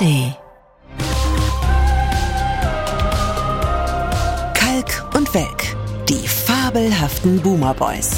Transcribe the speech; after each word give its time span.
ARD. 0.00 0.34
Kalk 4.54 5.14
und 5.14 5.32
Welk, 5.34 5.76
die 6.08 6.26
fabelhaften 6.26 7.40
Boomer 7.40 7.74
Boys. 7.74 8.10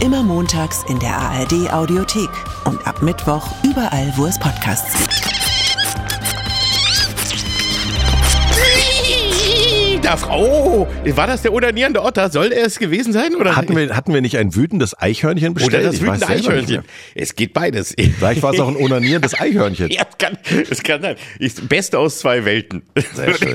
Immer 0.00 0.22
montags 0.22 0.82
in 0.88 0.98
der 0.98 1.16
ARD 1.16 1.72
Audiothek 1.72 2.30
und 2.64 2.84
ab 2.86 3.00
Mittwoch 3.02 3.46
überall, 3.62 4.12
wo 4.16 4.26
es 4.26 4.38
Podcasts 4.38 4.98
gibt. 4.98 5.33
Frau, 10.16 10.86
oh, 11.04 11.16
war 11.16 11.26
das 11.26 11.42
der 11.42 11.52
onanierende 11.52 12.02
Otter? 12.02 12.30
Soll 12.30 12.52
er 12.52 12.66
es 12.66 12.78
gewesen 12.78 13.12
sein? 13.12 13.34
Oder 13.34 13.56
Hatten 13.56 13.76
wir, 13.76 13.94
hatten 13.96 14.12
wir 14.14 14.20
nicht 14.20 14.36
ein 14.38 14.54
wütendes 14.54 15.00
Eichhörnchen 15.00 15.54
bestellt? 15.54 15.82
Oder 15.82 15.92
das 15.92 16.00
wütende 16.00 16.28
Eichhörnchen. 16.28 16.82
Es 17.14 17.36
geht 17.36 17.52
beides. 17.52 17.94
Vielleicht 17.96 18.42
war 18.42 18.52
es 18.54 18.60
auch 18.60 18.68
ein 18.68 18.76
onanierendes 18.76 19.34
Eichhörnchen. 19.40 19.90
Ja, 19.90 20.02
es 20.10 20.18
kann, 20.18 20.38
es 20.70 20.82
kann 20.82 21.02
sein. 21.02 21.16
Ist 21.38 21.68
Beste 21.68 21.98
aus 21.98 22.18
zwei 22.18 22.44
Welten. 22.44 22.82
Sehr 23.14 23.34
schön. 23.34 23.54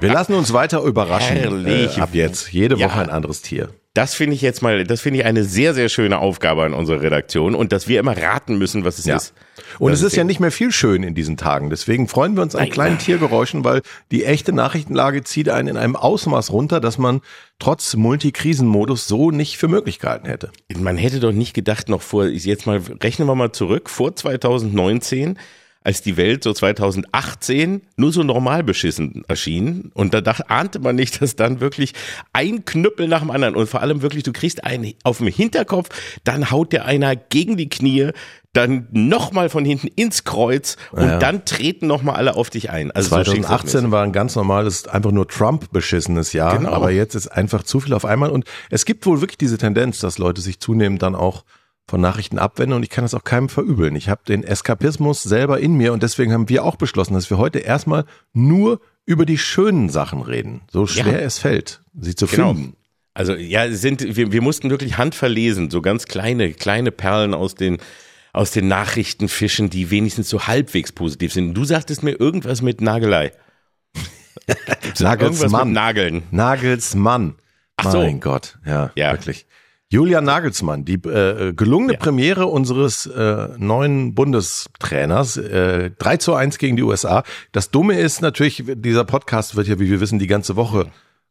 Wir 0.00 0.12
lassen 0.12 0.34
uns 0.34 0.52
weiter 0.52 0.82
überraschen. 0.82 1.36
Herrlich. 1.36 1.96
Äh, 1.98 2.00
ab 2.00 2.10
jetzt. 2.12 2.52
Jede 2.52 2.76
Ja. 2.76 2.86
Woche 2.86 3.00
ein 3.00 3.10
anderes 3.10 3.42
Tier. 3.42 3.70
Das 3.94 4.14
finde 4.14 4.36
ich 4.36 4.40
jetzt 4.42 4.62
mal, 4.62 4.84
das 4.84 5.00
finde 5.00 5.18
ich 5.18 5.24
eine 5.26 5.42
sehr, 5.42 5.74
sehr 5.74 5.88
schöne 5.88 6.20
Aufgabe 6.20 6.62
an 6.62 6.74
unserer 6.74 7.00
Redaktion 7.02 7.56
und 7.56 7.72
dass 7.72 7.88
wir 7.88 7.98
immer 7.98 8.16
raten 8.16 8.56
müssen, 8.56 8.84
was 8.84 9.00
es 9.00 9.04
Ja. 9.04 9.16
ist. 9.16 9.34
Und 9.80 9.90
es 9.92 10.02
ist 10.02 10.14
ja 10.14 10.22
nicht 10.22 10.38
mehr 10.38 10.52
viel 10.52 10.70
schön 10.70 11.02
in 11.02 11.16
diesen 11.16 11.36
Tagen. 11.36 11.70
Deswegen 11.70 12.06
freuen 12.06 12.36
wir 12.36 12.42
uns 12.44 12.54
an 12.54 12.62
Nein. 12.62 12.70
kleinen 12.70 12.98
Tiergeräuschen, 12.98 13.64
weil 13.64 13.82
die 14.12 14.24
echte 14.24 14.52
Nachrichtenlage 14.52 15.24
zieht 15.24 15.48
einen 15.48 15.66
in 15.66 15.76
einem 15.76 15.96
Ausmaß 15.96 16.52
runter, 16.52 16.80
dass 16.80 16.98
man 16.98 17.20
trotz 17.58 17.96
Multikrisenmodus 17.96 19.08
so 19.08 19.32
nicht 19.32 19.58
für 19.58 19.66
möglich 19.66 19.98
gehalten 19.98 20.28
hätte. 20.28 20.52
Man 20.78 20.96
hätte 20.96 21.18
doch 21.18 21.32
nicht 21.32 21.52
gedacht, 21.52 21.88
noch 21.88 22.00
vor, 22.02 22.26
jetzt 22.26 22.66
mal, 22.66 22.80
rechnen 23.02 23.26
wir 23.26 23.34
mal 23.34 23.50
zurück, 23.50 23.90
vor 23.90 24.14
2019, 24.14 25.36
als 25.82 26.02
die 26.02 26.16
Welt 26.18 26.44
so 26.44 26.52
2018 26.52 27.82
nur 27.96 28.12
so 28.12 28.22
normal 28.22 28.62
beschissen 28.62 29.24
erschien. 29.28 29.90
Und 29.94 30.12
da 30.14 30.20
dachte, 30.20 30.50
ahnte 30.50 30.78
man 30.78 30.96
nicht, 30.96 31.22
dass 31.22 31.36
dann 31.36 31.60
wirklich 31.60 31.94
ein 32.32 32.64
Knüppel 32.64 33.08
nach 33.08 33.20
dem 33.20 33.30
anderen 33.30 33.56
und 33.56 33.66
vor 33.68 33.80
allem 33.80 34.02
wirklich, 34.02 34.22
du 34.22 34.32
kriegst 34.32 34.64
einen 34.64 34.92
auf 35.04 35.18
dem 35.18 35.28
Hinterkopf, 35.28 35.88
dann 36.24 36.50
haut 36.50 36.72
dir 36.72 36.84
einer 36.84 37.16
gegen 37.16 37.56
die 37.56 37.68
Knie, 37.68 38.10
dann 38.52 38.88
nochmal 38.90 39.48
von 39.48 39.64
hinten 39.64 39.86
ins 39.86 40.24
Kreuz 40.24 40.76
und 40.92 41.04
Ja. 41.04 41.18
dann 41.18 41.44
treten 41.44 41.86
nochmal 41.86 42.16
alle 42.16 42.34
auf 42.36 42.50
dich 42.50 42.68
ein. 42.70 42.90
Also 42.90 43.08
so 43.10 43.14
2018 43.16 43.90
war 43.92 44.02
ein 44.02 44.12
ganz 44.12 44.34
normales, 44.34 44.88
einfach 44.88 45.12
nur 45.12 45.28
Trump-beschissenes 45.28 46.32
Jahr, 46.32 46.58
Genau. 46.58 46.72
aber 46.72 46.90
jetzt 46.90 47.14
ist 47.14 47.28
einfach 47.28 47.62
zu 47.62 47.80
viel 47.80 47.94
auf 47.94 48.04
einmal 48.04 48.30
und 48.30 48.44
es 48.70 48.84
gibt 48.84 49.06
wohl 49.06 49.20
wirklich 49.20 49.38
diese 49.38 49.56
Tendenz, 49.56 50.00
dass 50.00 50.18
Leute 50.18 50.40
sich 50.40 50.58
zunehmend 50.60 51.00
dann 51.02 51.14
auch 51.14 51.44
von 51.90 52.00
Nachrichten 52.00 52.38
abwenden 52.38 52.74
und 52.76 52.84
ich 52.84 52.88
kann 52.88 53.02
das 53.04 53.14
auch 53.14 53.24
keinem 53.24 53.48
verübeln. 53.48 53.96
Ich 53.96 54.08
habe 54.08 54.20
den 54.26 54.44
Eskapismus 54.44 55.24
selber 55.24 55.58
in 55.58 55.74
mir 55.74 55.92
und 55.92 56.04
deswegen 56.04 56.32
haben 56.32 56.48
wir 56.48 56.64
auch 56.64 56.76
beschlossen, 56.76 57.14
dass 57.14 57.28
wir 57.30 57.36
heute 57.38 57.58
erstmal 57.58 58.04
nur 58.32 58.80
über 59.06 59.26
die 59.26 59.38
schönen 59.38 59.88
Sachen 59.88 60.22
reden, 60.22 60.60
so 60.70 60.86
schwer 60.86 61.14
Ja. 61.14 61.18
es 61.18 61.38
fällt, 61.40 61.82
sie 62.00 62.14
zu 62.14 62.26
Genau. 62.28 62.54
finden. 62.54 62.76
Also 63.12 63.34
ja, 63.34 63.68
sind 63.72 64.16
wir, 64.16 64.30
wir 64.30 64.40
mussten 64.40 64.70
wirklich 64.70 64.98
handverlesen, 64.98 65.68
so 65.68 65.82
ganz 65.82 66.04
kleine 66.06 66.52
kleine 66.52 66.92
Perlen 66.92 67.34
aus 67.34 67.56
den 67.56 67.78
aus 68.32 68.52
den 68.52 68.68
Nachrichten 68.68 69.28
fischen, 69.28 69.68
die 69.68 69.90
wenigstens 69.90 70.28
so 70.28 70.46
halbwegs 70.46 70.92
positiv 70.92 71.32
sind. 71.32 71.54
Du 71.54 71.64
sagtest 71.64 72.04
mir 72.04 72.12
irgendwas 72.12 72.62
mit 72.62 72.80
Nagelei. 72.80 73.32
Mit 74.46 75.00
Nagelsmann. 75.00 75.72
Nageln. 75.72 76.22
Nagelsmann. 76.30 77.34
Ach 77.76 77.90
so. 77.90 77.98
Mein 77.98 78.20
Gott, 78.20 78.58
ja, 78.64 78.92
Ja. 78.94 79.10
wirklich. 79.12 79.46
Julian 79.92 80.22
Nagelsmann, 80.22 80.84
die 80.84 80.94
äh, 80.94 81.52
gelungene 81.52 81.94
Ja. 81.94 81.98
Premiere 81.98 82.46
unseres 82.46 83.06
äh, 83.06 83.48
neuen 83.58 84.14
Bundestrainers, 84.14 85.36
äh, 85.36 85.90
3 85.98 86.16
zu 86.18 86.34
1 86.34 86.58
gegen 86.58 86.76
die 86.76 86.84
USA. 86.84 87.24
Das 87.50 87.72
Dumme 87.72 87.98
ist 87.98 88.22
natürlich, 88.22 88.62
dieser 88.66 89.04
Podcast 89.04 89.56
wird 89.56 89.66
ja, 89.66 89.80
wie 89.80 89.90
wir 89.90 90.00
wissen, 90.00 90.20
die 90.20 90.28
ganze 90.28 90.54
Woche 90.54 90.86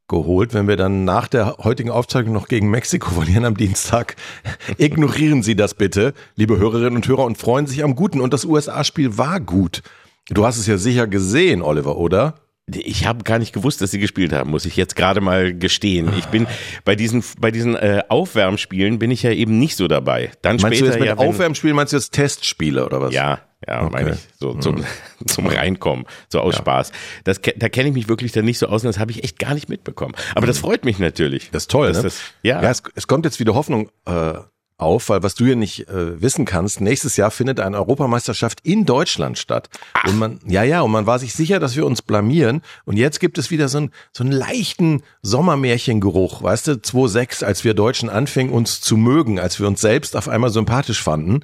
geholt. 0.10 0.54
Wenn 0.54 0.68
wir 0.68 0.76
dann 0.76 1.06
nach 1.06 1.30
der 1.30 1.56
heutigen 1.60 1.90
Aufzeichnung 1.90 2.34
noch 2.34 2.50
gegen 2.50 2.70
Mexiko 2.70 3.10
verlieren 3.12 3.46
am 3.46 3.56
Dienstag, 3.56 4.18
ignorieren 4.78 5.42
Sie 5.42 5.56
das 5.56 5.74
bitte, 5.74 6.14
liebe 6.36 6.58
Hörerinnen 6.58 6.98
und 6.98 7.08
Hörer, 7.08 7.24
und 7.24 7.38
freuen 7.38 7.66
sich 7.66 7.82
am 7.82 7.96
Guten. 7.96 8.20
Und 8.20 8.34
das 8.34 8.44
USA-Spiel 8.44 9.18
war 9.18 9.40
gut. 9.40 9.84
Du 10.28 10.46
hast 10.46 10.58
es 10.58 10.68
ja 10.68 10.78
sicher 10.78 11.08
gesehen, 11.08 11.62
Oliver, 11.62 11.96
oder? 11.96 12.36
Ich 12.76 13.06
habe 13.06 13.24
gar 13.24 13.40
nicht 13.40 13.54
gewusst, 13.54 13.82
dass 13.82 13.92
sie 13.92 14.00
gespielt 14.00 14.34
haben, 14.34 14.50
muss 14.50 14.66
ich 14.66 14.76
jetzt 14.76 14.96
gerade 14.96 15.22
mal 15.22 15.54
gestehen. 15.54 16.12
Ich 16.18 16.26
bin 16.28 16.48
bei 16.86 16.96
diesen 16.96 17.24
bei 17.40 17.52
diesen 17.52 17.76
äh, 17.76 18.04
Aufwärmspielen 18.10 19.00
bin 19.00 19.12
ich 19.12 19.24
ja 19.24 19.32
eben 19.32 19.60
nicht 19.60 19.76
so 19.76 19.88
dabei. 19.88 20.32
Dann 20.42 20.58
Meinst 20.58 20.64
du 20.66 20.68
später 20.76 20.86
jetzt 20.86 21.00
mit 21.00 21.08
ja, 21.10 21.18
wenn, 21.20 21.28
Aufwärmspielen, 21.28 21.76
meinst 21.76 21.94
du 21.94 21.98
jetzt 21.98 22.12
Testspiele 22.14 22.86
oder 22.86 23.02
was? 23.02 23.14
Ja, 23.14 23.42
ja, 23.68 23.82
Okay. 23.84 23.90
meine 23.92 24.12
ich. 24.12 24.20
So 24.40 24.54
zum, 24.56 24.84
zum 25.28 25.48
Reinkommen, 25.48 26.06
so 26.30 26.40
aus 26.40 26.56
Spaß. 26.56 26.92
Das, 27.24 27.42
da 27.58 27.70
kenne 27.70 27.90
ich 27.90 27.94
mich 27.96 28.08
wirklich 28.08 28.32
dann 28.32 28.46
nicht 28.46 28.60
so 28.60 28.68
aus 28.68 28.84
und 28.84 28.88
das 28.88 29.00
habe 29.00 29.12
ich 29.12 29.24
echt 29.24 29.40
gar 29.40 29.54
nicht 29.54 29.70
mitbekommen. 29.70 30.16
Aber 30.36 30.48
das 30.48 30.60
freut 30.60 30.86
mich 30.86 31.00
natürlich. 31.00 31.50
Das 31.52 31.64
ist 31.64 31.72
toll, 31.72 31.92
ne? 31.92 32.02
das- 32.04 32.22
ja. 32.44 32.62
es, 32.62 32.84
es 32.96 33.08
kommt 33.08 33.26
jetzt 33.26 33.40
wieder 33.40 33.54
Hoffnung 33.56 33.90
äh, 34.06 34.34
auf, 34.80 35.10
weil 35.10 35.24
was 35.24 35.36
du 35.36 35.46
ja 35.46 35.56
nicht 35.56 35.88
äh, 35.90 36.22
wissen 36.22 36.46
kannst, 36.46 36.82
nächstes 36.82 37.18
Jahr 37.18 37.32
findet 37.32 37.60
eine 37.60 37.78
Europameisterschaft 37.78 38.60
in 38.64 38.86
Deutschland 38.86 39.38
statt. 39.38 39.70
Und 40.06 40.18
man, 40.18 40.40
ja, 40.46 40.64
ja, 40.64 40.82
und 40.82 40.92
man 40.92 41.06
war 41.06 41.20
sich 41.20 41.34
sicher, 41.34 41.60
dass 41.60 41.76
wir 41.76 41.86
uns 41.86 42.02
blamieren. 42.02 42.62
Und 42.86 42.98
jetzt 42.98 43.20
gibt 43.20 43.38
es 43.38 43.52
wieder 43.52 43.70
so 43.70 43.80
einen, 43.80 43.92
so 44.12 44.24
einen 44.24 44.34
leichten 44.34 45.04
Sommermärchengeruch, 45.22 46.42
weißt 46.42 46.68
du, 46.68 46.82
2006, 46.82 47.44
als 47.44 47.64
wir 47.64 47.74
Deutschen 47.74 48.10
anfingen, 48.10 48.54
uns 48.54 48.82
zu 48.82 48.98
mögen, 48.98 49.40
als 49.40 49.60
wir 49.60 49.68
uns 49.68 49.82
selbst 49.82 50.16
auf 50.16 50.30
einmal 50.30 50.50
sympathisch 50.50 51.04
fanden. 51.04 51.42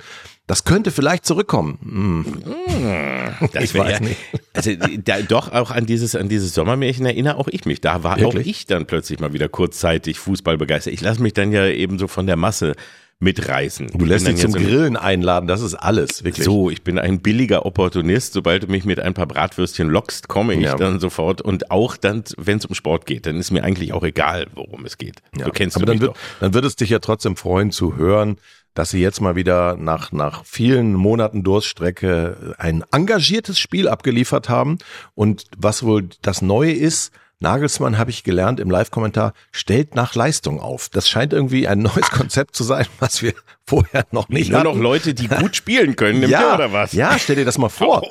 Das 0.47 0.63
könnte 0.63 0.91
vielleicht 0.91 1.25
zurückkommen. 1.25 1.79
Hm. 1.81 3.49
Das 3.51 3.63
Ich 3.63 3.75
weiß 3.75 3.91
ja, 3.93 3.99
nicht. 3.99 4.17
Also 4.53 4.71
da, 5.03 5.21
doch 5.21 5.51
auch 5.51 5.69
an 5.69 5.85
dieses 5.85 6.15
an 6.15 6.29
dieses 6.29 6.53
Sommermärchen 6.53 7.05
erinnere 7.05 7.35
auch 7.35 7.49
ich 7.49 7.65
mich. 7.65 7.81
Da 7.81 8.03
war 8.03 8.17
Wirklich? 8.17 8.45
auch 8.45 8.49
ich 8.49 8.65
dann 8.67 8.85
plötzlich 8.85 9.19
mal 9.19 9.33
wieder 9.33 9.49
kurzzeitig 9.49 10.17
Fußball 10.17 10.57
begeistert. 10.57 10.93
Ich 10.93 11.01
lasse 11.01 11.21
mich 11.21 11.33
dann 11.33 11.51
ja 11.51 11.67
eben 11.67 11.99
so 11.99 12.07
von 12.07 12.25
der 12.25 12.37
Masse 12.37 12.75
mitreißen. 13.19 13.91
Du 13.93 14.05
lässt 14.05 14.27
Ich 14.27 14.35
dich 14.35 14.41
zum 14.43 14.53
Grillen 14.53 14.97
einladen, 14.97 15.47
das 15.47 15.61
ist 15.61 15.73
alles, 15.75 16.23
wirklich. 16.23 16.45
So, 16.45 16.69
ich 16.69 16.83
bin 16.83 16.99
ein 16.99 17.21
billiger 17.21 17.65
Opportunist. 17.65 18.33
Sobald 18.33 18.63
du 18.63 18.67
mich 18.67 18.83
mit 18.85 18.99
ein 18.99 19.13
paar 19.13 19.25
Bratwürstchen 19.25 19.89
lockst, 19.89 20.27
komme 20.27 20.53
ich 20.53 20.61
Ja. 20.61 20.75
dann 20.75 20.99
sofort. 20.99 21.41
Und 21.41 21.71
auch 21.71 21.95
dann, 21.97 22.23
wenn 22.37 22.57
es 22.57 22.65
um 22.65 22.75
Sport 22.75 23.05
geht, 23.05 23.25
dann 23.25 23.37
ist 23.37 23.51
mir 23.51 23.63
eigentlich 23.63 23.93
auch 23.93 24.03
egal, 24.03 24.47
worum 24.53 24.85
es 24.85 24.97
geht. 24.97 25.21
Ja, 25.37 25.45
Du 25.45 25.51
kennst 25.51 25.77
aber 25.77 25.85
du 25.85 25.91
dann 25.93 25.97
mich 25.99 26.07
wird, 26.07 26.17
dann 26.41 26.53
wird 26.53 26.65
es 26.65 26.75
dich 26.75 26.89
ja 26.89 26.99
trotzdem 26.99 27.37
freuen 27.37 27.71
zu 27.71 27.95
hören, 27.95 28.37
dass 28.73 28.89
sie 28.89 28.99
jetzt 28.99 29.21
mal 29.21 29.37
wieder 29.37 29.77
nach, 29.77 30.11
nach 30.11 30.43
vielen 30.43 30.93
Monaten 30.93 31.43
Durststrecke 31.43 32.55
ein 32.57 32.83
engagiertes 32.91 33.57
Spiel 33.57 33.87
abgeliefert 33.87 34.49
haben. 34.49 34.77
Und 35.13 35.45
was 35.57 35.83
wohl 35.83 36.09
das 36.21 36.41
Neue 36.41 36.73
ist, 36.73 37.11
Nagelsmann, 37.39 37.97
habe 37.97 38.11
ich 38.11 38.23
gelernt 38.23 38.59
im 38.59 38.69
Live-Kommentar, 38.69 39.33
stellt 39.51 39.95
nach 39.95 40.15
Leistung 40.15 40.59
auf. 40.59 40.89
Das 40.89 41.09
scheint 41.09 41.33
irgendwie 41.33 41.67
ein 41.67 41.79
neues 41.79 42.09
Konzept 42.09 42.55
zu 42.55 42.63
sein, 42.63 42.85
was 42.99 43.21
wir 43.21 43.33
vorher 43.65 44.05
noch 44.11 44.29
nicht 44.29 44.51
Nur 44.51 44.59
hatten. 44.59 44.69
noch 44.69 44.77
Leute, 44.77 45.13
die 45.13 45.27
gut 45.27 45.55
spielen 45.55 45.95
können, 45.95 46.27
ja, 46.29 46.41
ihr 46.49 46.55
oder 46.55 46.71
was? 46.73 46.93
ja, 46.93 47.17
stell 47.19 47.35
dir 47.35 47.45
das 47.45 47.57
mal 47.57 47.69
vor. 47.69 48.03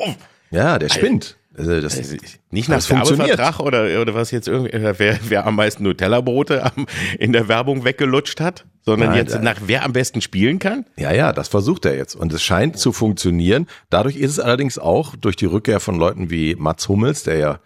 Ja, 0.50 0.78
der 0.78 0.88
spinnt. 0.88 1.36
Also 1.56 1.80
das, 1.80 1.96
Also, 1.96 2.16
Nicht 2.50 2.68
nach. 2.68 2.88
Werbevertrag 2.90 3.60
oder, 3.60 4.00
oder 4.00 4.14
was 4.14 4.32
jetzt 4.32 4.48
irgendwie, 4.48 4.72
äh, 4.72 4.94
wer, 4.98 5.18
wer 5.28 5.46
am 5.46 5.54
meisten 5.54 5.84
Nutella-Brote 5.84 6.72
in 7.18 7.32
der 7.32 7.46
Werbung 7.46 7.84
weggelutscht 7.84 8.40
hat, 8.40 8.64
sondern 8.82 9.10
Nein, 9.10 9.18
jetzt 9.18 9.40
nach 9.40 9.56
wer 9.64 9.84
am 9.84 9.92
besten 9.92 10.20
spielen 10.20 10.58
kann? 10.58 10.84
Ja, 10.96 11.12
ja, 11.12 11.32
das 11.32 11.46
versucht 11.48 11.84
er 11.84 11.96
jetzt. 11.96 12.16
Und 12.16 12.32
es 12.32 12.42
scheint 12.42 12.78
zu 12.78 12.92
funktionieren. 12.92 13.68
Dadurch 13.88 14.16
ist 14.16 14.32
es 14.32 14.40
allerdings 14.40 14.78
auch 14.78 15.14
durch 15.14 15.36
die 15.36 15.46
Rückkehr 15.46 15.78
von 15.78 15.96
Leuten 15.96 16.28
wie 16.28 16.56
Mats 16.56 16.88
Hummels, 16.88 17.22
der 17.22 17.36
ja 17.38 17.60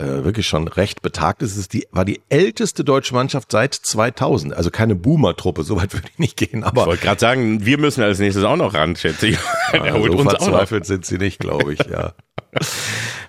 äh, 0.00 0.24
wirklich 0.24 0.46
schon 0.46 0.66
recht 0.66 1.02
betagt 1.02 1.42
ist, 1.42 1.52
es 1.52 1.58
ist 1.58 1.72
die, 1.72 1.86
war 1.92 2.04
die 2.04 2.20
älteste 2.28 2.84
deutsche 2.84 3.14
Mannschaft 3.14 3.52
seit 3.52 3.74
2000. 3.74 4.54
Also 4.54 4.70
keine 4.70 4.94
Boomer-Truppe, 4.94 5.62
so 5.62 5.76
weit 5.76 5.92
würde 5.94 6.08
ich 6.12 6.18
nicht 6.18 6.36
gehen. 6.36 6.60
Ich 6.60 6.64
Aber 6.64 6.86
wollte 6.86 7.04
gerade 7.04 7.20
sagen, 7.20 7.64
wir 7.66 7.78
müssen 7.78 8.02
als 8.02 8.18
nächstes 8.18 8.44
auch 8.44 8.56
noch 8.56 8.74
ran, 8.74 8.96
schätze 8.96 9.28
ich. 9.28 9.38
Holt 9.72 10.12
so 10.12 10.18
verzweifelt 10.22 10.86
sind 10.86 11.04
sie 11.04 11.18
nicht, 11.18 11.38
glaube 11.38 11.72
ich. 11.72 11.80
Ja. 11.80 12.14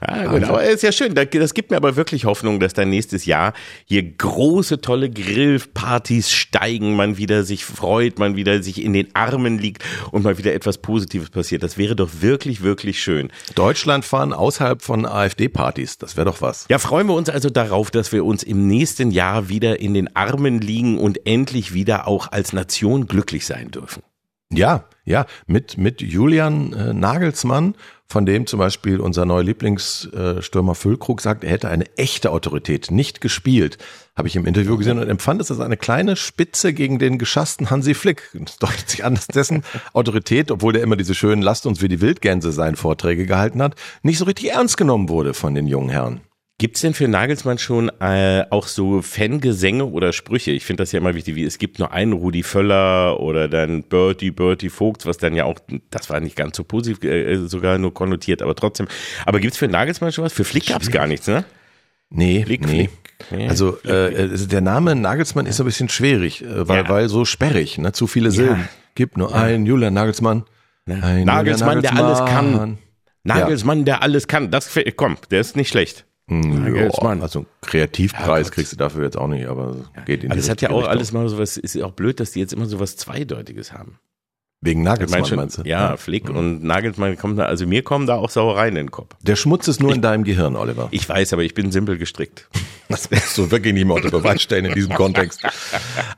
Ja, 0.07 0.25
gut, 0.25 0.43
aber 0.43 0.63
ist 0.63 0.83
ja 0.83 0.91
schön. 0.91 1.13
Da- 1.13 1.25
Das 1.25 1.53
gibt 1.53 1.69
mir 1.71 1.77
aber 1.77 1.95
wirklich 1.95 2.25
Hoffnung, 2.25 2.59
dass 2.59 2.73
dann 2.73 2.89
nächstes 2.89 3.25
Jahr 3.25 3.53
hier 3.85 4.03
große, 4.03 4.81
tolle 4.81 5.09
Grillpartys 5.09 6.31
steigen, 6.31 6.95
man 6.95 7.17
wieder 7.17 7.43
sich 7.43 7.65
freut, 7.65 8.17
man 8.19 8.35
wieder 8.35 8.63
sich 8.63 8.81
in 8.83 8.93
den 8.93 9.13
Armen 9.15 9.57
liegt 9.59 9.83
und 10.11 10.23
mal 10.23 10.37
wieder 10.37 10.53
etwas 10.53 10.79
Positives 10.79 11.29
passiert. 11.29 11.63
Das 11.63 11.77
wäre 11.77 11.95
doch 11.95 12.09
wirklich, 12.21 12.61
wirklich 12.63 13.01
schön. 13.01 13.31
Deutschland 13.55 14.05
fahren 14.05 14.33
außerhalb 14.33 14.81
von 14.81 15.05
AfD-Partys, 15.05 15.97
das 15.97 16.17
wäre 16.17 16.25
doch 16.25 16.41
was. 16.41 16.65
Ja, 16.69 16.79
freuen 16.79 17.07
wir 17.07 17.13
uns 17.15 17.29
also 17.29 17.49
darauf, 17.49 17.91
dass 17.91 18.11
wir 18.11 18.25
uns 18.25 18.43
im 18.43 18.67
nächsten 18.67 19.11
Jahr 19.11 19.49
wieder 19.49 19.79
in 19.79 19.93
den 19.93 20.15
Armen 20.15 20.59
liegen 20.61 20.97
und 20.99 21.25
endlich 21.27 21.73
wieder 21.73 22.07
auch 22.07 22.31
als 22.31 22.53
Nation 22.53 23.07
glücklich 23.07 23.45
sein 23.45 23.69
dürfen. 23.71 24.01
Ja, 24.53 24.86
ja, 25.06 25.25
mit, 25.48 25.77
mit 25.77 26.01
Julian 26.01 26.74
äh, 26.74 26.94
Nagelsmann, 26.94 27.75
von 28.07 28.25
dem 28.25 28.45
zum 28.45 28.59
Beispiel 28.59 29.00
unser 29.00 29.25
neuer 29.25 29.44
Lieblingsstürmer 29.44 30.75
Füllkrug 30.75 31.21
sagt, 31.21 31.45
er 31.45 31.51
hätte 31.51 31.69
eine 31.69 31.86
echte 31.98 32.31
Autorität 32.31 32.92
nicht 32.92 33.21
gespielt, 33.21 33.77
habe 34.15 34.27
ich 34.27 34.36
im 34.36 34.45
Interview 34.45 34.77
gesehen 34.77 35.00
und 35.00 35.07
empfand 35.07 35.39
es 35.39 35.50
als 35.50 35.62
eine 35.62 35.77
kleine 35.77 36.18
Spitze 36.18 36.74
gegen 36.74 37.00
den 37.00 37.18
geschassten 37.18 37.69
Hansi 37.69 37.94
Flick. 37.94 38.30
Das 38.33 38.57
deutet 38.57 38.89
sich 38.89 39.06
an, 39.06 39.15
dass 39.15 39.27
dessen 39.27 39.63
Autorität, 39.94 40.51
obwohl 40.51 40.74
der 40.74 40.83
immer 40.83 40.97
diese 40.97 41.15
schönen 41.15 41.42
Lasst 41.42 41.65
uns 41.65 41.81
wie 41.81 41.88
die 41.88 42.01
Wildgänse 42.01 42.51
seinen 42.51 42.75
Vorträge 42.75 43.25
gehalten 43.25 43.62
hat, 43.62 43.75
nicht 44.04 44.18
so 44.18 44.25
richtig 44.25 44.51
ernst 44.51 44.75
genommen 44.75 45.07
wurde 45.07 45.33
von 45.33 45.56
den 45.56 45.68
jungen 45.68 45.89
Herren. 45.89 46.19
Gibt's 46.61 46.81
denn 46.81 46.93
für 46.93 47.07
Nagelsmann 47.07 47.57
schon 47.57 47.89
äh, 48.01 48.45
auch 48.51 48.67
so 48.67 49.01
Fangesänge 49.01 49.83
oder 49.83 50.13
Sprüche? 50.13 50.51
Ich 50.51 50.63
finde 50.63 50.83
das 50.83 50.91
ja 50.91 50.99
immer 50.99 51.15
wichtig, 51.15 51.33
wie 51.35 51.43
es 51.43 51.57
gibt 51.57 51.79
nur 51.79 51.91
einen 51.91 52.13
Rudi 52.13 52.43
Völler 52.43 53.19
oder 53.19 53.47
dann 53.47 53.81
Bertie, 53.81 54.29
Bertie 54.29 54.69
Vogts, 54.69 55.07
was 55.07 55.17
dann 55.17 55.33
ja 55.33 55.45
auch, 55.45 55.57
das 55.89 56.11
war 56.11 56.19
nicht 56.19 56.35
ganz 56.35 56.55
so 56.55 56.63
positiv, 56.63 57.03
äh, 57.03 57.47
sogar 57.47 57.79
nur 57.79 57.95
konnotiert, 57.95 58.43
aber 58.43 58.53
trotzdem. 58.53 58.87
Aber 59.25 59.39
gibt's 59.39 59.57
für 59.57 59.67
Nagelsmann 59.67 60.11
schon 60.11 60.23
was? 60.23 60.33
Für 60.33 60.43
Flick 60.43 60.67
gab's 60.67 60.91
gar 60.91 61.07
nichts, 61.07 61.25
ne? 61.25 61.45
Nee, 62.11 62.43
Flick, 62.45 62.67
nee. 62.67 62.89
Flick. 63.27 63.49
Also 63.49 63.79
äh, 63.83 64.15
also 64.29 64.45
der 64.45 64.61
Name 64.61 64.95
Nagelsmann 64.95 65.47
ist 65.47 65.59
ein 65.59 65.65
bisschen 65.65 65.89
schwierig, 65.89 66.43
äh, 66.43 66.67
weil, 66.67 66.83
Ja. 66.83 66.89
weil 66.89 67.09
so 67.09 67.25
sperrig, 67.25 67.79
ne? 67.79 67.91
zu 67.91 68.05
viele 68.05 68.29
Silben. 68.29 68.69
Gibt 68.93 69.17
nur 69.17 69.33
einen 69.33 69.65
Julian 69.65 69.95
Nagelsmann. 69.95 70.43
Ein 70.85 71.25
Nagelsmann, 71.25 71.77
Julian 71.77 71.95
der 71.95 72.05
alles 72.05 72.19
kann. 72.19 72.51
Nagelsmann. 72.51 72.77
Nagelsmann, 73.23 73.85
der 73.85 74.03
alles 74.03 74.27
kann. 74.27 74.51
Das 74.51 74.69
komm, 74.95 75.17
der 75.31 75.41
ist 75.41 75.55
nicht 75.55 75.69
schlecht. 75.69 76.05
Hm, 76.29 76.63
Nagelsmann. 76.63 77.18
Ja, 77.18 77.23
also 77.23 77.39
einen 77.39 77.47
Kreativpreis 77.62 78.47
Gott. 78.47 78.53
kriegst 78.56 78.71
du 78.71 78.77
dafür 78.77 79.03
jetzt 79.03 79.18
auch 79.18 79.27
nicht, 79.27 79.47
aber 79.47 79.75
geht 80.06 80.23
in 80.23 80.29
die 80.29 80.31
Aber 80.31 80.35
das 80.38 80.50
hat 80.50 80.62
ja 80.62 80.69
auch 80.69 80.77
Richtung. 80.77 80.89
alles 80.91 81.12
mal 81.12 81.27
sowas, 81.29 81.57
ist 81.57 81.75
ja 81.75 81.85
auch 81.85 81.91
blöd, 81.91 82.19
dass 82.19 82.31
die 82.31 82.39
jetzt 82.39 82.53
immer 82.53 82.65
sowas 82.68 82.95
Zweideutiges 82.95 83.73
haben. 83.73 84.00
Wegen 84.63 84.81
Ich 84.81 84.85
Nagelsmann, 84.85 85.21
mein 85.21 85.27
schon, 85.27 85.38
meinst 85.39 85.57
du? 85.57 85.63
ja, 85.63 85.97
Flick 85.97 86.29
und 86.29 86.63
Nagelsmann 86.63 87.18
kommen 87.18 87.35
da, 87.35 87.45
also 87.45 87.65
mir 87.65 87.81
kommen 87.81 88.06
da 88.06 88.18
auch 88.18 88.29
Sauereien 88.29 88.75
in 88.75 88.85
den 88.85 88.91
Kopf. 88.91 89.15
Der 89.23 89.35
Schmutz 89.35 89.68
ist 89.68 89.79
nur 89.81 89.91
in 89.91 90.03
deinem 90.03 90.23
Gehirn, 90.23 90.56
Oliver. 90.56 90.88
Ich 90.91 91.09
weiß, 91.09 91.33
aber 91.33 91.41
ich 91.41 91.56
bin 91.56 91.71
simpel 91.71 91.97
gestrickt. 91.97 92.47
Das 92.88 93.09
wirst 93.09 93.35
du 93.39 93.50
wirklich 93.50 93.73
nicht 93.73 93.85
mehr 93.88 93.95
unter 93.95 94.12
Beweis 94.12 94.39
stellen 94.44 94.65
in 94.65 94.73
diesem 94.75 94.94
Kontext. 94.94 95.41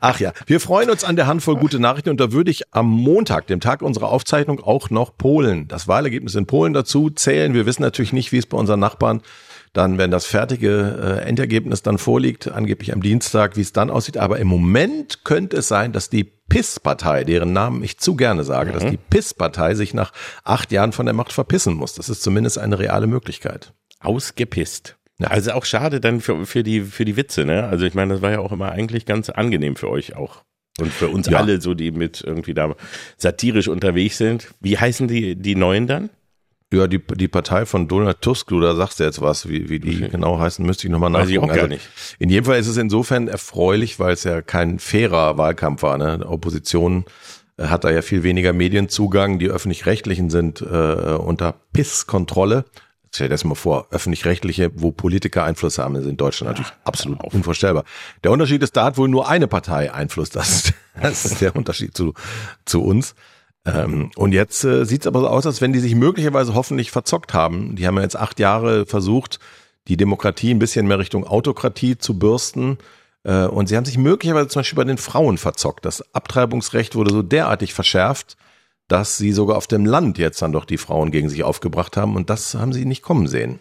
Ach 0.00 0.20
ja, 0.20 0.34
wir 0.46 0.60
freuen 0.60 0.90
uns 0.90 1.04
an 1.04 1.16
der 1.16 1.26
Handvoll 1.26 1.56
gute 1.56 1.78
Nachrichten 1.78 2.10
und 2.10 2.20
da 2.20 2.32
würde 2.32 2.50
ich 2.50 2.64
am 2.74 2.86
Montag, 2.90 3.46
dem 3.46 3.60
Tag 3.60 3.80
unserer 3.80 4.10
Aufzeichnung, 4.10 4.60
auch 4.60 4.90
noch 4.90 5.16
Polen, 5.16 5.66
das 5.66 5.88
Wahlergebnis 5.88 6.34
in 6.34 6.44
Polen 6.46 6.74
dazu 6.74 7.08
zählen. 7.08 7.54
Wir 7.54 7.64
wissen 7.64 7.80
natürlich 7.80 8.12
nicht, 8.12 8.30
wie 8.32 8.38
es 8.38 8.44
bei 8.46 8.58
unseren 8.58 8.80
Nachbarn 8.80 9.22
dann, 9.74 9.98
wenn 9.98 10.10
das 10.10 10.24
fertige 10.24 11.18
äh, 11.20 11.28
Endergebnis 11.28 11.82
dann 11.82 11.98
vorliegt, 11.98 12.48
angeblich 12.50 12.92
am 12.94 13.02
Dienstag, 13.02 13.56
wie 13.56 13.60
es 13.60 13.72
dann 13.74 13.90
aussieht. 13.90 14.16
Aber 14.16 14.38
im 14.38 14.46
Moment 14.48 15.24
könnte 15.24 15.58
es 15.58 15.68
sein, 15.68 15.92
dass 15.92 16.08
die 16.08 16.24
PIS-Partei, 16.24 17.24
deren 17.24 17.52
Namen 17.52 17.82
ich 17.84 17.98
zu 17.98 18.16
gerne 18.16 18.44
sage, 18.44 18.72
dass 18.72 18.86
die 18.86 18.96
PIS-Partei 18.96 19.74
sich 19.74 19.92
nach 19.92 20.12
acht 20.44 20.72
Jahren 20.72 20.92
von 20.92 21.06
der 21.06 21.14
Macht 21.14 21.32
verpissen 21.32 21.74
muss. 21.74 21.94
Das 21.94 22.08
ist 22.08 22.22
zumindest 22.22 22.56
eine 22.58 22.78
reale 22.78 23.06
Möglichkeit. 23.06 23.72
Ausgepisst. 24.00 24.96
Ja. 25.18 25.28
Also 25.28 25.52
auch 25.52 25.64
schade 25.64 26.00
dann 26.00 26.20
für, 26.20 26.46
für, 26.46 26.62
die, 26.62 26.80
für 26.80 27.04
die 27.04 27.16
Witze, 27.16 27.44
ne? 27.44 27.64
Also 27.64 27.84
ich 27.84 27.94
meine, 27.94 28.14
das 28.14 28.22
war 28.22 28.30
ja 28.30 28.38
auch 28.40 28.52
immer 28.52 28.72
eigentlich 28.72 29.06
ganz 29.06 29.28
angenehm 29.28 29.76
für 29.76 29.90
euch 29.90 30.16
auch. 30.16 30.42
Und 30.80 30.92
für 30.92 31.08
uns 31.08 31.28
Ja. 31.28 31.38
alle, 31.38 31.60
so 31.60 31.74
die 31.74 31.90
mit 31.92 32.20
irgendwie 32.20 32.54
da 32.54 32.74
satirisch 33.16 33.68
unterwegs 33.68 34.18
sind. 34.18 34.48
Wie 34.60 34.76
heißen 34.78 35.06
die, 35.08 35.36
die 35.36 35.54
Neuen 35.54 35.86
dann? 35.86 36.10
Ja, 36.74 36.86
die, 36.86 36.98
die 36.98 37.28
Partei 37.28 37.66
von 37.66 37.88
Donald 37.88 38.20
Tusk, 38.22 38.48
du 38.48 38.60
da 38.60 38.74
sagst 38.74 38.98
jetzt 39.00 39.20
was, 39.20 39.48
wie, 39.48 39.68
wie 39.68 39.78
die 39.80 40.08
genau 40.08 40.38
heißen, 40.38 40.64
müsste 40.64 40.86
ich 40.86 40.90
nochmal 40.92 41.12
Weiß 41.12 41.28
ich 41.28 41.34
nachgucken. 41.36 41.50
auch 41.50 41.54
gar 41.54 41.62
Also, 41.64 41.74
nicht. 41.74 41.88
In 42.18 42.30
jedem 42.30 42.44
Fall 42.44 42.58
ist 42.58 42.66
es 42.66 42.76
insofern 42.76 43.28
erfreulich, 43.28 43.98
weil 43.98 44.12
es 44.12 44.24
ja 44.24 44.42
kein 44.42 44.78
fairer 44.78 45.38
Wahlkampf 45.38 45.82
war. 45.82 45.98
Ne? 45.98 46.18
Die 46.18 46.24
Opposition 46.26 47.04
äh, 47.56 47.64
hat 47.68 47.84
da 47.84 47.90
ja 47.90 48.02
viel 48.02 48.22
weniger 48.22 48.52
Medienzugang. 48.52 49.38
Die 49.38 49.48
öffentlich-rechtlichen 49.48 50.30
sind 50.30 50.60
äh, 50.60 50.64
unter 50.64 51.54
PIS-Kontrolle. 51.72 52.64
Stell 53.14 53.28
dir 53.28 53.34
das 53.34 53.44
mal 53.44 53.54
vor, 53.54 53.86
öffentlich-rechtliche, 53.92 54.72
wo 54.74 54.90
Politiker 54.90 55.44
Einfluss 55.44 55.78
haben, 55.78 55.94
ist 55.94 56.04
in 56.06 56.16
Deutschland 56.16 56.50
natürlich 56.58 56.72
absolut 56.82 57.22
unvorstellbar. 57.32 57.84
Der 58.24 58.32
Unterschied 58.32 58.60
ist, 58.64 58.76
da 58.76 58.86
hat 58.86 58.96
wohl 58.98 59.08
nur 59.08 59.28
eine 59.28 59.46
Partei 59.46 59.92
Einfluss. 59.94 60.30
Das, 60.30 60.48
ist- 60.50 60.74
das 61.00 61.24
ist 61.24 61.40
der 61.40 61.54
Unterschied 61.54 61.96
zu, 61.96 62.14
zu 62.64 62.82
uns. 62.82 63.14
Ähm, 63.66 64.10
und 64.16 64.32
jetzt 64.32 64.64
äh, 64.64 64.84
sieht 64.84 65.02
es 65.02 65.06
aber 65.06 65.20
so 65.20 65.28
aus, 65.28 65.46
als 65.46 65.60
wenn 65.60 65.72
die 65.72 65.80
sich 65.80 65.94
möglicherweise 65.94 66.54
hoffentlich 66.54 66.90
verzockt 66.90 67.32
haben. 67.32 67.76
Die 67.76 67.86
haben 67.86 67.96
ja 67.96 68.02
jetzt 68.02 68.16
acht 68.16 68.38
Jahre 68.38 68.86
versucht, 68.86 69.38
die 69.88 69.96
Demokratie 69.96 70.52
ein 70.52 70.58
bisschen 70.58 70.86
mehr 70.86 70.98
Richtung 70.98 71.26
Autokratie 71.26 71.96
zu 71.98 72.18
bürsten. 72.18 72.78
Äh, 73.22 73.46
und 73.46 73.68
sie 73.68 73.76
haben 73.76 73.84
sich 73.84 73.98
möglicherweise 73.98 74.48
zum 74.48 74.60
Beispiel 74.60 74.76
bei 74.76 74.84
den 74.84 74.98
Frauen 74.98 75.38
verzockt. 75.38 75.84
Das 75.84 76.14
Abtreibungsrecht 76.14 76.94
wurde 76.94 77.12
so 77.12 77.22
derartig 77.22 77.72
verschärft, 77.72 78.36
dass 78.88 79.16
sie 79.16 79.32
sogar 79.32 79.56
auf 79.56 79.66
dem 79.66 79.86
Land 79.86 80.18
jetzt 80.18 80.42
dann 80.42 80.52
doch 80.52 80.66
die 80.66 80.78
Frauen 80.78 81.10
gegen 81.10 81.30
sich 81.30 81.42
aufgebracht 81.42 81.96
haben. 81.96 82.16
Und 82.16 82.28
das 82.28 82.54
haben 82.54 82.74
sie 82.74 82.84
nicht 82.84 83.02
kommen 83.02 83.26
sehen. 83.26 83.60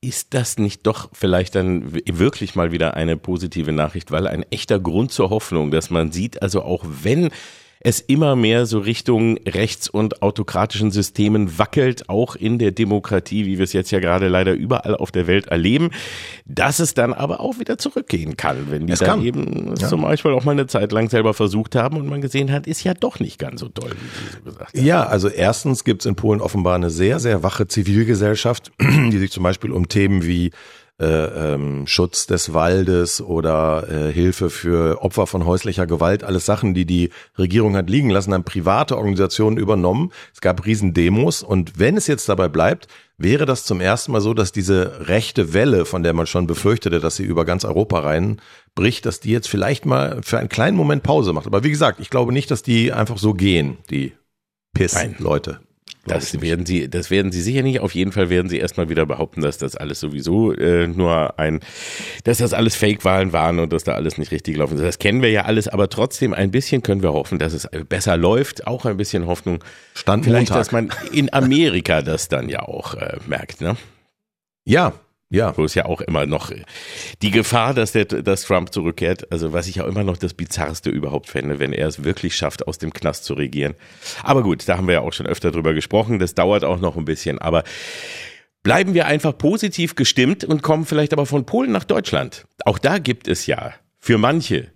Ist 0.00 0.34
das 0.34 0.58
nicht 0.58 0.86
doch 0.86 1.08
vielleicht 1.12 1.54
dann 1.56 1.92
wirklich 1.92 2.54
mal 2.54 2.70
wieder 2.70 2.94
eine 2.94 3.16
positive 3.16 3.72
Nachricht, 3.72 4.12
weil 4.12 4.28
ein 4.28 4.44
echter 4.50 4.78
Grund 4.78 5.10
zur 5.10 5.30
Hoffnung, 5.30 5.72
dass 5.72 5.90
man 5.90 6.12
sieht, 6.12 6.40
also 6.40 6.62
auch 6.62 6.84
wenn 6.86 7.30
es 7.80 8.00
immer 8.00 8.34
mehr 8.36 8.66
so 8.66 8.80
Richtung 8.80 9.36
rechts- 9.46 9.88
und 9.88 10.22
autokratischen 10.22 10.90
Systemen 10.90 11.58
wackelt, 11.58 12.08
auch 12.08 12.34
in 12.34 12.58
der 12.58 12.72
Demokratie, 12.72 13.46
wie 13.46 13.58
wir 13.58 13.64
es 13.64 13.72
jetzt 13.72 13.90
ja 13.90 14.00
gerade 14.00 14.28
leider 14.28 14.52
überall 14.52 14.96
auf 14.96 15.10
der 15.12 15.26
Welt 15.26 15.46
erleben, 15.46 15.90
dass 16.44 16.80
es 16.80 16.94
dann 16.94 17.12
aber 17.12 17.40
auch 17.40 17.58
wieder 17.60 17.78
zurückgehen 17.78 18.36
kann, 18.36 18.70
wenn 18.70 18.86
die 18.86 18.92
Es 18.92 18.98
dann 18.98 19.08
kann. 19.18 19.24
eben 19.24 19.74
Ja. 19.78 19.88
zum 19.88 20.02
Beispiel 20.02 20.32
auch 20.32 20.44
mal 20.44 20.52
eine 20.52 20.66
Zeit 20.66 20.90
lang 20.92 21.08
selber 21.08 21.34
versucht 21.34 21.74
haben 21.76 21.96
und 21.96 22.06
man 22.08 22.20
gesehen 22.20 22.50
hat, 22.52 22.66
ist 22.66 22.82
ja 22.84 22.94
doch 22.94 23.20
nicht 23.20 23.38
ganz 23.38 23.60
so 23.60 23.68
toll, 23.68 23.90
wie 23.90 23.96
sie 24.26 24.32
so 24.36 24.42
gesagt 24.42 24.76
haben. 24.76 24.84
Ja, 24.84 25.04
also 25.04 25.28
erstens 25.28 25.84
gibt 25.84 26.02
es 26.02 26.06
in 26.06 26.16
Polen 26.16 26.40
offenbar 26.40 26.74
eine 26.74 26.90
sehr, 26.90 27.20
sehr 27.20 27.42
wache 27.42 27.68
Zivilgesellschaft, 27.68 28.72
die 28.80 29.18
sich 29.18 29.30
zum 29.30 29.42
Beispiel 29.44 29.70
um 29.70 29.88
Themen 29.88 30.26
wie 30.26 30.50
äh, 31.00 31.04
ähm, 31.54 31.86
Schutz 31.86 32.26
des 32.26 32.54
Waldes 32.54 33.20
oder 33.20 33.86
äh, 33.88 34.12
Hilfe 34.12 34.50
für 34.50 35.02
Opfer 35.02 35.26
von 35.26 35.46
häuslicher 35.46 35.86
Gewalt, 35.86 36.24
alles 36.24 36.44
Sachen, 36.44 36.74
die 36.74 36.86
die 36.86 37.10
Regierung 37.38 37.76
hat 37.76 37.88
liegen 37.88 38.10
lassen, 38.10 38.34
haben 38.34 38.44
private 38.44 38.96
Organisationen 38.96 39.58
übernommen. 39.58 40.10
Es 40.34 40.40
gab 40.40 40.66
Riesendemos 40.66 41.42
und 41.42 41.78
wenn 41.78 41.96
es 41.96 42.08
jetzt 42.08 42.28
dabei 42.28 42.48
bleibt, 42.48 42.88
wäre 43.16 43.46
das 43.46 43.64
zum 43.64 43.80
ersten 43.80 44.12
Mal 44.12 44.20
so, 44.20 44.34
dass 44.34 44.52
diese 44.52 45.08
rechte 45.08 45.52
Welle, 45.52 45.84
von 45.84 46.02
der 46.02 46.14
man 46.14 46.26
schon 46.26 46.46
befürchtete, 46.46 47.00
dass 47.00 47.16
sie 47.16 47.24
über 47.24 47.44
ganz 47.44 47.64
Europa 47.64 48.00
reinbricht, 48.00 49.06
dass 49.06 49.20
die 49.20 49.30
jetzt 49.30 49.48
vielleicht 49.48 49.86
mal 49.86 50.20
für 50.22 50.38
einen 50.38 50.48
kleinen 50.48 50.76
Moment 50.76 51.02
Pause 51.02 51.32
macht. 51.32 51.46
Aber 51.46 51.62
wie 51.62 51.70
gesagt, 51.70 52.00
ich 52.00 52.10
glaube 52.10 52.32
nicht, 52.32 52.50
dass 52.50 52.62
die 52.62 52.92
einfach 52.92 53.18
so 53.18 53.34
gehen, 53.34 53.78
die 53.90 54.12
Nein. 54.76 55.14
Piss-Leute. 55.14 55.60
Das 56.08 56.40
werden 56.40 56.66
sie, 56.66 56.88
das 56.88 57.10
werden 57.10 57.32
sie 57.32 57.40
sicher 57.40 57.62
nicht. 57.62 57.80
Auf 57.80 57.94
jeden 57.94 58.12
Fall 58.12 58.30
werden 58.30 58.48
sie 58.48 58.58
erstmal 58.58 58.88
wieder 58.88 59.06
behaupten, 59.06 59.40
dass 59.40 59.58
das 59.58 59.76
alles 59.76 60.00
sowieso 60.00 60.52
äh, 60.52 60.86
nur 60.86 61.38
ein, 61.38 61.60
dass 62.24 62.38
das 62.38 62.52
alles 62.52 62.76
Fake-Wahlen 62.76 63.32
waren 63.32 63.58
und 63.58 63.72
dass 63.72 63.84
da 63.84 63.94
alles 63.94 64.18
nicht 64.18 64.32
richtig 64.32 64.54
gelaufen 64.54 64.76
ist. 64.76 64.84
Das 64.84 64.98
kennen 64.98 65.22
wir 65.22 65.30
ja 65.30 65.42
alles, 65.42 65.68
aber 65.68 65.88
trotzdem 65.88 66.34
ein 66.34 66.50
bisschen 66.50 66.82
können 66.82 67.02
wir 67.02 67.12
hoffen, 67.12 67.38
dass 67.38 67.52
es 67.52 67.68
besser 67.88 68.16
läuft. 68.16 68.66
Auch 68.66 68.84
ein 68.84 68.96
bisschen 68.96 69.26
Hoffnung. 69.26 69.62
Stand 69.94 70.24
Vielleicht, 70.24 70.50
Montag. 70.50 70.58
dass 70.58 70.72
man 70.72 70.90
in 71.12 71.32
Amerika 71.32 72.02
das 72.02 72.28
dann 72.28 72.48
ja 72.48 72.60
auch 72.60 72.94
äh, 72.94 73.18
merkt, 73.26 73.60
ne? 73.60 73.76
ja, 74.68 74.92
ja. 75.30 75.56
Wo 75.56 75.64
es 75.64 75.74
ja 75.74 75.84
auch 75.84 76.00
immer 76.00 76.24
noch 76.26 76.50
die 77.22 77.30
Gefahr, 77.30 77.74
dass 77.74 77.92
der, 77.92 78.04
dass 78.06 78.42
Trump 78.44 78.72
zurückkehrt, 78.72 79.30
also 79.30 79.52
was 79.52 79.66
ich 79.68 79.76
ja 79.76 79.86
immer 79.86 80.04
noch 80.04 80.16
das 80.16 80.34
Bizarrste 80.34 80.90
überhaupt 80.90 81.28
fände, 81.28 81.58
wenn 81.58 81.72
er 81.72 81.86
es 81.88 82.04
wirklich 82.04 82.34
schafft, 82.36 82.66
aus 82.66 82.78
dem 82.78 82.92
Knast 82.92 83.24
zu 83.24 83.34
regieren. 83.34 83.74
Aber 84.22 84.42
gut, 84.42 84.68
da 84.68 84.76
haben 84.78 84.86
wir 84.86 84.94
ja 84.94 85.00
auch 85.00 85.12
schon 85.12 85.26
öfter 85.26 85.50
drüber 85.50 85.74
gesprochen. 85.74 86.18
Das 86.18 86.34
dauert 86.34 86.64
auch 86.64 86.80
noch 86.80 86.96
ein 86.96 87.04
bisschen, 87.04 87.38
aber 87.38 87.62
bleiben 88.62 88.94
wir 88.94 89.06
einfach 89.06 89.36
positiv 89.36 89.94
gestimmt 89.94 90.44
und 90.44 90.62
kommen 90.62 90.84
vielleicht 90.86 91.12
aber 91.12 91.26
von 91.26 91.44
Polen 91.46 91.72
nach 91.72 91.84
Deutschland. 91.84 92.46
Auch 92.64 92.78
da 92.78 92.98
gibt 92.98 93.28
es 93.28 93.46
ja 93.46 93.72
für 93.98 94.18
manche 94.18 94.68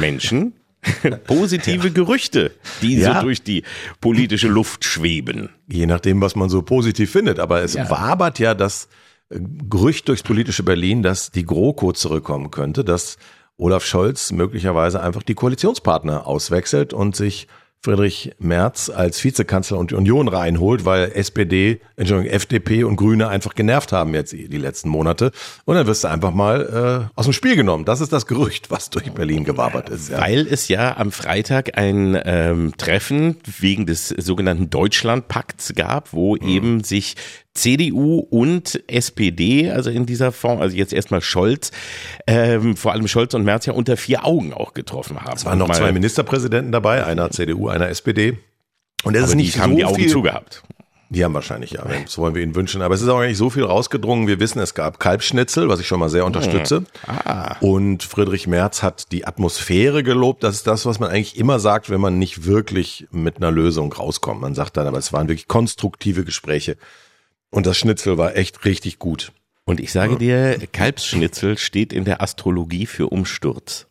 Menschen 0.00 0.54
positive 1.26 1.90
Gerüchte, 1.90 2.52
die 2.82 2.98
Ja. 2.98 3.16
so 3.16 3.22
durch 3.26 3.42
die 3.42 3.64
politische 4.00 4.48
Luft 4.48 4.84
schweben. 4.84 5.48
Je 5.66 5.86
nachdem, 5.86 6.20
was 6.20 6.36
man 6.36 6.48
so 6.50 6.62
positiv 6.62 7.10
findet. 7.10 7.38
Aber 7.38 7.62
es 7.62 7.74
Ja. 7.74 7.88
wabert 7.90 8.38
ja 8.38 8.54
das 8.54 8.88
Gerücht 9.68 10.08
durchs 10.08 10.22
politische 10.22 10.62
Berlin, 10.62 11.02
dass 11.02 11.30
die 11.30 11.44
GroKo 11.44 11.92
zurückkommen 11.92 12.50
könnte, 12.50 12.84
dass 12.84 13.16
Olaf 13.56 13.84
Scholz 13.84 14.32
möglicherweise 14.32 15.00
einfach 15.00 15.22
die 15.22 15.34
Koalitionspartner 15.34 16.26
auswechselt 16.26 16.92
und 16.92 17.14
sich 17.16 17.46
Friedrich 17.84 18.32
Merz 18.38 18.88
als 18.88 19.22
Vizekanzler 19.22 19.76
und 19.76 19.90
die 19.90 19.94
Union 19.94 20.28
reinholt, 20.28 20.86
weil 20.86 21.12
SPD, 21.12 21.82
Entschuldigung, 21.96 22.32
FDP 22.32 22.82
und 22.82 22.96
Grüne 22.96 23.28
einfach 23.28 23.54
genervt 23.54 23.92
haben 23.92 24.14
jetzt 24.14 24.32
die 24.32 24.46
letzten 24.56 24.88
Monate. 24.88 25.32
Und 25.66 25.74
dann 25.74 25.86
wirst 25.86 26.02
du 26.02 26.08
einfach 26.08 26.32
mal 26.32 27.10
äh, 27.12 27.12
aus 27.14 27.26
dem 27.26 27.34
Spiel 27.34 27.56
genommen. 27.56 27.84
Das 27.84 28.00
ist 28.00 28.10
das 28.10 28.24
Gerücht, 28.26 28.70
was 28.70 28.88
durch 28.88 29.12
Berlin 29.12 29.44
gewabert 29.44 29.90
ist. 29.90 30.08
Ja. 30.08 30.18
Weil 30.18 30.46
es 30.50 30.68
ja 30.68 30.96
am 30.96 31.12
Freitag 31.12 31.76
ein 31.76 32.18
ähm, 32.24 32.72
Treffen 32.78 33.36
wegen 33.60 33.84
des 33.84 34.08
sogenannten 34.08 34.70
Deutschlandpakts 34.70 35.74
gab, 35.76 36.14
wo 36.14 36.36
Mhm. 36.36 36.48
eben 36.48 36.84
sich 36.84 37.16
CDU 37.54 38.18
und 38.18 38.82
SPD, 38.88 39.70
also 39.70 39.88
in 39.88 40.06
dieser 40.06 40.32
Form, 40.32 40.60
also 40.60 40.76
jetzt 40.76 40.92
erstmal 40.92 41.22
Scholz, 41.22 41.70
ähm, 42.26 42.76
vor 42.76 42.92
allem 42.92 43.06
Scholz 43.06 43.32
und 43.34 43.44
Merz 43.44 43.66
ja 43.66 43.72
unter 43.72 43.96
vier 43.96 44.26
Augen 44.26 44.52
auch 44.52 44.74
getroffen 44.74 45.20
haben. 45.20 45.36
Es 45.36 45.44
waren 45.44 45.58
noch 45.58 45.70
zwei 45.70 45.92
Ministerpräsidenten 45.92 46.72
dabei, 46.72 47.04
einer 47.04 47.30
CDU, 47.30 47.68
einer 47.68 47.88
SPD. 47.88 48.38
Und 49.04 49.14
es 49.14 49.28
ist 49.28 49.34
nicht 49.36 49.54
die 49.54 49.60
haben 49.60 49.72
so 49.72 49.76
die 49.76 49.84
Augen 49.84 49.96
viel, 49.96 50.08
zugehabt. 50.08 50.62
Die 51.10 51.24
haben 51.24 51.34
wahrscheinlich, 51.34 51.70
ja. 51.72 51.84
Das 52.02 52.18
wollen 52.18 52.34
wir 52.34 52.42
ihnen 52.42 52.56
wünschen. 52.56 52.82
Aber 52.82 52.94
es 52.94 53.02
ist 53.02 53.08
auch 53.08 53.20
nicht 53.20 53.36
so 53.36 53.50
viel 53.50 53.62
rausgedrungen. 53.62 54.26
Wir 54.26 54.40
wissen, 54.40 54.58
es 54.58 54.74
gab 54.74 54.98
Kalbschnitzel, 54.98 55.68
was 55.68 55.78
ich 55.78 55.86
schon 55.86 56.00
mal 56.00 56.08
sehr 56.08 56.24
unterstütze. 56.24 56.84
Ah. 57.06 57.56
Und 57.60 58.02
Friedrich 58.02 58.48
Merz 58.48 58.82
hat 58.82 59.12
die 59.12 59.26
Atmosphäre 59.26 60.02
gelobt. 60.02 60.42
Das 60.42 60.56
ist 60.56 60.66
das, 60.66 60.86
was 60.86 60.98
man 60.98 61.10
eigentlich 61.10 61.38
immer 61.38 61.60
sagt, 61.60 61.88
wenn 61.90 62.00
man 62.00 62.18
nicht 62.18 62.46
wirklich 62.46 63.06
mit 63.12 63.36
einer 63.36 63.52
Lösung 63.52 63.92
rauskommt. 63.92 64.40
Man 64.40 64.54
sagt 64.54 64.76
dann, 64.76 64.88
aber 64.88 64.98
es 64.98 65.12
waren 65.12 65.28
wirklich 65.28 65.46
konstruktive 65.46 66.24
Gespräche. 66.24 66.76
Und 67.54 67.66
das 67.66 67.78
Schnitzel 67.78 68.18
war 68.18 68.36
echt 68.36 68.64
richtig 68.64 68.98
gut. 68.98 69.30
Und 69.64 69.78
ich 69.78 69.92
sage 69.92 70.16
dir, 70.16 70.58
Kalbsschnitzel 70.72 71.56
steht 71.56 71.92
in 71.92 72.04
der 72.04 72.20
Astrologie 72.20 72.84
für 72.84 73.06
Umsturz. 73.06 73.86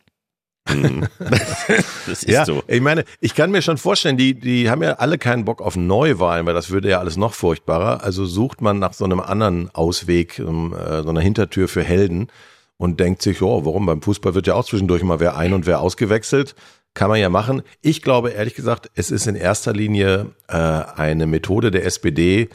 Mhm. 0.70 1.08
das 1.18 2.22
ist 2.22 2.28
ja, 2.28 2.44
so. 2.44 2.62
ich 2.68 2.82
meine, 2.82 3.04
ich 3.20 3.34
kann 3.34 3.50
mir 3.50 3.62
schon 3.62 3.78
vorstellen, 3.78 4.18
die, 4.18 4.34
die 4.34 4.68
haben 4.68 4.82
ja 4.82 4.96
alle 4.96 5.16
keinen 5.16 5.46
Bock 5.46 5.62
auf 5.62 5.76
Neuwahlen, 5.76 6.44
weil 6.44 6.52
das 6.52 6.68
würde 6.70 6.90
ja 6.90 6.98
alles 6.98 7.16
noch 7.16 7.32
furchtbarer. 7.32 8.04
Also 8.04 8.26
sucht 8.26 8.60
man 8.60 8.78
nach 8.78 8.92
so 8.92 9.06
einem 9.06 9.20
anderen 9.20 9.74
Ausweg, 9.74 10.38
ähm, 10.38 10.74
äh, 10.74 11.02
so 11.02 11.08
einer 11.08 11.22
Hintertür 11.22 11.66
für 11.66 11.82
Helden 11.82 12.28
und 12.76 13.00
denkt 13.00 13.22
sich, 13.22 13.40
oh, 13.40 13.64
warum? 13.64 13.86
Beim 13.86 14.02
Fußball 14.02 14.34
wird 14.34 14.46
ja 14.46 14.54
auch 14.54 14.66
zwischendurch 14.66 15.02
mal 15.02 15.20
wer 15.20 15.38
ein- 15.38 15.54
und 15.54 15.64
wer 15.64 15.80
ausgewechselt. 15.80 16.54
Kann 16.92 17.08
man 17.08 17.18
ja 17.18 17.30
machen. 17.30 17.62
Ich 17.80 18.02
glaube 18.02 18.30
ehrlich 18.30 18.54
gesagt, 18.54 18.90
es 18.94 19.10
ist 19.10 19.26
in 19.26 19.36
erster 19.36 19.72
Linie 19.72 20.32
äh, 20.48 20.54
eine 20.54 21.26
Methode 21.26 21.70
der 21.70 21.86
SPD, 21.86 22.50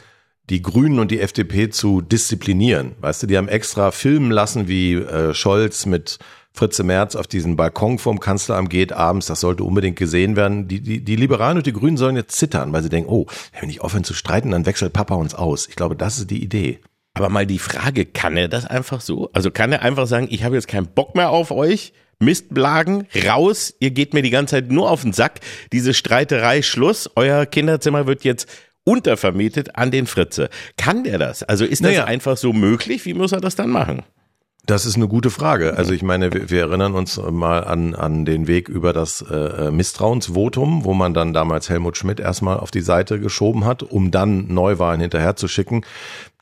die 0.50 0.62
Grünen 0.62 0.98
und 0.98 1.10
die 1.10 1.20
FDP 1.20 1.70
zu 1.70 2.00
disziplinieren. 2.00 2.92
Weißt 3.00 3.22
du, 3.22 3.26
die 3.26 3.36
haben 3.36 3.48
extra 3.48 3.92
filmen 3.92 4.30
lassen, 4.30 4.68
wie 4.68 4.94
äh, 4.94 5.32
Scholz 5.32 5.86
mit 5.86 6.18
Fritze 6.52 6.82
Merz 6.82 7.14
auf 7.14 7.28
diesen 7.28 7.54
Balkon 7.56 7.98
vom 7.98 8.18
Kanzleramt 8.18 8.70
geht 8.70 8.92
abends, 8.92 9.26
das 9.26 9.40
sollte 9.40 9.62
unbedingt 9.62 9.96
gesehen 9.96 10.34
werden. 10.34 10.66
Die, 10.66 10.80
die, 10.80 11.04
die 11.04 11.16
Liberalen 11.16 11.58
und 11.58 11.66
die 11.66 11.72
Grünen 11.72 11.96
sollen 11.96 12.16
jetzt 12.16 12.36
zittern, 12.36 12.72
weil 12.72 12.82
sie 12.82 12.88
denken, 12.88 13.08
oh, 13.08 13.26
wenn 13.58 13.68
nicht 13.68 13.82
aufhören 13.82 14.04
zu 14.04 14.14
streiten, 14.14 14.50
dann 14.50 14.66
wechselt 14.66 14.92
Papa 14.92 15.14
uns 15.14 15.34
aus. 15.34 15.68
Ich 15.68 15.76
glaube, 15.76 15.94
das 15.94 16.18
ist 16.18 16.30
die 16.30 16.42
Idee. 16.42 16.80
Aber 17.14 17.28
mal 17.28 17.46
die 17.46 17.58
Frage, 17.60 18.04
kann 18.04 18.36
er 18.36 18.48
das 18.48 18.66
einfach 18.66 19.00
so? 19.00 19.30
Also 19.32 19.50
kann 19.50 19.72
er 19.72 19.82
einfach 19.82 20.06
sagen, 20.06 20.26
ich 20.30 20.42
habe 20.42 20.56
jetzt 20.56 20.68
keinen 20.68 20.88
Bock 20.88 21.14
mehr 21.14 21.30
auf 21.30 21.52
euch, 21.52 21.92
Mistblagen, 22.18 23.06
raus, 23.26 23.74
ihr 23.80 23.92
geht 23.92 24.12
mir 24.12 24.22
die 24.22 24.30
ganze 24.30 24.56
Zeit 24.56 24.70
nur 24.70 24.90
auf 24.90 25.02
den 25.02 25.12
Sack, 25.12 25.40
diese 25.72 25.94
Streiterei, 25.94 26.62
Schluss, 26.62 27.08
euer 27.16 27.46
Kinderzimmer 27.46 28.06
wird 28.06 28.24
jetzt 28.24 28.46
untervermietet 28.90 29.76
an 29.76 29.90
den 29.92 30.06
Fritze. 30.06 30.48
Kann 30.76 31.04
der 31.04 31.18
das? 31.18 31.42
Also 31.44 31.64
ist 31.64 31.84
das 31.84 31.92
Naja. 31.92 32.04
einfach 32.04 32.36
so 32.36 32.52
möglich? 32.52 33.04
Wie 33.04 33.14
muss 33.14 33.30
er 33.32 33.40
das 33.40 33.54
dann 33.54 33.70
machen? 33.70 34.02
Das 34.66 34.84
ist 34.84 34.96
eine 34.96 35.08
gute 35.08 35.30
Frage. 35.30 35.76
Also 35.76 35.92
ich 35.92 36.02
meine, 36.02 36.32
wir, 36.32 36.50
wir 36.50 36.60
erinnern 36.62 36.94
uns 36.94 37.16
mal 37.30 37.64
an, 37.64 37.94
an 37.94 38.24
den 38.24 38.46
Weg 38.46 38.68
über 38.68 38.92
das 38.92 39.22
äh, 39.22 39.70
Misstrauensvotum, 39.70 40.84
wo 40.84 40.92
man 40.92 41.14
dann 41.14 41.32
damals 41.32 41.70
Helmut 41.70 41.96
Schmidt 41.96 42.20
erstmal 42.20 42.58
auf 42.58 42.70
die 42.70 42.82
Seite 42.82 43.20
geschoben 43.20 43.64
hat, 43.64 43.82
um 43.82 44.10
dann 44.10 44.52
Neuwahlen 44.52 45.00
hinterherzuschicken. 45.00 45.84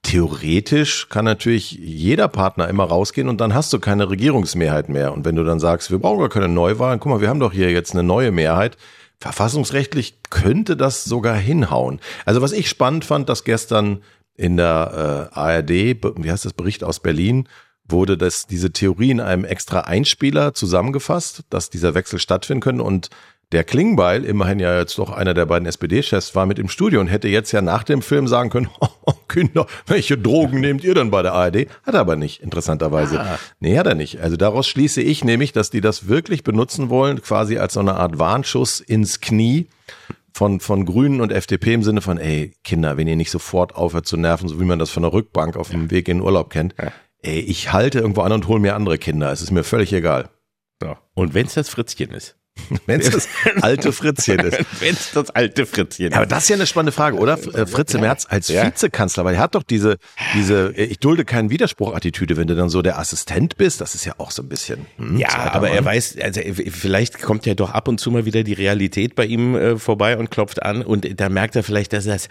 Theoretisch 0.03 1.09
kann 1.09 1.25
natürlich 1.25 1.73
jeder 1.73 2.29
Partner 2.29 2.69
immer 2.69 2.85
rausgehen 2.85 3.29
und 3.29 3.41
dann 3.41 3.55
hast 3.55 3.73
du 3.73 3.79
keine 3.79 4.11
Regierungsmehrheit 4.11 4.89
mehr. 4.89 5.13
Und 5.13 5.25
wenn 5.25 5.37
du 5.37 5.45
dann 5.45 5.61
sagst, 5.61 5.91
wir 5.91 5.99
brauchen 5.99 6.21
gar 6.21 6.29
keine 6.29 6.49
Neuwahlen, 6.49 6.99
guck 6.99 7.11
mal, 7.11 7.21
wir 7.21 7.29
haben 7.29 7.41
doch 7.41 7.53
hier 7.53 7.71
jetzt 7.71 7.93
eine 7.93 8.03
neue 8.03 8.33
Mehrheit. 8.33 8.77
Verfassungsrechtlich 9.21 10.23
könnte 10.31 10.77
das 10.77 11.05
sogar 11.05 11.37
hinhauen. 11.37 12.01
Also 12.25 12.41
was 12.41 12.53
ich 12.53 12.69
spannend 12.69 13.05
fand, 13.05 13.29
dass 13.29 13.45
gestern 13.45 14.03
in 14.37 14.57
der 14.57 15.31
äh, 15.35 15.39
ARD, 15.39 15.71
wie 15.71 16.31
heißt 16.31 16.45
das 16.45 16.53
Bericht 16.53 16.85
aus 16.85 17.01
Berlin, 17.01 17.49
wurde 17.85 18.17
das, 18.17 18.47
diese 18.47 18.71
Theorie 18.71 19.11
in 19.11 19.21
einem 19.21 19.45
extra 19.45 19.81
Einspieler 19.81 20.55
zusammengefasst, 20.55 21.43
dass 21.51 21.71
dieser 21.71 21.95
Wechsel 21.95 22.19
stattfinden 22.19 22.61
können 22.61 22.81
und 22.81 23.11
der 23.53 23.65
Klingbeil, 23.65 24.25
immerhin 24.25 24.59
ja 24.59 24.79
jetzt 24.79 24.99
doch 24.99 25.11
einer 25.11 25.33
der 25.33 25.47
beiden 25.47 25.67
SPD-Chefs, 25.67 26.35
war 26.35 26.45
mit 26.45 26.59
im 26.59 26.69
Studio 26.69 27.01
und 27.01 27.07
hätte 27.07 27.29
jetzt 27.29 27.51
ja 27.53 27.63
nach 27.63 27.83
dem 27.83 28.03
Film 28.03 28.29
sagen 28.29 28.51
können, 28.51 28.69
oh, 28.81 29.13
Kinder, 29.29 29.67
welche 29.87 30.19
Drogen 30.19 30.61
nehmt 30.61 30.85
ihr 30.85 30.95
denn 30.95 31.11
bei 31.11 31.23
der 31.23 31.33
ARD? 31.33 31.67
Hat 31.85 31.95
er 31.95 32.01
aber 32.01 32.17
nicht, 32.17 32.43
interessanterweise. 32.43 33.21
Ah. 33.21 33.39
Nee, 33.61 33.79
hat 33.79 33.87
er 33.87 33.95
nicht. 33.95 34.21
Also 34.21 34.37
daraus 34.37 34.69
schließe 34.69 35.01
ich 35.01 35.25
nämlich, 35.25 35.53
dass 35.53 35.71
die 35.71 35.81
das 35.81 36.09
wirklich 36.09 36.45
benutzen 36.45 36.91
wollen, 36.91 37.23
quasi 37.23 37.59
als 37.59 37.75
so 37.75 37.81
eine 37.81 37.95
Art 37.95 38.19
Warnschuss 38.19 38.81
ins 38.81 39.21
Knie 39.21 39.69
von, 40.33 40.61
von 40.61 40.85
Grünen 40.85 41.21
und 41.21 41.33
FDP 41.33 41.75
im 41.75 41.83
Sinne 41.83 42.03
von, 42.03 42.19
ey, 42.19 42.53
Kinder, 42.65 42.97
wenn 42.97 43.09
ihr 43.09 43.17
nicht 43.17 43.31
sofort 43.31 43.75
aufhört 43.75 44.07
zu 44.07 44.17
nerven, 44.17 44.49
so 44.49 44.61
wie 44.61 44.65
man 44.65 44.79
das 44.79 44.91
von 44.91 45.03
der 45.03 45.13
Rückbank 45.13 45.57
auf 45.57 45.71
dem 45.71 45.91
Weg 45.91 46.09
in 46.09 46.19
den 46.19 46.25
Urlaub 46.25 46.51
kennt, 46.51 46.75
ey, 47.23 47.41
ich 47.41 47.73
halte 47.73 47.99
irgendwo 47.99 48.21
an 48.21 48.33
und 48.33 48.47
hole 48.47 48.61
mir 48.61 48.75
andere 48.75 48.99
Kinder. 48.99 49.33
Es 49.33 49.43
ist 49.43 49.51
mir 49.51 49.65
völlig 49.65 49.93
egal. 49.93 50.29
So. 50.81 50.97
Und 51.15 51.35
wenn 51.35 51.47
es 51.47 51.55
das 51.55 51.69
Fritzchen 51.69 52.11
ist? 52.11 52.38
Wenn 52.87 53.01
es 53.01 53.11
das 53.11 53.29
alte 53.63 53.93
Fritzchen 53.93 54.41
ist. 54.41 54.59
wenn 54.81 54.95
es 54.95 55.13
das 55.13 55.31
alte 55.31 55.67
Fritzchen 55.67 56.13
Aber 56.13 56.27
das 56.27 56.45
ist 56.45 56.49
ja 56.51 56.57
eine 56.57 56.67
spannende 56.67 56.93
Frage, 56.93 57.17
oder? 57.17 57.35
Äh, 57.55 57.67
Fritze 57.67 57.99
Merz 57.99 58.27
als 58.29 58.49
Ja. 58.49 58.67
Vizekanzler, 58.67 59.25
weil 59.25 59.35
er 59.35 59.41
hat 59.41 59.55
doch 59.55 59.63
diese, 59.63 59.97
diese, 60.35 60.75
äh, 60.77 60.85
ich 60.85 60.99
dulde 60.99 61.25
keinen 61.25 61.51
Widerspruch-Attitüde, 61.51 62.37
wenn 62.37 62.47
du 62.47 62.55
dann 62.57 62.69
so 62.69 62.83
der 62.83 62.99
Assistent 62.99 63.57
bist, 63.57 63.81
das 63.81 63.95
ist 63.95 64.05
ja 64.05 64.15
auch 64.19 64.31
so 64.31 64.43
ein 64.43 64.49
bisschen. 64.49 64.87
hm, 64.97 65.19
Ja, 65.19 65.53
aber 65.53 65.69
er 65.71 65.77
Mann. 65.83 65.87
weiß, 65.87 66.17
also 66.23 66.41
er- 66.41 66.55
vielleicht 66.55 67.21
kommt 67.23 67.47
ja 67.47 67.55
doch 67.55 67.71
ab 67.71 67.89
und 67.89 67.99
zu 68.01 68.11
mal 68.11 68.25
wieder 68.25 68.43
die 68.43 68.53
Realität 68.55 69.15
bei 69.15 69.25
ihm 69.25 69.55
äh, 69.55 69.79
vorbei 69.79 70.17
und 70.17 70.31
klopft 70.31 70.63
an 70.63 70.83
und 70.83 71.07
da 71.21 71.29
merkt 71.29 71.57
er 71.57 71.63
vielleicht, 71.63 71.93
dass 71.93 72.07
er 72.07 72.15
es 72.17 72.29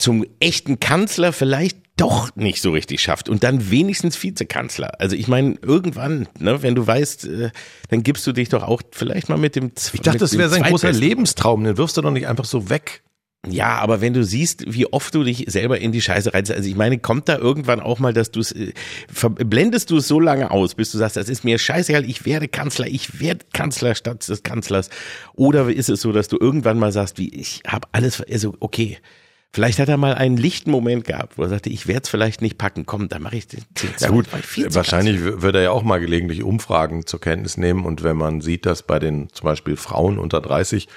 zum 0.00 0.26
echten 0.40 0.80
Kanzler 0.80 1.32
vielleicht 1.32 1.78
doch 1.96 2.34
nicht 2.34 2.62
so 2.62 2.70
richtig 2.72 3.02
schafft 3.02 3.28
und 3.28 3.44
dann 3.44 3.70
wenigstens 3.70 4.22
Vizekanzler. 4.22 4.98
Also 4.98 5.14
ich 5.14 5.28
meine, 5.28 5.56
irgendwann, 5.60 6.26
ne, 6.38 6.62
wenn 6.62 6.74
du 6.74 6.86
weißt, 6.86 7.26
äh, 7.26 7.50
dann 7.90 8.02
gibst 8.02 8.26
du 8.26 8.32
dich 8.32 8.48
doch 8.48 8.62
auch 8.62 8.80
vielleicht 8.90 9.28
mal 9.28 9.36
mit 9.36 9.54
dem 9.54 9.76
Z- 9.76 9.94
Ich 9.94 10.00
dachte, 10.00 10.18
das 10.18 10.38
wäre 10.38 10.48
sein 10.48 10.62
großer. 10.62 10.92
Lebenstraum, 10.92 11.62
den 11.64 11.76
wirfst 11.76 11.98
du 11.98 12.00
doch 12.00 12.10
nicht 12.10 12.26
einfach 12.26 12.46
so 12.46 12.70
weg. 12.70 13.02
Ja, 13.46 13.78
aber 13.78 14.02
wenn 14.02 14.12
du 14.12 14.22
siehst, 14.22 14.64
wie 14.66 14.86
oft 14.92 15.14
du 15.14 15.24
dich 15.24 15.44
selber 15.48 15.78
in 15.78 15.92
die 15.92 16.02
Scheiße 16.02 16.34
reizt, 16.34 16.50
also 16.50 16.68
ich 16.68 16.76
meine, 16.76 16.98
kommt 16.98 17.28
da 17.28 17.38
irgendwann 17.38 17.80
auch 17.80 17.98
mal, 17.98 18.12
dass 18.12 18.30
du 18.30 18.40
es, 18.40 18.52
äh, 18.52 18.72
blendest 19.44 19.90
du 19.90 19.96
es 19.98 20.08
so 20.08 20.20
lange 20.20 20.50
aus, 20.50 20.74
bis 20.74 20.92
du 20.92 20.98
sagst, 20.98 21.16
das 21.16 21.28
ist 21.30 21.44
mir 21.44 21.58
scheißegal, 21.58 22.04
ich 22.04 22.26
werde 22.26 22.48
Kanzler, 22.48 22.86
ich 22.86 23.20
werde 23.20 23.44
Kanzler 23.52 23.94
statt 23.94 24.26
des 24.28 24.42
Kanzlers. 24.42 24.90
Oder 25.34 25.70
ist 25.70 25.88
es 25.88 26.02
so, 26.02 26.12
dass 26.12 26.28
du 26.28 26.36
irgendwann 26.38 26.78
mal 26.78 26.92
sagst, 26.92 27.16
wie, 27.18 27.28
ich 27.28 27.62
habe 27.66 27.88
alles, 27.92 28.22
also 28.22 28.54
okay, 28.60 28.98
vielleicht 29.52 29.78
hat 29.78 29.88
er 29.88 29.96
mal 29.96 30.14
einen 30.14 30.36
lichten 30.36 30.70
Moment 30.70 31.04
gehabt, 31.04 31.38
wo 31.38 31.42
er 31.42 31.48
sagte, 31.48 31.70
ich 31.70 31.86
werde 31.86 32.02
es 32.02 32.08
vielleicht 32.08 32.42
nicht 32.42 32.58
packen, 32.58 32.86
komm, 32.86 33.08
dann 33.08 33.22
mache 33.22 33.36
ich 33.36 33.48
den. 33.48 33.64
den 33.82 33.90
Ja 33.98 34.08
gut, 34.08 34.26
wahrscheinlich 34.74 35.20
wird 35.22 35.54
er 35.54 35.62
ja 35.62 35.70
auch 35.70 35.82
mal 35.82 36.00
gelegentlich 36.00 36.42
Umfragen 36.42 37.06
zur 37.06 37.20
Kenntnis 37.20 37.56
nehmen 37.56 37.84
und 37.84 38.02
wenn 38.02 38.16
man 38.16 38.40
sieht, 38.40 38.66
dass 38.66 38.82
bei 38.82 38.98
den 38.98 39.28
zum 39.32 39.44
Beispiel 39.44 39.76
Frauen 39.76 40.18
unter 40.18 40.40
30 40.40 40.88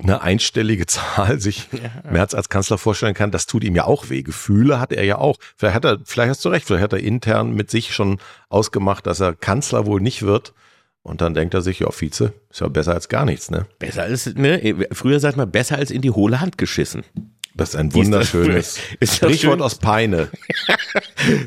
eine 0.00 0.22
einstellige 0.22 0.86
Zahl 0.86 1.40
sich 1.40 1.68
Merz 2.08 2.34
als 2.34 2.48
Kanzler 2.48 2.78
vorstellen 2.78 3.14
kann, 3.14 3.30
das 3.30 3.46
tut 3.46 3.64
ihm 3.64 3.74
ja 3.74 3.84
auch 3.84 4.10
weh. 4.10 4.22
Gefühle 4.22 4.80
hat 4.80 4.92
er 4.92 5.04
ja 5.04 5.18
auch. 5.18 5.38
Vielleicht 5.56 5.74
hat 5.74 5.84
er, 5.84 5.98
vielleicht 6.04 6.30
hast 6.30 6.44
du 6.44 6.48
recht, 6.50 6.66
vielleicht 6.66 6.84
hat 6.84 6.92
er 6.92 7.00
intern 7.00 7.52
mit 7.52 7.70
sich 7.70 7.92
schon 7.94 8.18
ausgemacht, 8.48 9.06
dass 9.06 9.20
er 9.20 9.34
Kanzler 9.34 9.86
wohl 9.86 10.00
nicht 10.00 10.22
wird. 10.22 10.54
Und 11.02 11.20
dann 11.20 11.32
denkt 11.32 11.54
er 11.54 11.62
sich, 11.62 11.78
ja, 11.78 11.90
Vize, 11.90 12.34
ist 12.50 12.60
ja 12.60 12.68
besser 12.68 12.92
als 12.92 13.08
gar 13.08 13.24
nichts, 13.24 13.50
ne? 13.50 13.66
Besser 13.78 14.02
als, 14.02 14.26
ne, 14.34 14.86
früher 14.92 15.20
sagt 15.20 15.38
man, 15.38 15.50
besser 15.50 15.76
als 15.76 15.90
in 15.90 16.02
die 16.02 16.10
hohle 16.10 16.40
Hand 16.40 16.58
geschissen. 16.58 17.02
Das 17.58 17.70
ist 17.70 17.76
ein 17.76 17.88
Ist 17.88 17.94
das- 17.96 18.04
wunderschönes 18.04 18.78
ist 19.00 19.10
das 19.12 19.16
Sprichwort 19.16 19.54
schön? 19.58 19.62
aus 19.62 19.74
Peine. 19.74 20.28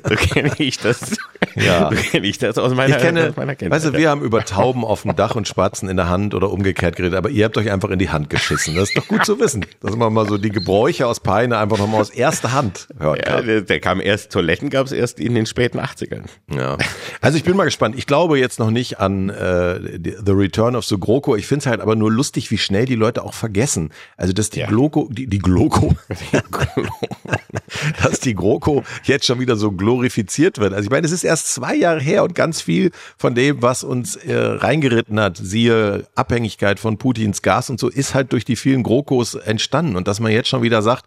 So 0.08 0.16
kenne 0.16 0.52
ich 0.58 0.78
das. 0.78 1.18
Ja. 1.56 1.90
So 1.90 1.96
kenne 1.96 2.28
ich 2.28 2.38
das 2.38 2.58
aus 2.58 2.74
meiner, 2.76 2.96
Ich 2.98 3.02
kenne, 3.02 3.30
aus 3.30 3.36
meiner 3.36 3.56
Kindheit. 3.56 3.76
weißt 3.84 3.94
du, 3.94 3.98
wir 3.98 4.10
haben 4.10 4.22
über 4.22 4.44
Tauben 4.46 4.84
auf 4.86 5.04
dem 5.04 5.16
Dach 5.16 5.36
und 5.36 5.48
Spatzen 5.48 5.90
in 5.90 5.98
der 5.98 6.10
Hand 6.10 6.34
oder 6.36 6.52
umgekehrt 6.52 6.96
geredet, 6.98 7.18
aber 7.18 7.30
ihr 7.30 7.46
habt 7.46 7.58
euch 7.58 7.72
einfach 7.72 7.90
in 7.90 7.98
die 8.00 8.10
Hand 8.10 8.30
geschissen. 8.30 8.76
Das 8.76 8.90
ist 8.90 8.98
doch 8.98 9.08
gut 9.08 9.26
zu 9.26 9.40
wissen, 9.40 9.66
dass 9.82 9.96
man 9.96 10.14
mal 10.14 10.28
so 10.28 10.38
die 10.38 10.50
Gebräuche 10.50 11.08
aus 11.08 11.20
Peine 11.22 11.58
einfach 11.58 11.78
nochmal 11.78 12.02
aus 12.02 12.10
erster 12.10 12.52
Hand 12.52 12.88
hören 13.00 13.20
ja, 13.26 13.42
der, 13.42 13.62
der 13.62 13.80
kam 13.80 14.02
erst, 14.02 14.32
Toiletten 14.32 14.70
gab 14.70 14.86
es 14.86 14.92
erst 14.92 15.20
in 15.20 15.34
den 15.34 15.46
späten 15.46 15.80
80ern. 15.80 16.26
Ja. 16.54 16.78
Also 17.22 17.38
ich 17.38 17.44
bin 17.44 17.56
mal 17.56 17.66
gespannt. 17.66 17.96
Ich 17.98 18.06
glaube 18.08 18.38
jetzt 18.38 18.60
noch 18.60 18.72
nicht 18.72 19.00
an 19.00 19.30
äh, 19.30 19.80
The 20.26 20.32
Return 20.32 20.76
of 20.76 20.86
the 20.86 20.98
GroKo. 21.00 21.36
Ich 21.38 21.48
finde 21.48 21.62
es 21.62 21.68
halt 21.68 21.82
aber 21.82 21.96
nur 21.96 22.12
lustig, 22.12 22.52
wie 22.52 22.58
schnell 22.58 22.86
die 22.86 22.96
Leute 22.96 23.24
auch 23.24 23.34
vergessen. 23.34 23.92
Also 24.18 24.34
dass 24.34 24.50
die 24.50 24.60
Ja. 24.60 24.68
GloKo, 24.68 25.08
die, 25.12 25.28
die 25.28 25.40
GloKo, 25.40 25.96
dass 28.04 28.20
die 28.20 28.36
GroKo 28.36 28.84
jetzt 29.04 29.26
schon 29.26 29.40
wieder 29.40 29.56
so 29.56 29.72
glorifiziert 29.72 30.60
wird. 30.60 30.74
Also 30.74 30.86
ich 30.86 30.90
meine, 30.90 31.06
es 31.06 31.12
ist 31.12 31.24
erst 31.24 31.48
zwei 31.54 31.76
Jahre 31.76 32.00
her 32.00 32.24
und 32.24 32.36
ganz 32.36 32.62
viel 32.62 32.92
von 33.18 33.36
dem, 33.36 33.62
was 33.62 33.84
uns 33.84 34.16
äh, 34.16 34.36
reingeritten 34.36 35.20
hat, 35.20 35.38
siehe 35.38 36.08
Abhängigkeit 36.16 36.80
von 36.80 36.98
Putins 36.98 37.42
Gas 37.42 37.70
und 37.70 37.80
so, 37.80 37.90
ist 37.90 38.14
halt 38.14 38.34
durch 38.34 38.46
die 38.46 38.56
vielen 38.56 38.84
GroKos 38.84 39.36
entstanden. 39.36 39.96
Und 39.96 40.08
dass 40.08 40.20
man 40.20 40.32
jetzt 40.32 40.50
schon 40.50 40.62
wieder 40.62 40.82
sagt, 40.82 41.06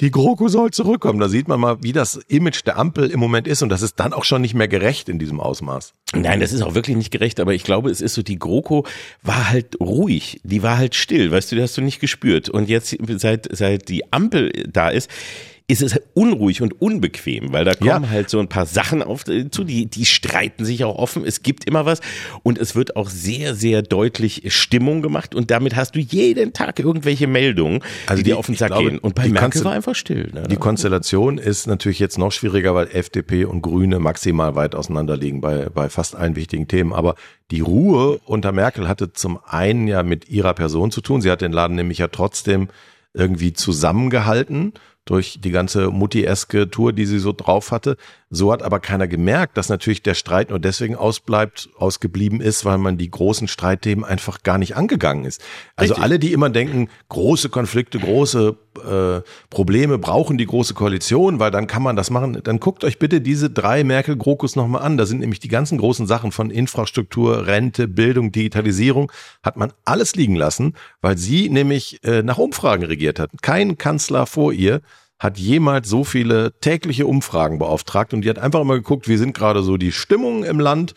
die 0.00 0.10
GroKo 0.10 0.48
soll 0.48 0.70
zurückkommen, 0.70 1.20
da 1.20 1.28
sieht 1.28 1.48
man 1.48 1.60
mal, 1.60 1.82
wie 1.82 1.92
das 1.92 2.16
Image 2.28 2.64
der 2.66 2.78
Ampel 2.78 3.10
im 3.10 3.20
Moment 3.20 3.46
ist 3.46 3.62
und 3.62 3.68
das 3.68 3.82
ist 3.82 3.98
dann 4.00 4.12
auch 4.12 4.24
schon 4.24 4.42
nicht 4.42 4.54
mehr 4.54 4.68
gerecht 4.68 5.08
in 5.08 5.18
diesem 5.18 5.40
Ausmaß. 5.40 5.92
Nein, 6.14 6.40
das 6.40 6.52
ist 6.52 6.62
auch 6.62 6.74
wirklich 6.74 6.96
nicht 6.96 7.10
gerecht, 7.10 7.40
aber 7.40 7.52
ich 7.52 7.64
glaube, 7.64 7.90
es 7.90 8.00
ist 8.00 8.14
so, 8.14 8.22
die 8.22 8.38
GroKo 8.38 8.86
war 9.22 9.50
halt 9.50 9.80
ruhig, 9.80 10.40
die 10.44 10.62
war 10.62 10.78
halt 10.78 10.94
still, 10.94 11.30
weißt 11.30 11.50
du, 11.50 11.56
die 11.56 11.62
hast 11.62 11.76
du 11.76 11.82
nicht 11.82 12.00
gespürt. 12.00 12.48
Und 12.48 12.68
jetzt, 12.68 12.96
seit, 13.16 13.48
seit 13.50 13.88
die 13.88 14.12
Ampel 14.12 14.25
da 14.30 14.88
ist, 14.88 15.10
ist 15.68 15.82
es 15.82 16.00
unruhig 16.14 16.62
und 16.62 16.80
unbequem, 16.80 17.52
weil 17.52 17.64
da 17.64 17.74
kommen 17.74 18.04
Ja. 18.04 18.08
halt 18.08 18.30
so 18.30 18.38
ein 18.38 18.46
paar 18.46 18.66
Sachen 18.66 19.02
auf 19.02 19.26
äh, 19.26 19.50
zu, 19.50 19.64
die, 19.64 19.86
die 19.86 20.04
streiten 20.04 20.64
sich 20.64 20.84
auch 20.84 20.94
offen. 20.96 21.24
Es 21.26 21.42
gibt 21.42 21.64
immer 21.64 21.84
was 21.84 21.98
und 22.44 22.56
es 22.56 22.76
wird 22.76 22.94
auch 22.94 23.08
sehr, 23.10 23.56
sehr 23.56 23.82
deutlich 23.82 24.44
Stimmung 24.54 25.02
gemacht 25.02 25.34
und 25.34 25.50
damit 25.50 25.74
hast 25.74 25.96
du 25.96 25.98
jeden 25.98 26.52
Tag 26.52 26.78
irgendwelche 26.78 27.26
Meldungen, 27.26 27.80
Also 28.06 28.18
die, 28.18 28.22
die- 28.22 28.30
dir 28.30 28.38
auf 28.38 28.46
den 28.46 28.54
Sack 28.54 28.68
glaube, 28.68 28.90
gehen. 28.90 28.98
Und 29.00 29.16
bei 29.16 29.26
Merkel 29.28 29.64
war 29.64 29.72
einfach 29.72 29.96
still. 29.96 30.30
Ne? 30.32 30.44
Die 30.48 30.54
Konstellation 30.54 31.36
ist 31.36 31.66
natürlich 31.66 31.98
jetzt 31.98 32.16
noch 32.16 32.30
schwieriger, 32.30 32.72
weil 32.76 32.86
FDP 32.92 33.44
und 33.44 33.60
Grüne 33.62 33.98
maximal 33.98 34.54
weit 34.54 34.76
auseinander 34.76 35.16
liegen 35.16 35.40
bei, 35.40 35.68
bei 35.74 35.88
fast 35.88 36.14
allen 36.14 36.36
wichtigen 36.36 36.68
Themen. 36.68 36.92
Aber 36.92 37.16
die 37.50 37.60
Ruhe 37.60 38.20
unter 38.24 38.52
Merkel 38.52 38.86
hatte 38.86 39.12
zum 39.12 39.40
einen 39.44 39.88
ja 39.88 40.04
mit 40.04 40.28
ihrer 40.28 40.54
Person 40.54 40.92
zu 40.92 41.00
tun. 41.00 41.22
Sie 41.22 41.30
hat 41.32 41.40
den 41.40 41.50
Laden 41.50 41.74
nämlich 41.74 41.98
ja 41.98 42.06
trotzdem 42.06 42.68
irgendwie 43.16 43.52
zusammengehalten 43.52 44.74
durch 45.04 45.38
die 45.40 45.50
ganze 45.50 45.90
Mutti-eske 45.90 46.70
Tour, 46.70 46.92
die 46.92 47.06
sie 47.06 47.18
so 47.18 47.32
drauf 47.32 47.70
hatte. 47.70 47.96
So 48.28 48.50
hat 48.50 48.62
aber 48.62 48.80
keiner 48.80 49.06
gemerkt, 49.06 49.56
dass 49.56 49.68
natürlich 49.68 50.02
der 50.02 50.14
Streit 50.14 50.50
nur 50.50 50.58
deswegen 50.58 50.96
ausbleibt, 50.96 51.68
ausgeblieben 51.76 52.40
ist, 52.40 52.64
weil 52.64 52.76
man 52.76 52.98
die 52.98 53.08
großen 53.08 53.46
Streitthemen 53.46 54.04
einfach 54.04 54.42
gar 54.42 54.58
nicht 54.58 54.74
angegangen 54.74 55.24
ist. 55.24 55.40
Also 55.76 55.94
Richtig. 55.94 56.02
alle, 56.02 56.18
die 56.18 56.32
immer 56.32 56.50
denken, 56.50 56.88
große 57.08 57.50
Konflikte, 57.50 58.00
große 58.00 58.56
äh, 58.84 59.22
Probleme 59.48 59.98
brauchen 59.98 60.38
die 60.38 60.46
große 60.46 60.74
Koalition, 60.74 61.38
weil 61.38 61.52
dann 61.52 61.68
kann 61.68 61.84
man 61.84 61.94
das 61.94 62.10
machen. 62.10 62.40
Dann 62.42 62.58
guckt 62.58 62.82
euch 62.82 62.98
bitte 62.98 63.20
diese 63.20 63.48
drei 63.48 63.84
Merkel-Grokus 63.84 64.56
nochmal 64.56 64.82
an. 64.82 64.96
Da 64.96 65.06
sind 65.06 65.20
nämlich 65.20 65.38
die 65.38 65.48
ganzen 65.48 65.78
großen 65.78 66.08
Sachen 66.08 66.32
von 66.32 66.50
Infrastruktur, 66.50 67.46
Rente, 67.46 67.86
Bildung, 67.86 68.32
Digitalisierung, 68.32 69.12
hat 69.44 69.56
man 69.56 69.72
alles 69.84 70.16
liegen 70.16 70.34
lassen, 70.34 70.74
weil 71.00 71.16
sie 71.16 71.48
nämlich 71.48 72.02
äh, 72.02 72.24
nach 72.24 72.38
Umfragen 72.38 72.84
regiert 72.84 73.20
hat. 73.20 73.30
Kein 73.40 73.78
Kanzler 73.78 74.26
vor 74.26 74.52
ihr 74.52 74.80
hat 75.18 75.38
jemals 75.38 75.88
so 75.88 76.04
viele 76.04 76.52
tägliche 76.60 77.06
Umfragen 77.06 77.58
beauftragt 77.58 78.12
und 78.12 78.22
die 78.22 78.30
hat 78.30 78.38
einfach 78.38 78.60
immer 78.60 78.74
geguckt, 78.74 79.08
wie 79.08 79.16
sind 79.16 79.34
gerade 79.34 79.62
so 79.62 79.76
die 79.76 79.92
Stimmungen 79.92 80.44
im 80.44 80.60
Land 80.60 80.94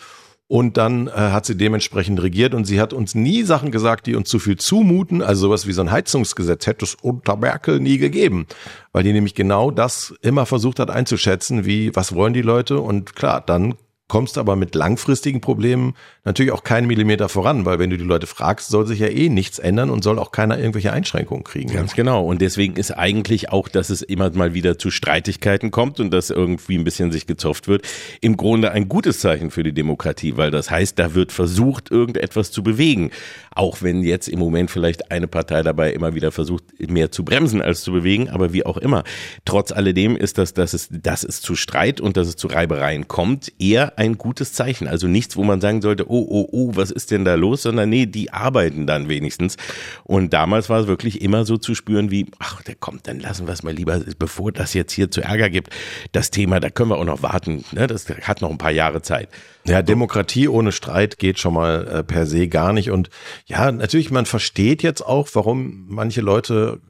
und 0.47 0.77
dann 0.77 1.07
äh, 1.07 1.11
hat 1.11 1.45
sie 1.45 1.55
dementsprechend 1.55 2.21
regiert 2.21 2.55
und 2.55 2.65
sie 2.65 2.81
hat 2.81 2.91
uns 2.91 3.13
nie 3.13 3.43
Sachen 3.43 3.69
gesagt, 3.69 4.07
die 4.07 4.15
uns 4.15 4.29
zu 4.29 4.39
viel 4.39 4.57
zumuten. 4.57 5.21
Also 5.21 5.41
sowas 5.41 5.67
wie 5.67 5.73
so 5.73 5.81
ein 5.81 5.91
Heizungsgesetz 5.91 6.65
hätte 6.65 6.85
es 6.85 6.95
unter 6.95 7.37
Merkel 7.37 7.79
nie 7.79 7.99
gegeben, 7.99 8.47
weil 8.91 9.03
die 9.03 9.13
nämlich 9.13 9.35
genau 9.35 9.69
das 9.69 10.15
immer 10.21 10.47
versucht 10.47 10.79
hat 10.79 10.89
einzuschätzen, 10.89 11.65
wie 11.65 11.95
was 11.95 12.15
wollen 12.15 12.33
die 12.33 12.41
Leute 12.41 12.79
und 12.79 13.15
klar, 13.15 13.41
dann 13.45 13.75
kommst 14.09 14.37
aber 14.37 14.57
mit 14.57 14.75
langfristigen 14.75 15.39
Problemen 15.39 15.93
natürlich 16.25 16.51
auch 16.51 16.63
keinen 16.63 16.87
Millimeter 16.87 17.29
voran, 17.29 17.65
weil 17.65 17.79
wenn 17.79 17.89
du 17.89 17.97
die 17.97 18.03
Leute 18.03 18.27
fragst, 18.27 18.69
soll 18.69 18.85
sich 18.85 18.99
ja 18.99 19.07
eh 19.07 19.29
nichts 19.29 19.59
ändern 19.59 19.89
und 19.89 20.03
soll 20.03 20.19
auch 20.19 20.31
keiner 20.31 20.57
irgendwelche 20.57 20.91
Einschränkungen 20.91 21.45
kriegen. 21.45 21.71
Ganz 21.71 21.93
genau. 21.93 22.25
Und 22.25 22.41
deswegen 22.41 22.75
ist 22.75 22.91
eigentlich 22.91 23.51
auch, 23.51 23.69
dass 23.69 23.89
es 23.89 24.01
immer 24.01 24.29
mal 24.31 24.53
wieder 24.53 24.77
zu 24.77 24.91
Streitigkeiten 24.91 25.71
kommt 25.71 25.99
und 25.99 26.11
dass 26.11 26.29
irgendwie 26.29 26.77
ein 26.77 26.83
bisschen 26.83 27.11
sich 27.11 27.27
gezofft 27.27 27.67
wird, 27.67 27.87
im 28.19 28.35
Grunde 28.35 28.71
ein 28.71 28.89
gutes 28.89 29.19
Zeichen 29.19 29.51
für 29.51 29.63
die 29.63 29.73
Demokratie, 29.73 30.35
weil 30.35 30.51
das 30.51 30.69
heißt, 30.69 30.99
da 30.99 31.13
wird 31.13 31.31
versucht, 31.31 31.91
irgendetwas 31.91 32.51
zu 32.51 32.63
bewegen. 32.63 33.11
Auch 33.59 33.81
wenn 33.81 34.03
jetzt 34.03 34.29
im 34.29 34.39
Moment 34.39 34.71
vielleicht 34.71 35.11
eine 35.11 35.27
Partei 35.27 35.63
dabei 35.63 35.91
immer 35.91 36.15
wieder 36.15 36.31
versucht, 36.31 36.63
mehr 36.79 37.11
zu 37.11 37.25
bremsen 37.25 37.61
als 37.61 37.81
zu 37.81 37.91
bewegen, 37.91 38.29
aber 38.29 38.53
wie 38.53 38.65
auch 38.65 38.77
immer. 38.77 39.03
Trotz 39.43 39.73
alledem 39.73 40.15
ist 40.15 40.37
das, 40.37 40.53
dass 40.53 40.71
es, 40.71 40.87
dass 40.89 41.25
es 41.25 41.41
zu 41.41 41.55
Streit 41.55 41.99
und 41.99 42.15
dass 42.15 42.29
es 42.29 42.37
zu 42.37 42.47
Reibereien 42.47 43.09
kommt, 43.09 43.51
eher 43.59 43.99
ein 43.99 44.17
gutes 44.17 44.53
Zeichen. 44.53 44.87
Also 44.87 45.07
nichts, 45.07 45.35
wo 45.35 45.43
man 45.43 45.59
sagen 45.59 45.81
sollte, 45.81 46.09
oh, 46.09 46.25
oh, 46.29 46.47
oh, 46.53 46.71
was 46.75 46.89
ist 46.89 47.11
denn 47.11 47.25
da 47.25 47.35
los, 47.35 47.63
sondern 47.63 47.89
nee, 47.89 48.05
die 48.05 48.31
arbeiten 48.31 48.87
dann 48.87 49.09
wenigstens. 49.09 49.57
Und 50.05 50.31
damals 50.31 50.69
war 50.69 50.79
es 50.79 50.87
wirklich 50.87 51.21
immer 51.21 51.43
so 51.43 51.57
zu 51.57 51.75
spüren 51.75 52.11
wie, 52.11 52.27
ach, 52.39 52.61
der 52.61 52.75
kommt, 52.75 53.09
dann 53.09 53.19
lassen 53.19 53.45
wir 53.45 53.51
es 53.51 53.63
mal 53.63 53.73
lieber, 53.73 53.99
bevor 54.17 54.53
das 54.53 54.73
jetzt 54.73 54.93
hier 54.93 55.11
zu 55.11 55.19
Ärger 55.19 55.49
gibt. 55.49 55.75
Das 56.13 56.31
Thema, 56.31 56.61
da 56.61 56.69
können 56.69 56.91
wir 56.91 56.97
auch 56.97 57.03
noch 57.03 57.23
warten. 57.23 57.65
Ne? 57.73 57.87
Das 57.87 58.07
hat 58.07 58.39
noch 58.39 58.51
ein 58.51 58.57
paar 58.57 58.71
Jahre 58.71 59.01
Zeit. 59.01 59.27
Ja, 59.69 59.83
Demokratie 59.83 60.47
ohne 60.47 60.71
Streit 60.71 61.19
geht 61.19 61.37
schon 61.37 61.53
mal 61.53 61.87
äh, 61.87 62.03
per 62.03 62.25
se 62.25 62.47
gar 62.47 62.73
nicht. 62.73 62.89
Und 62.89 63.11
ja, 63.45 63.71
natürlich, 63.71 64.09
man 64.09 64.25
versteht 64.25 64.81
jetzt 64.81 65.05
auch, 65.05 65.29
warum 65.33 65.85
manche 65.87 66.21
Leute 66.21 66.81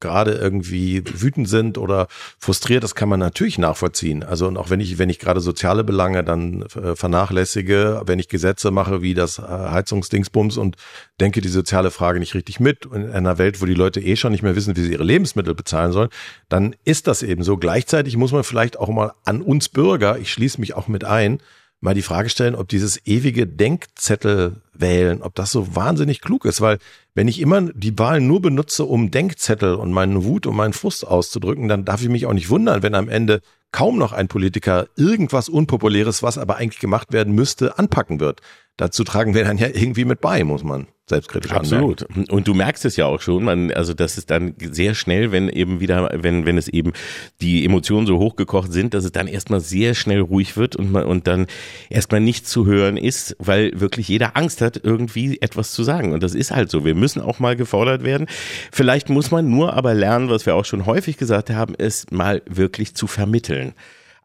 gerade 0.00 0.32
irgendwie 0.32 1.02
wütend 1.06 1.48
sind 1.48 1.78
oder 1.78 2.08
frustriert, 2.38 2.84
das 2.84 2.94
kann 2.94 3.08
man 3.08 3.18
natürlich 3.18 3.56
nachvollziehen. 3.56 4.22
Also 4.22 4.46
und 4.46 4.58
auch 4.58 4.68
wenn 4.68 4.80
ich, 4.80 4.98
wenn 4.98 5.08
ich 5.08 5.18
gerade 5.18 5.40
soziale 5.40 5.84
Belange 5.84 6.22
dann 6.22 6.62
äh, 6.62 6.94
vernachlässige, 6.94 8.02
wenn 8.04 8.18
ich 8.18 8.28
Gesetze 8.28 8.70
mache 8.70 9.00
wie 9.00 9.14
das 9.14 9.38
äh, 9.38 9.42
Heizungsdingsbums 9.42 10.58
und 10.58 10.76
denke 11.18 11.40
die 11.40 11.48
soziale 11.48 11.90
Frage 11.90 12.18
nicht 12.18 12.34
richtig 12.34 12.60
mit 12.60 12.84
in 12.84 13.10
einer 13.10 13.38
Welt, 13.38 13.62
wo 13.62 13.64
die 13.64 13.72
Leute 13.72 14.00
eh 14.02 14.16
schon 14.16 14.32
nicht 14.32 14.42
mehr 14.42 14.56
wissen, 14.56 14.76
wie 14.76 14.82
sie 14.82 14.92
ihre 14.92 15.04
Lebensmittel 15.04 15.54
bezahlen 15.54 15.92
sollen, 15.92 16.10
dann 16.50 16.76
ist 16.84 17.06
das 17.06 17.22
eben 17.22 17.42
so. 17.42 17.56
Gleichzeitig 17.56 18.18
muss 18.18 18.32
man 18.32 18.44
vielleicht 18.44 18.78
auch 18.78 18.88
mal 18.88 19.12
an 19.24 19.40
uns 19.40 19.70
Bürger, 19.70 20.18
ich 20.18 20.30
schließe 20.30 20.60
mich 20.60 20.74
auch 20.74 20.88
mit 20.88 21.04
ein, 21.04 21.40
mal 21.80 21.94
die 21.94 22.02
Frage 22.02 22.28
stellen, 22.28 22.54
ob 22.54 22.68
dieses 22.68 23.06
ewige 23.06 23.46
Denkzettel 23.46 24.62
wählen, 24.72 25.22
ob 25.22 25.34
das 25.34 25.50
so 25.50 25.76
wahnsinnig 25.76 26.20
klug 26.20 26.44
ist, 26.44 26.60
weil 26.60 26.78
wenn 27.14 27.28
ich 27.28 27.40
immer 27.40 27.62
die 27.72 27.98
Wahlen 27.98 28.26
nur 28.26 28.42
benutze, 28.42 28.84
um 28.84 29.10
Denkzettel 29.10 29.74
und 29.74 29.92
meine 29.92 30.24
Wut 30.24 30.46
und 30.46 30.56
meinen 30.56 30.72
Frust 30.72 31.06
auszudrücken, 31.06 31.68
dann 31.68 31.84
darf 31.84 32.02
ich 32.02 32.08
mich 32.08 32.26
auch 32.26 32.32
nicht 32.32 32.50
wundern, 32.50 32.82
wenn 32.82 32.94
am 32.94 33.08
Ende 33.08 33.40
kaum 33.72 33.98
noch 33.98 34.12
ein 34.12 34.28
Politiker 34.28 34.86
irgendwas 34.96 35.48
Unpopuläres, 35.48 36.22
was 36.22 36.38
aber 36.38 36.56
eigentlich 36.56 36.80
gemacht 36.80 37.12
werden 37.12 37.34
müsste, 37.34 37.78
anpacken 37.78 38.20
wird. 38.20 38.40
Dazu 38.76 39.04
tragen 39.04 39.34
wir 39.34 39.44
dann 39.44 39.58
ja 39.58 39.68
irgendwie 39.68 40.04
mit 40.04 40.20
bei, 40.20 40.44
muss 40.44 40.62
man 40.62 40.86
selbstkritisch. 41.08 41.52
Absolut. 41.52 42.02
Und 42.30 42.48
du 42.48 42.54
merkst 42.54 42.84
es 42.84 42.96
ja 42.96 43.06
auch 43.06 43.20
schon, 43.20 43.44
man, 43.44 43.70
also 43.72 43.94
das 43.94 44.18
ist 44.18 44.30
dann 44.30 44.54
sehr 44.58 44.94
schnell, 44.94 45.30
wenn 45.30 45.48
eben 45.48 45.78
wieder, 45.78 46.10
wenn, 46.12 46.46
wenn 46.46 46.58
es 46.58 46.66
eben 46.66 46.92
die 47.40 47.64
Emotionen 47.64 48.06
so 48.06 48.18
hochgekocht 48.18 48.72
sind, 48.72 48.92
dass 48.92 49.04
es 49.04 49.12
dann 49.12 49.28
erstmal 49.28 49.60
sehr 49.60 49.94
schnell 49.94 50.20
ruhig 50.20 50.56
wird 50.56 50.74
und 50.74 50.90
man, 50.90 51.04
und 51.04 51.28
dann 51.28 51.46
erstmal 51.90 52.20
nichts 52.20 52.50
zu 52.50 52.66
hören 52.66 52.96
ist, 52.96 53.36
weil 53.38 53.70
wirklich 53.80 54.08
jeder 54.08 54.36
Angst 54.36 54.60
hat, 54.60 54.80
irgendwie 54.82 55.40
etwas 55.40 55.72
zu 55.72 55.84
sagen. 55.84 56.12
Und 56.12 56.22
das 56.24 56.34
ist 56.34 56.50
halt 56.50 56.70
so. 56.70 56.84
Wir 56.84 56.96
müssen 56.96 57.22
auch 57.22 57.38
mal 57.38 57.54
gefordert 57.54 58.02
werden. 58.02 58.26
Vielleicht 58.72 59.08
muss 59.08 59.30
man 59.30 59.48
nur 59.48 59.74
aber 59.74 59.94
lernen, 59.94 60.28
was 60.28 60.44
wir 60.44 60.56
auch 60.56 60.64
schon 60.64 60.86
häufig 60.86 61.16
gesagt 61.16 61.50
haben, 61.50 61.74
es 61.78 62.06
mal 62.10 62.42
wirklich 62.46 62.94
zu 62.94 63.06
vermitteln. 63.06 63.74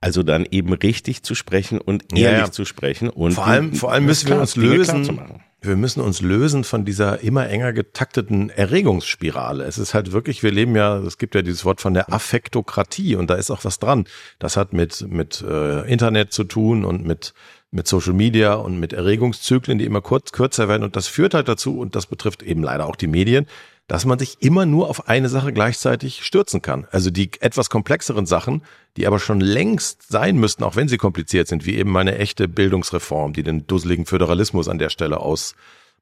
Also 0.04 0.24
dann 0.24 0.46
eben 0.50 0.74
richtig 0.74 1.22
zu 1.24 1.36
sprechen 1.36 1.80
und 1.80 2.06
Ja, 2.12 2.30
ehrlich 2.32 2.46
ja. 2.48 2.52
zu 2.52 2.66
sprechen 2.66 3.10
und 3.10 3.34
Vor 3.34 3.46
allem, 3.46 3.74
vor 3.74 3.92
allem 3.92 4.06
müssen 4.06 4.26
wir 4.28 4.32
klar- 4.32 4.42
uns 4.42 4.54
Dinge 4.56 4.76
lösen. 4.76 5.20
Wir 5.64 5.76
müssen 5.76 6.02
uns 6.02 6.22
lösen 6.22 6.64
von 6.64 6.86
dieser 6.86 7.20
immer 7.22 7.48
enger 7.48 7.72
getakteten 7.72 8.50
Erregungsspirale. 8.50 9.64
Es 9.64 9.78
ist 9.78 9.94
halt 9.94 10.12
wirklich, 10.12 10.42
wir 10.42 10.52
leben 10.52 10.76
ja, 10.76 10.98
es 10.98 11.20
gibt 11.20 11.36
ja 11.36 11.44
dieses 11.44 11.66
Wort 11.66 11.82
von 11.82 11.94
der 11.94 12.12
Affektokratie 12.12 13.16
und 13.16 13.30
da 13.30 13.36
ist 13.36 13.52
auch 13.52 13.64
was 13.64 13.78
dran. 13.78 14.06
Das 14.40 14.58
hat 14.58 14.74
mit, 14.74 15.06
mit 15.08 15.44
äh, 15.48 15.82
Internet 15.88 16.34
zu 16.34 16.46
tun 16.46 16.84
und 16.84 17.06
mit, 17.06 17.36
mit 17.70 17.88
Social 17.88 18.14
Media 18.14 18.56
und 18.56 18.80
mit 18.80 18.92
Erregungszyklen, 18.94 19.78
die 19.78 19.86
immer 19.86 20.02
kurz, 20.02 20.32
kürzer 20.32 20.68
werden 20.68 20.84
und 20.84 20.96
das 20.96 21.08
führt 21.08 21.36
halt 21.36 21.48
dazu 21.48 21.78
und 21.80 21.96
das 21.96 22.08
betrifft 22.08 22.42
eben 22.42 22.64
leider 22.64 22.88
auch 22.88 22.96
die 22.96 23.08
Medien, 23.08 23.46
dass 23.92 24.06
man 24.06 24.18
sich 24.18 24.38
immer 24.40 24.66
nur 24.66 24.90
auf 24.90 25.10
eine 25.10 25.28
Sache 25.28 25.52
gleichzeitig 25.52 26.24
stürzen 26.24 26.62
kann. 26.62 26.88
Also 26.92 27.10
die 27.10 27.30
etwas 27.42 27.70
komplexeren 27.70 28.26
Sachen, 28.26 28.64
die 28.96 29.06
aber 29.06 29.20
schon 29.20 29.42
längst 29.42 30.10
sein 30.10 30.38
müssten, 30.38 30.64
auch 30.64 30.78
wenn 30.78 30.88
sie 30.88 30.96
kompliziert 30.96 31.50
sind, 31.50 31.66
wie 31.66 31.76
eben 31.76 31.92
meine 31.92 32.18
echte 32.18 32.48
Bildungsreform, 32.48 33.34
die 33.34 33.44
den 33.44 33.68
dusseligen 33.68 34.06
Föderalismus 34.06 34.70
an 34.70 34.80
der 34.80 34.92
Stelle 34.92 35.20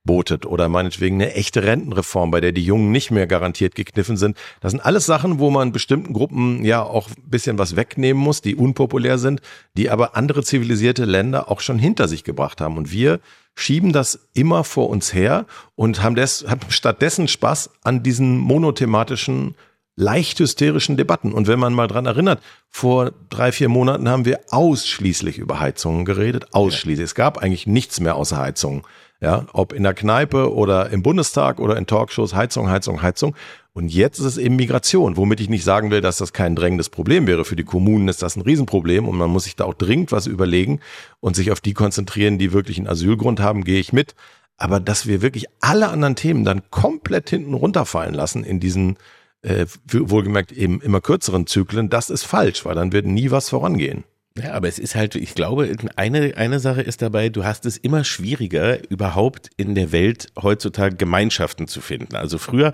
ausbotet 0.09 0.45
oder 0.45 0.69
meinetwegen 0.69 1.15
eine 1.15 1.33
echte 1.33 1.63
Rentenreform, 1.63 2.31
bei 2.31 2.41
der 2.41 2.51
die 2.51 2.63
Jungen 2.63 2.91
nicht 2.91 3.11
mehr 3.11 3.27
garantiert 3.27 3.75
gekniffen 3.75 4.17
sind. 4.17 4.37
Das 4.61 4.71
sind 4.71 4.81
alles 4.81 5.05
Sachen, 5.05 5.39
wo 5.39 5.49
man 5.49 5.71
bestimmten 5.71 6.13
Gruppen 6.13 6.65
ja 6.65 6.81
auch 6.81 7.09
ein 7.09 7.29
bisschen 7.29 7.57
was 7.57 7.75
wegnehmen 7.75 8.21
muss, 8.21 8.41
die 8.41 8.55
unpopulär 8.55 9.17
sind, 9.17 9.41
die 9.77 9.89
aber 9.89 10.15
andere 10.15 10.43
zivilisierte 10.43 11.05
Länder 11.05 11.51
auch 11.51 11.61
schon 11.61 11.79
hinter 11.79 12.07
sich 12.07 12.23
gebracht 12.23 12.61
haben. 12.61 12.77
Und 12.77 12.91
wir 12.91 13.19
schieben 13.55 13.93
das 13.93 14.27
immer 14.33 14.63
vor 14.63 14.89
uns 14.89 15.13
her 15.13 15.45
und 15.75 16.01
haben, 16.01 16.15
des, 16.15 16.45
haben 16.47 16.61
stattdessen 16.69 17.27
Spaß 17.27 17.71
an 17.83 18.03
diesen 18.03 18.37
monothematischen, 18.37 19.55
leicht 19.95 20.39
hysterischen 20.39 20.95
Debatten. 20.95 21.33
Und 21.33 21.47
wenn 21.47 21.59
man 21.59 21.73
mal 21.73 21.87
dran 21.87 22.05
erinnert, 22.05 22.41
vor 22.69 23.11
drei, 23.29 23.51
vier 23.51 23.67
Monaten 23.67 24.07
haben 24.07 24.23
wir 24.23 24.39
ausschließlich 24.49 25.37
über 25.39 25.59
Heizungen 25.59 26.05
geredet. 26.05 26.53
Ausschließlich. 26.53 27.03
Es 27.03 27.15
gab 27.15 27.37
eigentlich 27.37 27.67
nichts 27.67 27.99
mehr 27.99 28.15
außer 28.15 28.37
Heizungen. 28.37 28.83
Ja, 29.21 29.47
ob 29.51 29.73
in 29.73 29.83
der 29.83 29.93
Kneipe 29.93 30.53
oder 30.53 30.91
im 30.91 31.03
Bundestag 31.03 31.59
oder 31.59 31.75
in 31.75 31.85
Talkshows, 31.85 32.33
Heizung, 32.33 32.69
Heizung, 32.69 33.01
Heizung. 33.01 33.35
Und 33.73 33.89
jetzt 33.89 34.19
ist 34.19 34.25
es 34.25 34.37
eben 34.37 34.55
Migration, 34.55 35.17
womit 35.17 35.41
ich 35.41 35.49
nicht 35.49 35.65
sagen 35.65 35.91
will, 35.91 35.99
dass 35.99 36.17
das 36.17 36.31
kein 36.31 36.55
drängendes 36.55 36.87
Problem 36.87 37.27
wäre. 37.27 37.43
Für 37.43 37.57
die 37.57 37.65
Kommunen 37.65 38.07
ist 38.07 38.21
das 38.21 38.37
ein 38.37 38.41
Riesenproblem 38.41 39.07
und 39.07 39.17
man 39.17 39.29
muss 39.29 39.43
sich 39.43 39.57
da 39.57 39.65
auch 39.65 39.73
dringend 39.73 40.13
was 40.13 40.25
überlegen 40.25 40.79
und 41.19 41.35
sich 41.35 41.51
auf 41.51 41.59
die 41.59 41.73
konzentrieren, 41.73 42.37
die 42.37 42.53
wirklich 42.53 42.77
einen 42.77 42.87
Asylgrund 42.87 43.41
haben, 43.41 43.65
gehe 43.65 43.81
ich 43.81 43.91
mit. 43.91 44.15
Aber 44.55 44.79
dass 44.79 45.05
wir 45.05 45.21
wirklich 45.21 45.47
alle 45.59 45.89
anderen 45.89 46.15
Themen 46.15 46.45
dann 46.45 46.69
komplett 46.69 47.29
hinten 47.29 47.53
runterfallen 47.53 48.13
lassen 48.13 48.45
in 48.45 48.61
diesen 48.61 48.97
äh, 49.41 49.65
wohlgemerkt 49.91 50.51
eben 50.51 50.81
immer 50.81 51.01
kürzeren 51.01 51.47
Zyklen, 51.47 51.89
das 51.89 52.09
ist 52.09 52.23
falsch, 52.23 52.65
weil 52.65 52.75
dann 52.75 52.91
wird 52.91 53.05
nie 53.05 53.31
was 53.31 53.49
vorangehen. 53.49 54.03
Ja, 54.41 54.53
aber 54.53 54.67
es 54.67 54.79
ist 54.79 54.95
halt, 54.95 55.15
ich 55.15 55.35
glaube, 55.35 55.75
eine, 55.95 56.37
eine 56.37 56.59
Sache 56.59 56.81
ist 56.81 57.01
dabei, 57.01 57.29
du 57.29 57.43
hast 57.43 57.65
es 57.65 57.77
immer 57.77 58.03
schwieriger, 58.03 58.89
überhaupt 58.89 59.49
in 59.57 59.75
der 59.75 59.91
Welt 59.91 60.27
heutzutage 60.41 60.95
Gemeinschaften 60.95 61.67
zu 61.67 61.81
finden. 61.81 62.15
Also 62.15 62.37
früher 62.37 62.71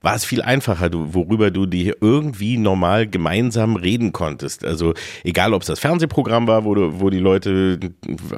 war 0.00 0.14
es 0.14 0.24
viel 0.24 0.42
einfacher, 0.42 0.90
du, 0.90 1.14
worüber 1.14 1.50
du 1.50 1.66
dir 1.66 1.96
irgendwie 2.00 2.56
normal 2.56 3.08
gemeinsam 3.08 3.76
reden 3.76 4.12
konntest. 4.12 4.64
Also 4.64 4.94
egal, 5.24 5.54
ob 5.54 5.62
es 5.62 5.68
das 5.68 5.80
Fernsehprogramm 5.80 6.46
war, 6.46 6.64
wo, 6.64 6.74
du, 6.74 7.00
wo 7.00 7.10
die 7.10 7.18
Leute 7.18 7.80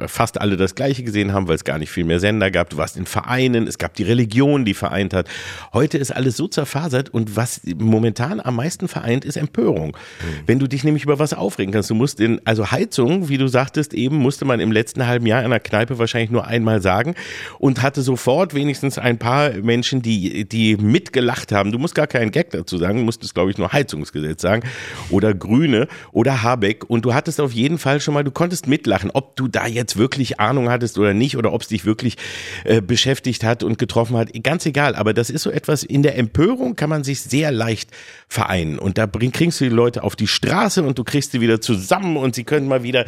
fast 0.07 0.41
alle 0.41 0.57
das 0.57 0.73
Gleiche 0.73 1.03
gesehen 1.03 1.33
haben, 1.33 1.47
weil 1.47 1.55
es 1.55 1.63
gar 1.63 1.77
nicht 1.77 1.91
viel 1.91 2.05
mehr 2.05 2.19
Sender 2.19 2.49
gab. 2.49 2.69
Du 2.69 2.77
warst 2.77 2.97
in 2.97 3.05
Vereinen, 3.05 3.67
es 3.67 3.77
gab 3.77 3.93
die 3.93 4.03
Religion, 4.03 4.65
die 4.65 4.73
vereint 4.73 5.13
hat. 5.13 5.27
Heute 5.73 5.97
ist 5.97 6.11
alles 6.11 6.35
so 6.37 6.47
zerfasert 6.47 7.09
und 7.09 7.35
was 7.35 7.61
momentan 7.77 8.39
am 8.39 8.55
meisten 8.55 8.87
vereint, 8.87 9.23
ist 9.23 9.35
Empörung. 9.35 9.89
Mhm. 9.89 10.41
Wenn 10.47 10.59
du 10.59 10.67
dich 10.67 10.83
nämlich 10.83 11.03
über 11.03 11.19
was 11.19 11.33
aufregen 11.33 11.71
kannst, 11.73 11.89
du 11.89 11.95
musst 11.95 12.19
in, 12.19 12.41
also 12.45 12.70
Heizung, 12.71 13.29
wie 13.29 13.37
du 13.37 13.47
sagtest, 13.47 13.93
eben 13.93 14.17
musste 14.17 14.45
man 14.45 14.59
im 14.59 14.71
letzten 14.71 15.07
halben 15.07 15.25
Jahr 15.25 15.39
in 15.39 15.45
einer 15.45 15.59
Kneipe 15.59 15.99
wahrscheinlich 15.99 16.31
nur 16.31 16.47
einmal 16.47 16.81
sagen 16.81 17.15
und 17.59 17.81
hatte 17.81 18.01
sofort 18.01 18.53
wenigstens 18.53 18.97
ein 18.97 19.17
paar 19.17 19.51
Menschen, 19.51 20.01
die, 20.01 20.45
die 20.45 20.77
mitgelacht 20.77 21.51
haben. 21.51 21.71
Du 21.71 21.79
musst 21.79 21.95
gar 21.95 22.07
keinen 22.07 22.31
Gag 22.31 22.51
dazu 22.51 22.77
sagen, 22.77 22.99
du 22.99 23.03
musstest, 23.03 23.33
glaube 23.33 23.51
ich, 23.51 23.57
nur 23.57 23.71
Heizungsgesetz 23.73 24.41
sagen 24.41 24.63
oder 25.09 25.33
Grüne 25.33 25.87
oder 26.11 26.43
Habeck. 26.43 26.89
Und 26.89 27.05
du 27.05 27.13
hattest 27.13 27.41
auf 27.41 27.53
jeden 27.53 27.77
Fall 27.77 27.99
schon 27.99 28.13
mal, 28.13 28.23
du 28.23 28.31
konntest 28.31 28.67
mitlachen, 28.67 29.11
ob 29.11 29.35
du 29.35 29.47
da 29.47 29.67
jetzt 29.67 29.97
wirklich 29.97 30.39
Ahnung 30.39 30.69
hattest 30.69 30.97
oder 30.97 31.13
nicht 31.13 31.37
oder 31.37 31.53
ob 31.53 31.61
es 31.61 31.67
dich 31.67 31.85
wirklich 31.85 32.17
äh, 32.63 32.81
beschäftigt 32.81 33.43
hat 33.43 33.63
und 33.63 33.77
getroffen 33.77 34.17
hat, 34.17 34.29
ganz 34.43 34.65
egal, 34.65 34.95
aber 34.95 35.13
das 35.13 35.29
ist 35.29 35.43
so 35.43 35.51
etwas, 35.51 35.83
in 35.83 36.03
der 36.03 36.17
Empörung 36.17 36.75
kann 36.75 36.89
man 36.89 37.03
sich 37.03 37.21
sehr 37.21 37.51
leicht 37.51 37.91
vereinen. 38.27 38.79
Und 38.79 38.97
da 38.97 39.05
bring, 39.05 39.31
kriegst 39.31 39.59
du 39.61 39.65
die 39.65 39.69
Leute 39.69 40.03
auf 40.03 40.15
die 40.15 40.27
Straße 40.27 40.83
und 40.83 40.97
du 40.97 41.03
kriegst 41.03 41.31
sie 41.31 41.41
wieder 41.41 41.61
zusammen 41.61 42.17
und 42.17 42.35
sie 42.35 42.43
können 42.43 42.60
mal 42.67 42.83
wieder 42.83 43.05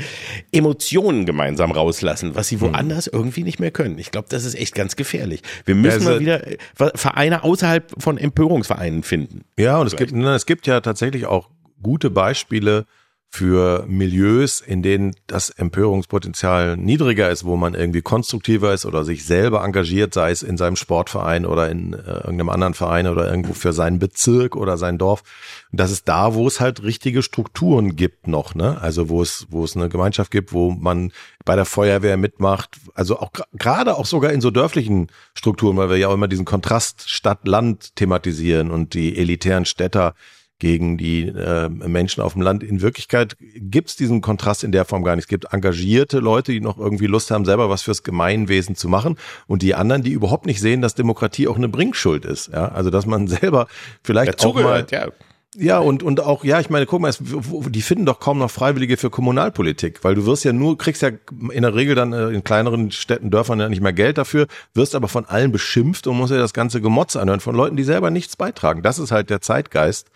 Emotionen 0.52 1.26
gemeinsam 1.26 1.72
rauslassen, 1.72 2.36
was 2.36 2.48
sie 2.48 2.56
hm. 2.56 2.62
woanders 2.62 3.08
mhm. 3.08 3.20
irgendwie 3.20 3.44
nicht 3.44 3.60
mehr 3.60 3.72
können. 3.72 3.98
Ich 3.98 4.12
glaube, 4.12 4.28
das 4.30 4.46
ist 4.46 4.56
echt 4.56 4.76
ganz 4.76 4.96
gefährlich. 4.96 5.42
Wir 5.66 5.76
müssen 5.76 5.96
also, 5.96 6.10
mal 6.12 6.20
wieder 6.20 6.48
äh, 6.48 6.58
Vereine 6.96 7.44
außerhalb 7.44 7.94
von 7.98 8.18
Empörungsvereinen 8.18 9.04
finden. 9.04 9.42
Ja, 9.58 9.78
und 9.78 9.88
es 9.88 9.96
gibt, 9.96 10.14
es 10.14 10.46
gibt 10.46 10.68
ja 10.68 10.82
tatsächlich 10.82 11.26
auch 11.26 11.50
gute 11.82 12.10
Beispiele, 12.10 12.86
für 13.36 13.86
Milieus, 13.88 14.62
in 14.62 14.84
denen 14.84 15.16
das 15.26 15.50
Empörungspotenzial 15.50 16.78
niedriger 16.78 17.32
ist, 17.32 17.46
wo 17.46 17.56
man 17.56 17.74
irgendwie 17.74 18.04
konstruktiver 18.04 18.76
ist 18.76 18.86
oder 18.86 19.04
sich 19.04 19.26
selber 19.26 19.64
engagiert, 19.64 20.14
sei 20.14 20.30
es 20.30 20.44
in 20.44 20.56
seinem 20.56 20.76
Sportverein 20.76 21.48
oder 21.48 21.68
in 21.72 21.94
äh, 21.94 21.98
irgendeinem 21.98 22.50
anderen 22.50 22.76
Verein 22.76 23.08
oder 23.08 23.28
irgendwo 23.28 23.54
für 23.54 23.74
seinen 23.74 23.98
Bezirk 23.98 24.56
oder 24.56 24.78
sein 24.78 25.00
Dorf. 25.00 25.24
Und 25.72 25.80
das 25.80 25.90
ist 25.90 26.08
da, 26.08 26.36
wo 26.36 26.46
es 26.46 26.60
halt 26.60 26.84
richtige 26.84 27.24
Strukturen 27.24 27.96
gibt 27.96 28.28
noch, 28.28 28.54
ne? 28.54 28.80
Also 28.80 29.10
wo 29.10 29.24
es, 29.24 29.48
wo 29.50 29.64
es 29.64 29.76
eine 29.76 29.90
Gemeinschaft 29.90 30.30
gibt, 30.30 30.54
wo 30.54 30.70
man 30.70 31.12
bei 31.44 31.56
der 31.56 31.66
Feuerwehr 31.66 32.18
mitmacht, 32.18 32.78
also 32.94 33.20
auch 33.20 33.32
gerade 33.54 33.98
auch 33.98 34.06
sogar 34.06 34.32
in 34.32 34.42
so 34.42 34.52
dörflichen 34.52 35.08
Strukturen, 35.34 35.76
weil 35.78 35.90
wir 35.90 35.98
ja 35.98 36.10
auch 36.10 36.14
immer 36.14 36.28
diesen 36.28 36.46
Kontrast 36.46 37.10
Stadt-Land 37.10 37.96
thematisieren 37.96 38.70
und 38.70 38.94
die 38.94 39.18
elitären 39.18 39.66
Städter 39.66 40.14
gegen 40.64 40.98
die 40.98 41.28
äh, 41.28 41.68
Menschen 41.68 42.24
auf 42.24 42.34
dem 42.34 42.42
Land. 42.42 42.64
In 42.64 42.82
Wirklichkeit 42.82 43.36
gibt 43.58 43.90
es 43.90 43.98
diesen 43.98 44.22
Kontrast 44.22 44.64
in 44.64 44.72
der 44.72 44.86
Form 44.86 45.04
gar 45.04 45.18
nicht. 45.18 45.26
Es 45.26 45.28
gibt 45.28 45.52
engagierte 45.52 46.20
Leute, 46.20 46.54
die 46.54 46.62
noch 46.62 46.78
irgendwie 46.78 47.08
Lust 47.08 47.32
haben, 47.32 47.44
selber 47.44 47.70
was 47.70 47.82
fürs 47.82 48.02
Gemeinwesen 48.02 48.78
zu 48.78 48.88
machen 48.88 49.18
und 49.46 49.62
die 49.62 49.76
anderen, 49.76 50.04
die 50.04 50.14
überhaupt 50.14 50.46
nicht 50.46 50.62
sehen, 50.62 50.82
dass 50.82 50.96
Demokratie 50.96 51.50
auch 51.50 51.58
eine 51.58 51.68
Bringschuld 51.68 52.24
ist. 52.24 52.54
Ja? 52.54 52.70
Also 52.70 52.92
dass 52.92 53.06
man 53.06 53.28
selber 53.40 53.68
vielleicht 54.04 54.46
auch 54.46 54.56
mal 54.56 54.88
ja. 54.90 55.10
Ja, 55.56 55.80
und, 55.80 56.02
und 56.02 56.22
auch, 56.22 56.44
ja, 56.44 56.60
ich 56.62 56.72
meine, 56.72 56.88
guck 56.88 57.02
mal, 57.02 57.10
es, 57.10 57.20
die 57.22 57.82
finden 57.82 58.06
doch 58.06 58.20
kaum 58.20 58.40
noch 58.40 58.50
Freiwillige 58.50 58.98
für 58.98 59.12
Kommunalpolitik, 59.12 60.04
weil 60.04 60.16
du 60.16 60.26
wirst 60.26 60.46
ja 60.46 60.54
nur, 60.54 60.80
kriegst 60.80 61.04
ja 61.04 61.10
in 61.52 61.62
der 61.62 61.76
Regel 61.76 61.94
dann 61.94 62.12
äh, 62.12 62.30
in 62.30 62.44
kleineren 62.44 62.90
Städten, 62.90 63.30
Dörfern 63.30 63.60
ja 63.60 63.70
nicht 63.70 63.82
mehr 63.82 63.94
Geld 63.94 64.18
dafür, 64.18 64.48
wirst 64.74 64.96
aber 64.96 65.10
von 65.10 65.26
allen 65.26 65.52
beschimpft 65.52 66.08
und 66.08 66.18
musst 66.18 66.32
ja 66.32 66.40
das 66.40 66.54
ganze 66.54 66.82
Gemotz 66.82 67.16
anhören 67.16 67.42
von 67.42 67.54
Leuten, 67.54 67.76
die 67.76 67.84
selber 67.84 68.10
nichts 68.10 68.36
beitragen. 68.36 68.82
Das 68.82 68.98
ist 68.98 69.12
halt 69.12 69.30
der 69.30 69.42
Zeitgeist. 69.42 70.10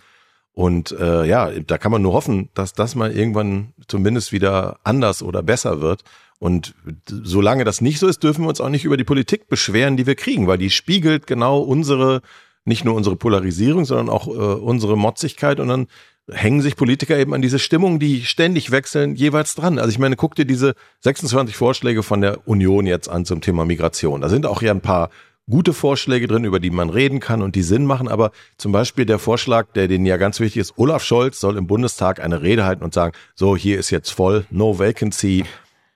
Und 0.58 0.92
äh, 0.92 1.24
ja, 1.28 1.52
da 1.52 1.78
kann 1.78 1.92
man 1.92 2.02
nur 2.02 2.14
hoffen, 2.14 2.50
dass 2.56 2.74
das 2.74 2.96
mal 2.96 3.12
irgendwann 3.12 3.74
zumindest 3.88 4.32
wieder 4.32 4.80
anders 4.84 5.22
oder 5.22 5.44
besser 5.44 5.82
wird. 5.82 6.04
Und 6.40 6.74
solange 7.06 7.64
das 7.64 7.80
nicht 7.80 8.00
so 8.00 8.08
ist, 8.08 8.24
dürfen 8.24 8.44
wir 8.44 8.50
uns 8.50 8.60
auch 8.60 8.70
nicht 8.70 8.84
über 8.84 8.98
die 8.98 9.04
Politik 9.04 9.50
beschweren, 9.50 9.98
die 9.98 10.08
wir 10.08 10.16
kriegen, 10.16 10.48
weil 10.48 10.58
die 10.58 10.72
spiegelt 10.72 11.28
genau 11.28 11.60
unsere, 11.60 12.24
nicht 12.66 12.86
nur 12.86 12.96
unsere 12.96 13.16
Polarisierung, 13.16 13.86
sondern 13.86 14.10
auch 14.10 14.26
äh, 14.26 14.32
unsere 14.32 14.98
Motzigkeit. 14.98 15.60
Und 15.60 15.68
dann 15.68 15.86
hängen 16.28 16.62
sich 16.62 16.76
Politiker 16.76 17.20
eben 17.20 17.36
an 17.36 17.44
diese 17.44 17.60
Stimmung, 17.60 18.00
die 18.00 18.26
ständig 18.26 18.72
wechseln, 18.72 19.14
jeweils 19.14 19.54
dran. 19.54 19.78
Also 19.78 19.92
ich 19.92 20.00
meine, 20.00 20.16
guck 20.16 20.34
dir 20.34 20.46
diese 20.46 20.74
26 21.02 21.56
Vorschläge 21.56 22.02
von 22.02 22.22
der 22.22 22.48
Union 22.48 22.88
jetzt 22.88 23.10
an 23.10 23.26
zum 23.26 23.42
Thema 23.42 23.64
Migration. 23.64 24.22
Da 24.22 24.30
sind 24.30 24.48
auch 24.48 24.64
ja 24.64 24.72
ein 24.72 24.82
paar 24.82 25.12
gute 25.50 25.74
Vorschläge 25.74 26.28
drin, 26.28 26.44
über 26.44 26.60
die 26.60 26.70
man 26.70 26.90
reden 26.90 27.20
kann 27.20 27.42
und 27.42 27.56
die 27.56 27.64
Sinn 27.64 27.86
machen. 27.86 28.08
Aber 28.08 28.32
zum 28.58 28.72
Beispiel 28.72 29.06
der 29.06 29.20
Vorschlag, 29.20 29.68
der 29.76 29.88
denen 29.88 30.06
ja 30.06 30.18
ganz 30.18 30.40
wichtig 30.40 30.62
ist, 30.62 30.74
Olaf 30.78 31.04
Scholz 31.04 31.40
soll 31.40 31.58
im 31.58 31.68
Bundestag 31.68 32.20
eine 32.20 32.42
Rede 32.42 32.66
halten 32.66 32.84
und 32.84 32.94
sagen, 32.94 33.14
so, 33.36 33.56
hier 33.56 33.80
ist 33.80 33.90
jetzt 33.90 34.12
voll, 34.12 34.46
no 34.50 34.78
vacancy, 34.78 35.46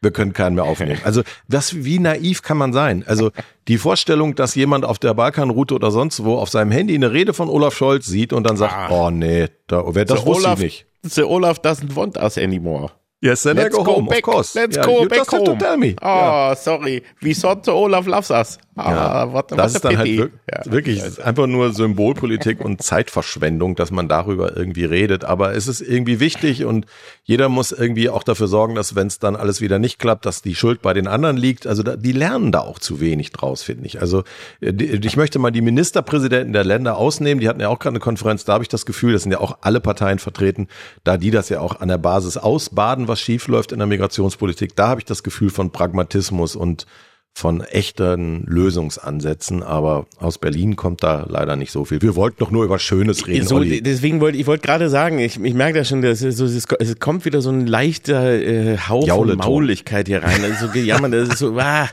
wir 0.02 0.12
können 0.12 0.34
keinen 0.34 0.56
mehr 0.56 0.64
aufnehmen. 0.64 1.00
Also 1.06 1.22
das, 1.48 1.84
wie 1.84 2.00
naiv 2.00 2.42
kann 2.42 2.58
man 2.58 2.74
sein? 2.74 3.04
Also 3.06 3.32
die 3.68 3.78
Vorstellung, 3.78 4.36
dass 4.36 4.56
jemand 4.56 4.86
auf 4.86 5.00
der 5.00 5.14
Balkanroute 5.14 5.76
oder 5.76 5.92
sonst 5.92 6.24
wo 6.24 6.38
auf 6.38 6.50
seinem 6.50 6.72
Handy 6.72 6.96
eine 6.96 7.12
Rede 7.12 7.34
von 7.34 7.50
Olaf 7.50 7.76
Scholz 7.76 8.08
sieht 8.08 8.34
und 8.34 8.48
dann 8.48 8.58
sagt, 8.58 8.74
ah. 8.74 8.90
oh 8.90 9.10
nee, 9.10 9.48
da, 9.68 9.84
das 9.84 10.22
so 10.22 10.26
wusste 10.26 10.48
Olaf, 10.48 10.60
ich 10.60 10.64
nicht. 10.64 10.86
The 11.04 11.24
Olaf 11.24 11.60
doesn't 11.60 11.96
want 11.96 12.18
us 12.18 12.38
anymore. 12.38 12.92
Yes, 13.22 13.44
then 13.44 13.56
Let's 13.56 13.76
I 13.76 13.78
go, 13.78 13.84
go 13.84 13.94
home, 13.98 14.08
back. 14.08 14.28
of 14.28 14.34
course. 14.34 14.56
Let's 14.56 14.76
yeah, 14.76 14.84
go 14.84 15.08
back 15.08 15.28
home. 15.30 15.60
tell 15.60 15.78
me. 15.78 15.96
Oh, 16.02 16.08
yeah. 16.08 16.54
sorry. 16.56 17.04
We 17.22 17.36
thought 17.36 17.68
Olaf 17.68 18.08
loves 18.08 18.32
us. 18.32 18.58
Ja, 18.90 19.34
what, 19.34 19.52
das 19.52 19.76
ist 19.76 19.86
dann 19.86 19.98
halt 19.98 20.10
wirklich, 20.10 20.42
ja. 20.50 20.72
wirklich 20.72 21.24
einfach 21.24 21.48
nur 21.48 21.74
Symbolpolitik 21.74 22.64
und 22.64 22.82
Zeitverschwendung, 22.82 23.76
dass 23.76 23.92
man 23.92 24.08
darüber 24.08 24.56
irgendwie 24.56 24.86
redet. 24.86 25.26
Aber 25.26 25.54
es 25.54 25.68
ist 25.68 25.82
irgendwie 25.82 26.20
wichtig 26.20 26.66
und 26.66 26.86
jeder 27.24 27.50
muss 27.50 27.72
irgendwie 27.72 28.10
auch 28.10 28.24
dafür 28.24 28.48
sorgen, 28.48 28.76
dass 28.76 28.96
wenn 28.96 29.08
es 29.08 29.20
dann 29.20 29.36
alles 29.36 29.62
wieder 29.62 29.80
nicht 29.80 30.00
klappt, 30.00 30.26
dass 30.26 30.42
die 30.42 30.56
Schuld 30.56 30.82
bei 30.82 30.94
den 30.94 31.08
anderen 31.08 31.38
liegt. 31.38 31.68
Also 31.68 31.84
da, 31.84 31.96
die 31.96 32.12
lernen 32.12 32.52
da 32.52 32.60
auch 32.60 32.80
zu 32.80 33.00
wenig 33.00 33.32
draus, 33.32 33.64
finde 33.64 33.86
ich. 33.86 34.02
Also 34.02 34.24
äh, 34.62 34.72
ich 34.72 35.18
möchte 35.18 35.40
mal 35.40 35.52
die 35.52 35.62
Ministerpräsidenten 35.62 36.54
der 36.54 36.64
Länder 36.64 36.98
ausnehmen. 36.98 37.40
Die 37.40 37.48
hatten 37.48 37.62
ja 37.62 37.70
auch 37.70 37.80
gerade 37.80 37.94
eine 37.94 38.00
Konferenz. 38.00 38.46
Da 38.46 38.54
habe 38.54 38.64
ich 38.64 38.70
das 38.70 38.86
Gefühl, 38.86 39.14
das 39.14 39.24
sind 39.24 39.32
ja 39.32 39.40
auch 39.40 39.60
alle 39.62 39.80
Parteien 39.80 40.20
vertreten, 40.20 40.68
da 41.04 41.18
die 41.18 41.32
das 41.32 41.50
ja 41.50 41.60
auch 41.60 41.80
an 41.80 41.88
der 41.88 41.98
Basis 41.98 42.38
ausbaden, 42.38 43.08
was 43.08 43.20
schief 43.20 43.48
läuft 43.48 43.72
in 43.72 43.80
der 43.80 43.88
Migrationspolitik. 43.88 44.76
Da 44.76 44.88
habe 44.88 45.02
ich 45.02 45.06
das 45.06 45.24
Gefühl 45.24 45.50
von 45.50 45.72
Pragmatismus 45.72 46.56
und 46.56 46.86
von 47.34 47.62
echten 47.62 48.44
Lösungsansätzen, 48.46 49.64
aber 49.64 50.06
aus 50.20 50.38
Berlin 50.38 50.76
kommt 50.76 51.02
da 51.02 51.26
leider 51.28 51.56
nicht 51.56 51.72
so 51.72 51.86
viel. 51.86 52.02
Wir 52.02 52.16
wollten 52.16 52.38
doch 52.40 52.52
nur 52.52 52.66
über 52.66 52.78
Schönes 52.78 53.26
reden. 53.26 53.48
So, 53.48 53.64
deswegen 53.64 54.20
wollte 54.22 54.38
ich 54.38 54.46
wollte 54.48 54.68
gerade 54.68 54.90
sagen, 54.90 55.18
ich, 55.18 55.42
ich 55.42 55.54
merke 55.54 55.80
da 55.80 55.84
schon, 55.84 56.02
dass 56.02 56.20
so, 56.20 56.46
es 56.46 57.00
kommt 57.00 57.26
wieder 57.26 57.42
so 57.42 57.50
ein 57.50 57.66
leichter 57.66 58.42
äh, 58.42 58.78
Hauch 58.78 59.08
von 59.08 59.38
Mauligkeit 59.38 60.08
hier 60.08 60.22
rein. 60.22 60.44
Also 60.44 60.68
so 60.68 60.72
gejammert, 60.72 61.14
das 61.14 61.30
ist 61.30 61.38
so, 61.40 61.58
ah, 61.58 61.90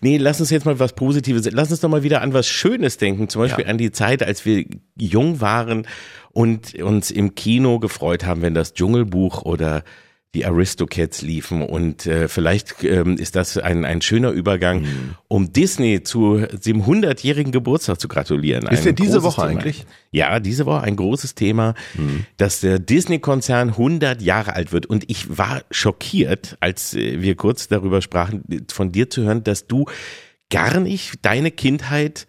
nee, 0.00 0.16
lass 0.16 0.40
uns 0.40 0.50
jetzt 0.50 0.64
mal 0.64 0.78
was 0.78 0.94
Positives, 0.94 1.50
lass 1.50 1.70
uns 1.70 1.80
doch 1.80 1.88
mal 1.88 2.02
wieder 2.02 2.22
an 2.22 2.32
was 2.32 2.46
Schönes 2.46 2.96
denken, 2.96 3.28
zum 3.28 3.42
Beispiel 3.42 3.64
ja. 3.64 3.70
an 3.70 3.78
die 3.78 3.90
Zeit, 3.90 4.22
als 4.22 4.46
wir 4.46 4.64
jung 4.96 5.40
waren 5.40 5.86
und 6.30 6.74
uns 6.80 7.10
im 7.10 7.34
Kino 7.34 7.78
gefreut 7.78 8.24
haben, 8.24 8.42
wenn 8.42 8.54
das 8.54 8.72
Dschungelbuch 8.72 9.42
oder 9.42 9.82
die 10.34 10.44
Aristocats 10.44 11.22
liefen 11.22 11.62
und 11.62 12.06
äh, 12.06 12.28
vielleicht 12.28 12.84
ähm, 12.84 13.16
ist 13.16 13.34
das 13.34 13.56
ein, 13.56 13.86
ein 13.86 14.02
schöner 14.02 14.30
Übergang, 14.30 14.82
mhm. 14.82 15.14
um 15.26 15.52
Disney 15.54 16.02
zu 16.02 16.38
dem 16.38 16.82
100-jährigen 16.82 17.50
Geburtstag 17.50 17.98
zu 17.98 18.08
gratulieren. 18.08 18.66
Ist 18.66 18.84
ja 18.84 18.92
diese 18.92 19.22
Woche 19.22 19.40
Thema. 19.40 19.60
eigentlich? 19.60 19.86
Ja, 20.10 20.38
diese 20.38 20.66
Woche 20.66 20.82
ein 20.82 20.96
großes 20.96 21.34
Thema, 21.34 21.74
mhm. 21.94 22.26
dass 22.36 22.60
der 22.60 22.78
Disney-Konzern 22.78 23.70
100 23.70 24.20
Jahre 24.20 24.52
alt 24.52 24.72
wird 24.72 24.84
und 24.84 25.10
ich 25.10 25.38
war 25.38 25.62
schockiert, 25.70 26.58
als 26.60 26.94
äh, 26.94 27.22
wir 27.22 27.34
kurz 27.34 27.68
darüber 27.68 28.02
sprachen, 28.02 28.42
von 28.70 28.92
dir 28.92 29.08
zu 29.08 29.22
hören, 29.22 29.44
dass 29.44 29.66
du 29.66 29.86
gar 30.50 30.78
nicht 30.80 31.24
deine 31.24 31.50
Kindheit 31.50 32.26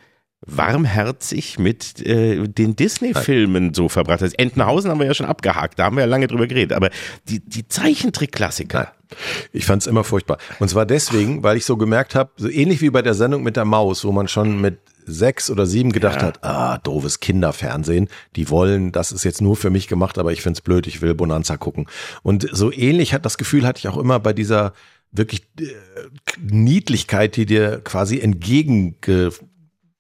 warmherzig 0.56 1.60
mit 1.60 2.06
äh, 2.06 2.48
den 2.48 2.76
Disney-Filmen 2.76 3.74
so 3.74 3.90
verbracht 3.90 4.22
hast. 4.22 4.34
Entenhausen 4.34 4.92
haben 4.92 5.00
wir 5.00 5.08
ja 5.08 5.14
schon 5.14 5.26
abgehakt, 5.26 5.80
da 5.80 5.86
haben 5.86 5.96
wir 5.96 6.02
ja 6.02 6.08
lange 6.08 6.28
drüber 6.28 6.48
geredet, 6.48 6.74
aber 6.74 6.90
die, 7.28 7.40
die 7.40 7.68
Zeichentrick-Klassiker. 7.68 8.94
Ich 9.52 9.66
fand 9.66 9.82
es 9.82 9.88
immer 9.88 10.04
furchtbar. 10.04 10.38
Und 10.60 10.70
zwar 10.70 10.86
deswegen, 10.86 11.42
weil 11.42 11.58
ich 11.58 11.66
so 11.66 11.78
gemerkt 11.78 12.14
habe, 12.14 12.32
so 12.38 12.48
ähnlich 12.48 12.82
wie 12.82 12.92
bei 12.92 13.02
der 13.02 13.16
Sendung 13.16 13.42
mit 13.42 13.56
der 13.56 13.66
Maus, 13.66 14.06
wo 14.06 14.12
man 14.12 14.28
schon 14.28 14.62
mit 14.62 14.80
sechs 15.06 15.50
oder 15.50 15.66
sieben 15.66 15.92
gedacht 15.92 16.22
ja. 16.22 16.28
hat, 16.28 16.44
ah, 16.44 16.78
doofes 16.78 17.20
Kinderfernsehen, 17.20 18.08
die 18.36 18.50
wollen, 18.50 18.92
das 18.92 19.12
ist 19.12 19.24
jetzt 19.24 19.42
nur 19.42 19.56
für 19.56 19.72
mich 19.72 19.88
gemacht, 19.88 20.20
aber 20.20 20.32
ich 20.32 20.42
find's 20.42 20.62
blöd, 20.62 20.86
ich 20.86 21.02
will 21.02 21.16
Bonanza 21.16 21.58
gucken. 21.58 21.88
Und 22.22 22.48
so 22.52 22.72
ähnlich 22.72 23.14
hat 23.14 23.26
das 23.26 23.38
Gefühl 23.38 23.66
hatte 23.66 23.80
ich 23.80 23.88
auch 23.88 23.98
immer 23.98 24.20
bei 24.20 24.34
dieser 24.34 24.74
wirklich 25.12 25.48
äh, 25.60 25.66
Niedlichkeit, 26.40 27.36
die 27.36 27.46
dir 27.46 27.82
quasi 27.84 28.20
entgegen 28.20 28.96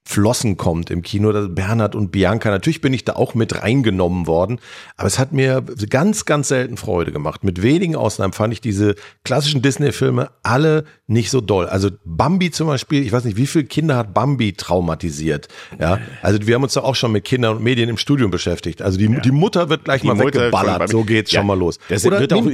Flossen 0.09 0.57
kommt 0.57 0.89
im 0.89 1.03
Kino, 1.03 1.31
Bernhard 1.49 1.93
und 1.93 2.11
Bianca. 2.11 2.49
Natürlich 2.49 2.81
bin 2.81 2.95
ich 2.95 3.05
da 3.05 3.13
auch 3.13 3.35
mit 3.35 3.61
reingenommen 3.61 4.25
worden, 4.25 4.59
aber 4.97 5.05
es 5.05 5.19
hat 5.19 5.33
mir 5.33 5.63
ganz, 5.87 6.25
ganz 6.25 6.47
selten 6.47 6.77
Freude 6.77 7.11
gemacht. 7.11 7.43
Mit 7.43 7.61
wenigen 7.61 7.95
Ausnahmen 7.95 8.33
fand 8.33 8.51
ich 8.51 8.59
diese 8.59 8.95
klassischen 9.23 9.61
Disney-Filme 9.61 10.31
alle 10.41 10.85
nicht 11.05 11.29
so 11.29 11.41
doll. 11.41 11.67
Also 11.67 11.91
Bambi 12.05 12.49
zum 12.49 12.65
Beispiel, 12.65 13.03
ich 13.03 13.11
weiß 13.11 13.23
nicht, 13.23 13.37
wie 13.37 13.45
viele 13.45 13.65
Kinder 13.65 13.97
hat 13.97 14.15
Bambi 14.15 14.53
traumatisiert. 14.53 15.47
Ja, 15.79 15.99
also 16.23 16.39
wir 16.41 16.55
haben 16.55 16.63
uns 16.63 16.73
da 16.73 16.81
auch 16.81 16.95
schon 16.95 17.11
mit 17.11 17.23
Kindern 17.23 17.57
und 17.57 17.63
Medien 17.63 17.87
im 17.87 17.97
Studium 17.97 18.31
beschäftigt. 18.31 18.81
Also 18.81 18.97
die, 18.97 19.05
ja. 19.05 19.19
die 19.19 19.31
Mutter 19.31 19.69
wird 19.69 19.85
gleich 19.85 20.01
die 20.01 20.07
mal 20.07 20.15
Mutter 20.15 20.39
weggeballert. 20.39 20.89
So 20.89 21.03
geht's 21.03 21.31
ja, 21.31 21.41
schon 21.41 21.47
mal 21.47 21.57
los. 21.57 21.77
Das 21.87 22.03
Oder 22.03 22.19
wird 22.19 22.33
auch 22.33 22.49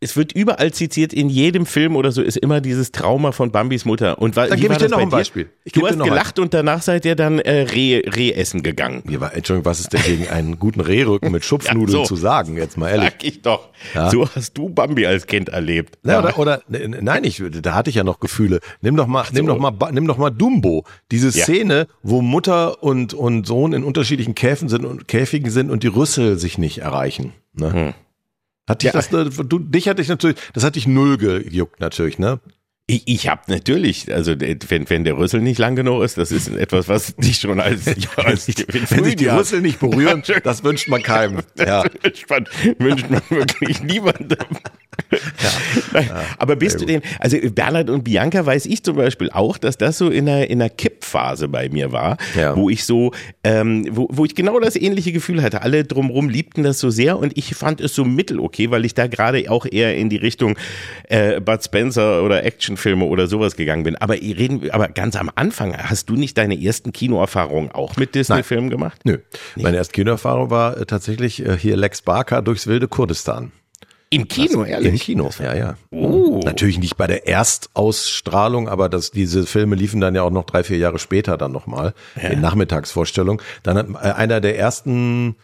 es 0.00 0.16
wird 0.16 0.32
überall 0.32 0.72
zitiert, 0.72 1.12
in 1.12 1.28
jedem 1.28 1.66
Film 1.66 1.96
oder 1.96 2.12
so 2.12 2.22
ist 2.22 2.36
immer 2.36 2.60
dieses 2.60 2.92
Trauma 2.92 3.32
von 3.32 3.50
Bambis 3.50 3.84
Mutter. 3.84 4.18
Und 4.18 4.36
war, 4.36 4.46
dann 4.46 4.60
gebe 4.60 4.72
ich 4.72 4.78
dir 4.78 4.88
noch 4.88 4.98
ein 4.98 5.08
Beispiel. 5.08 5.50
Ich 5.64 5.72
du 5.72 5.86
hast 5.86 5.98
gelacht 5.98 6.38
ein. 6.38 6.44
und 6.44 6.54
danach 6.54 6.82
seid 6.82 7.04
ihr 7.04 7.16
dann 7.16 7.40
äh, 7.40 7.62
Reh, 7.62 8.02
Reh 8.08 8.32
essen 8.32 8.62
gegangen. 8.62 9.02
Ja, 9.08 9.20
war, 9.20 9.34
Entschuldigung, 9.34 9.64
was 9.64 9.80
ist 9.80 9.92
denn 9.92 10.02
gegen 10.02 10.28
einen 10.28 10.58
guten 10.58 10.80
Rehrücken 10.80 11.32
mit 11.32 11.44
Schupfnudeln 11.48 11.98
ja, 11.98 12.04
so. 12.04 12.14
zu 12.14 12.16
sagen? 12.16 12.56
Jetzt 12.56 12.76
mal 12.76 12.90
ehrlich. 12.90 13.10
Sag 13.10 13.24
ich 13.24 13.42
doch. 13.42 13.68
Ja? 13.94 14.10
So 14.10 14.28
hast 14.28 14.56
du 14.56 14.68
Bambi 14.68 15.04
als 15.04 15.26
Kind 15.26 15.48
erlebt. 15.48 15.98
Na, 16.02 16.20
oder, 16.20 16.38
oder 16.38 16.62
nein, 16.68 17.24
ich, 17.24 17.42
da 17.62 17.74
hatte 17.74 17.90
ich 17.90 17.96
ja 17.96 18.04
noch 18.04 18.20
Gefühle. 18.20 18.60
Nimm 18.80 18.96
doch 18.96 19.08
mal, 19.08 19.24
so. 19.24 19.32
nimm 19.32 19.46
doch 19.46 19.58
mal, 19.58 19.72
nimm 19.90 20.06
doch 20.06 20.18
mal 20.18 20.30
Dumbo. 20.30 20.84
Diese 21.10 21.32
Szene, 21.32 21.88
wo 22.02 22.22
Mutter 22.22 22.82
und 22.82 23.14
und 23.14 23.46
Sohn 23.46 23.72
in 23.72 23.82
unterschiedlichen 23.82 24.34
Käfen 24.34 24.68
sind 24.68 24.84
und 24.84 25.08
Käfigen 25.08 25.50
sind 25.50 25.70
und 25.70 25.82
die 25.82 25.88
Rüssel 25.88 26.38
sich 26.38 26.58
nicht 26.58 26.78
erreichen. 26.78 27.32
Ne? 27.54 27.72
Hm. 27.72 27.94
Hat 28.68 28.82
dich 28.82 28.92
ja. 28.92 28.92
das, 28.92 29.08
du, 29.08 29.58
dich 29.58 29.88
hatte 29.88 30.02
ich 30.02 30.08
natürlich, 30.08 30.36
das 30.52 30.62
hat 30.62 30.76
dich 30.76 30.86
null 30.86 31.16
gejuckt 31.16 31.80
natürlich, 31.80 32.18
ne? 32.18 32.38
Ich, 32.90 33.02
ich 33.04 33.28
habe 33.28 33.42
natürlich, 33.48 34.10
also 34.10 34.32
wenn, 34.40 34.88
wenn 34.88 35.04
der 35.04 35.18
Rüssel 35.18 35.42
nicht 35.42 35.58
lang 35.58 35.76
genug 35.76 36.02
ist, 36.02 36.16
das 36.16 36.32
ist 36.32 36.48
etwas, 36.48 36.88
was 36.88 37.14
dich 37.16 37.36
schon 37.36 37.60
als, 37.60 37.84
ja, 37.86 38.24
als 38.24 38.48
wenn 38.88 39.04
sich 39.04 39.16
die 39.16 39.26
Rüssel 39.26 39.60
nicht 39.60 39.78
berühren, 39.78 40.22
das 40.42 40.64
wünscht 40.64 40.88
man 40.88 41.02
keinem. 41.02 41.40
Ja. 41.58 41.84
Wünscht 42.02 42.30
man, 42.30 42.46
wünscht 42.78 43.10
man 43.10 43.20
wirklich 43.28 43.82
niemandem. 43.82 44.38
Ja. 45.92 46.00
ja. 46.00 46.24
Aber 46.38 46.56
bist 46.56 46.80
du 46.80 46.86
denn, 46.86 47.02
also 47.18 47.36
Bernhard 47.50 47.90
und 47.90 48.04
Bianca 48.04 48.44
weiß 48.44 48.64
ich 48.64 48.82
zum 48.82 48.96
Beispiel 48.96 49.30
auch, 49.30 49.58
dass 49.58 49.76
das 49.76 49.98
so 49.98 50.08
in 50.08 50.26
einer, 50.26 50.48
in 50.48 50.62
einer 50.62 50.70
Kippphase 50.70 51.48
bei 51.48 51.68
mir 51.68 51.92
war, 51.92 52.16
ja. 52.34 52.56
wo 52.56 52.70
ich 52.70 52.84
so, 52.84 53.12
ähm, 53.44 53.86
wo, 53.90 54.08
wo 54.10 54.24
ich 54.24 54.34
genau 54.34 54.58
das 54.60 54.76
ähnliche 54.76 55.12
Gefühl 55.12 55.42
hatte. 55.42 55.60
Alle 55.60 55.84
drumherum 55.84 56.30
liebten 56.30 56.62
das 56.62 56.80
so 56.80 56.88
sehr 56.88 57.18
und 57.18 57.36
ich 57.36 57.54
fand 57.54 57.82
es 57.82 57.94
so 57.94 58.04
mittel 58.04 58.40
okay, 58.40 58.70
weil 58.70 58.86
ich 58.86 58.94
da 58.94 59.08
gerade 59.08 59.50
auch 59.50 59.66
eher 59.70 59.94
in 59.96 60.08
die 60.08 60.16
Richtung 60.16 60.56
äh, 61.08 61.38
Bud 61.40 61.62
Spencer 61.62 62.22
oder 62.22 62.44
Actionfilme 62.78 63.04
oder 63.04 63.26
sowas 63.26 63.56
gegangen 63.56 63.82
bin. 63.82 63.96
Aber 63.96 64.14
reden, 64.14 64.70
aber 64.70 64.88
ganz 64.88 65.16
am 65.16 65.30
Anfang, 65.34 65.76
hast 65.76 66.08
du 66.08 66.14
nicht 66.14 66.38
deine 66.38 66.60
ersten 66.60 66.92
Kinoerfahrungen 66.92 67.72
auch 67.72 67.96
mit 67.96 68.14
Disney-Filmen 68.14 68.70
gemacht? 68.70 69.00
Nö. 69.04 69.18
Nee. 69.56 69.64
Meine 69.64 69.76
erste 69.76 69.92
Kinoerfahrung 69.92 70.50
war 70.50 70.76
äh, 70.76 70.86
tatsächlich 70.86 71.44
äh, 71.44 71.56
hier 71.58 71.76
Lex 71.76 72.02
Barker 72.02 72.42
durchs 72.42 72.66
wilde 72.66 72.88
Kurdistan. 72.88 73.52
Im 74.10 74.26
Kino, 74.26 74.60
das, 74.60 74.70
ehrlich? 74.70 74.92
Im 74.92 74.98
Kino, 74.98 75.30
ja, 75.38 75.54
ja. 75.54 75.76
Oh. 75.90 76.40
Natürlich 76.42 76.78
nicht 76.78 76.96
bei 76.96 77.06
der 77.06 77.28
Erstausstrahlung, 77.28 78.66
aber 78.66 78.88
das, 78.88 79.10
diese 79.10 79.44
Filme 79.44 79.76
liefen 79.76 80.00
dann 80.00 80.14
ja 80.14 80.22
auch 80.22 80.30
noch 80.30 80.44
drei, 80.44 80.64
vier 80.64 80.78
Jahre 80.78 80.98
später 80.98 81.36
dann 81.36 81.52
nochmal 81.52 81.92
ja. 82.16 82.30
in 82.30 82.40
Nachmittagsvorstellung. 82.40 83.42
Dann 83.62 83.76
hat 83.76 83.88
äh, 83.90 84.12
einer 84.12 84.40
der 84.40 84.58
ersten 84.58 85.36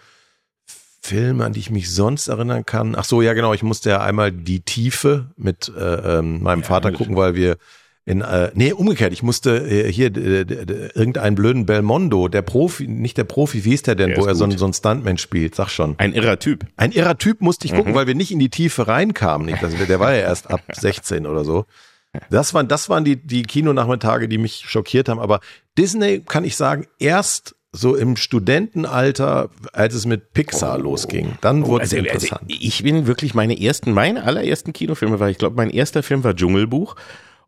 Filme, 1.05 1.45
an 1.45 1.53
die 1.53 1.61
ich 1.61 1.71
mich 1.71 1.95
sonst 1.95 2.29
erinnern 2.29 2.64
kann. 2.64 2.95
Ach 2.97 3.05
so, 3.05 3.21
ja 3.21 3.35
genau, 3.35 3.53
ich 3.53 3.62
musste 3.62 3.90
ja 3.90 4.01
einmal 4.01 4.33
die 4.33 4.61
Tiefe 4.61 5.27
mit 5.37 5.71
äh, 5.77 6.19
ähm, 6.19 6.43
meinem 6.43 6.61
ja, 6.62 6.67
Vater 6.67 6.93
gucken, 6.93 7.14
weil 7.14 7.35
wir 7.35 7.59
in, 8.07 8.23
äh, 8.23 8.51
nee, 8.55 8.73
umgekehrt, 8.73 9.12
ich 9.12 9.23
musste 9.23 9.57
äh, 9.71 9.93
hier 9.93 10.07
äh, 10.17 10.90
irgendeinen 10.95 11.37
blöden 11.37 11.67
Belmondo, 11.67 12.29
der 12.29 12.40
Profi, 12.40 12.87
nicht 12.87 13.19
der 13.19 13.25
Profi, 13.25 13.67
wie 13.67 13.75
ist 13.75 13.87
der 13.87 13.97
denn, 13.97 14.11
der 14.11 14.19
wo 14.19 14.27
er 14.27 14.35
so, 14.35 14.51
so 14.51 14.67
ein 14.67 14.73
Stuntman 14.73 15.19
spielt, 15.19 15.55
sag 15.55 15.69
schon. 15.69 15.95
Ein 15.99 16.14
irrer 16.14 16.38
Typ. 16.38 16.67
Ein 16.77 16.93
irrer 16.93 17.19
Typ 17.19 17.43
musste 17.43 17.67
ich 17.67 17.75
gucken, 17.75 17.93
mhm. 17.93 17.97
weil 17.97 18.07
wir 18.07 18.14
nicht 18.14 18.31
in 18.31 18.38
die 18.38 18.51
Tiefe 18.51 18.88
reinkamen. 18.88 19.47
Nicht, 19.47 19.62
also 19.62 19.77
der 19.85 20.01
war 20.01 20.14
ja 20.14 20.21
erst 20.21 20.51
ab 20.51 20.62
16 20.73 21.27
oder 21.27 21.45
so. 21.45 21.67
Das 22.31 22.55
waren, 22.55 22.69
das 22.69 22.88
waren 22.88 23.05
die, 23.05 23.17
die 23.17 23.43
Kinonachmittage, 23.43 24.29
die 24.29 24.38
mich 24.38 24.64
schockiert 24.67 25.09
haben. 25.09 25.19
Aber 25.19 25.40
Disney 25.77 26.21
kann 26.21 26.45
ich 26.45 26.57
sagen, 26.57 26.87
erst 26.99 27.57
so 27.75 27.97
im 27.97 28.17
Studentenalter, 28.17 29.51
als 29.73 29.95
es 29.95 30.07
mit 30.07 30.33
Pixar 30.33 30.79
oh. 30.79 30.83
losging. 30.83 31.33
Dann 31.41 31.67
wurde 31.67 31.83
also, 31.83 31.97
es 31.97 32.03
interessant. 32.05 32.43
Also 32.43 32.57
ich 32.61 32.83
bin 32.83 33.07
wirklich 33.07 33.35
meine 33.35 33.61
ersten, 33.61 33.93
meine 33.93 34.23
allerersten 34.23 34.73
Kinofilme 34.73 35.19
war, 35.21 35.29
ich 35.29 35.39
glaube, 35.39 35.57
mein 35.57 35.71
erster 35.71 36.03
Film 36.03 36.25
war 36.25 36.35
Dschungelbuch. 36.35 36.97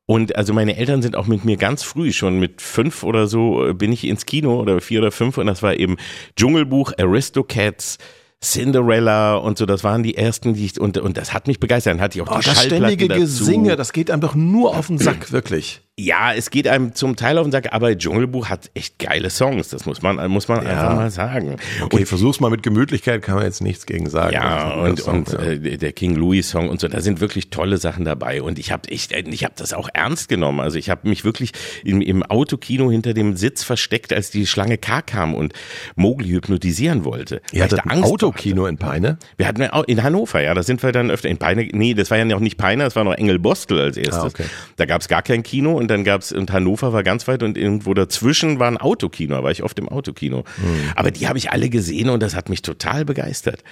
Und 0.08 0.36
also 0.36 0.52
meine 0.52 0.76
Eltern 0.76 1.02
sind 1.02 1.16
auch 1.16 1.26
mit 1.26 1.44
mir 1.44 1.56
ganz 1.56 1.82
früh, 1.82 2.12
schon 2.12 2.38
mit 2.38 2.62
fünf 2.62 3.02
oder 3.02 3.26
so, 3.26 3.66
äh, 3.66 3.74
bin 3.74 3.92
ich 3.92 4.04
ins 4.04 4.24
Kino 4.24 4.60
oder 4.60 4.80
vier 4.80 5.00
oder 5.00 5.10
fünf 5.10 5.36
und 5.36 5.46
das 5.46 5.64
war 5.64 5.74
eben 5.74 5.96
Dschungelbuch, 6.36 6.92
Aristocats, 6.96 7.98
Cinderella 8.40 9.34
und 9.34 9.58
so, 9.58 9.66
das 9.66 9.82
waren 9.82 10.04
die 10.04 10.16
ersten, 10.16 10.54
die 10.54 10.66
ich, 10.66 10.80
und, 10.80 10.98
und 10.98 11.16
das 11.16 11.32
hat 11.32 11.48
mich 11.48 11.58
begeistert. 11.58 11.94
Dann 11.94 12.00
hatte 12.00 12.18
ich 12.18 12.22
auch 12.22 12.36
oh, 12.36 12.38
die 12.38 12.46
das 12.46 12.62
ständige 12.62 13.08
dazu. 13.08 13.20
Gesinge, 13.20 13.74
das 13.74 13.92
geht 13.92 14.12
einem 14.12 14.20
doch 14.20 14.36
nur 14.36 14.76
auf 14.76 14.86
den 14.86 14.98
Sack, 14.98 15.32
wirklich. 15.32 15.82
Ja, 15.98 16.34
es 16.34 16.50
geht 16.50 16.68
einem 16.68 16.94
zum 16.94 17.16
Teil 17.16 17.38
auf 17.38 17.46
den 17.46 17.52
Sack, 17.52 17.72
aber 17.72 17.96
Dschungelbuch 17.96 18.50
hat 18.50 18.70
echt 18.74 18.98
geile 18.98 19.30
Songs, 19.30 19.70
das 19.70 19.86
muss 19.86 20.02
man, 20.02 20.30
muss 20.30 20.46
man 20.46 20.62
ja. 20.62 20.72
einfach 20.72 20.94
mal 20.94 21.10
sagen. 21.10 21.56
Okay, 21.80 22.00
und, 22.00 22.06
versuch's 22.06 22.38
mal 22.38 22.50
mit 22.50 22.62
Gemütlichkeit, 22.62 23.22
kann 23.22 23.36
man 23.36 23.44
jetzt 23.44 23.62
nichts 23.62 23.86
gegen 23.86 24.10
sagen. 24.10 24.34
Ja, 24.34 24.74
und, 24.74 25.00
Song, 25.00 25.20
und 25.20 25.32
ja. 25.32 25.38
Äh, 25.38 25.78
der 25.78 25.94
King 25.94 26.14
Louis 26.14 26.50
Song 26.50 26.68
und 26.68 26.80
so, 26.80 26.88
da 26.88 27.00
sind 27.00 27.20
wirklich 27.20 27.48
tolle 27.48 27.78
Sachen 27.78 28.04
dabei 28.04 28.42
und 28.42 28.58
ich 28.58 28.72
habe 28.72 28.82
ich, 28.90 29.10
ich 29.10 29.44
hab 29.44 29.56
das 29.56 29.72
auch 29.72 29.88
ernst 29.94 30.28
genommen. 30.28 30.60
Also 30.60 30.76
ich 30.76 30.90
habe 30.90 31.08
mich 31.08 31.24
wirklich 31.24 31.52
im, 31.82 32.02
im 32.02 32.22
Autokino 32.22 32.90
hinter 32.90 33.14
dem 33.14 33.34
Sitz 33.34 33.64
versteckt, 33.64 34.12
als 34.12 34.30
die 34.30 34.46
Schlange 34.46 34.76
K 34.76 35.00
kam 35.00 35.34
und 35.34 35.54
Mowgli 35.94 36.28
hypnotisieren 36.28 37.06
wollte. 37.06 37.40
Ihr 37.52 37.64
hattet 37.64 37.86
ein 37.86 37.90
Angst 37.92 38.12
Autokino 38.12 38.66
in 38.66 38.76
Peine? 38.76 39.16
Wir 39.38 39.48
hatten 39.48 39.62
in 39.62 40.02
Hannover, 40.02 40.42
ja, 40.42 40.52
da 40.52 40.62
sind 40.62 40.82
wir 40.82 40.92
dann 40.92 41.10
öfter 41.10 41.30
in 41.30 41.38
Peine. 41.38 41.66
Nee, 41.72 41.94
das 41.94 42.10
war 42.10 42.18
ja 42.18 42.26
noch 42.26 42.40
nicht 42.40 42.58
Peine, 42.58 42.84
das 42.84 42.96
war 42.96 43.04
noch 43.04 43.14
Engelbostel 43.14 43.80
als 43.80 43.96
erstes. 43.96 44.14
Ah, 44.16 44.26
okay. 44.26 44.44
Da 44.76 44.84
gab's 44.84 45.08
gar 45.08 45.22
kein 45.22 45.42
Kino 45.42 45.72
und 45.72 45.85
dann 45.88 46.04
gab's 46.04 46.32
und 46.32 46.52
Hannover 46.52 46.92
war 46.92 47.02
ganz 47.02 47.26
weit 47.28 47.42
und 47.42 47.56
irgendwo 47.56 47.94
dazwischen 47.94 48.58
war 48.58 48.68
ein 48.68 48.76
Autokino, 48.76 49.36
da 49.36 49.42
war 49.42 49.50
ich 49.50 49.62
oft 49.62 49.78
im 49.78 49.88
Autokino. 49.88 50.44
Mhm. 50.56 50.92
Aber 50.94 51.10
die 51.10 51.28
habe 51.28 51.38
ich 51.38 51.50
alle 51.50 51.68
gesehen 51.68 52.10
und 52.10 52.22
das 52.22 52.34
hat 52.34 52.48
mich 52.48 52.62
total 52.62 53.04
begeistert. 53.04 53.62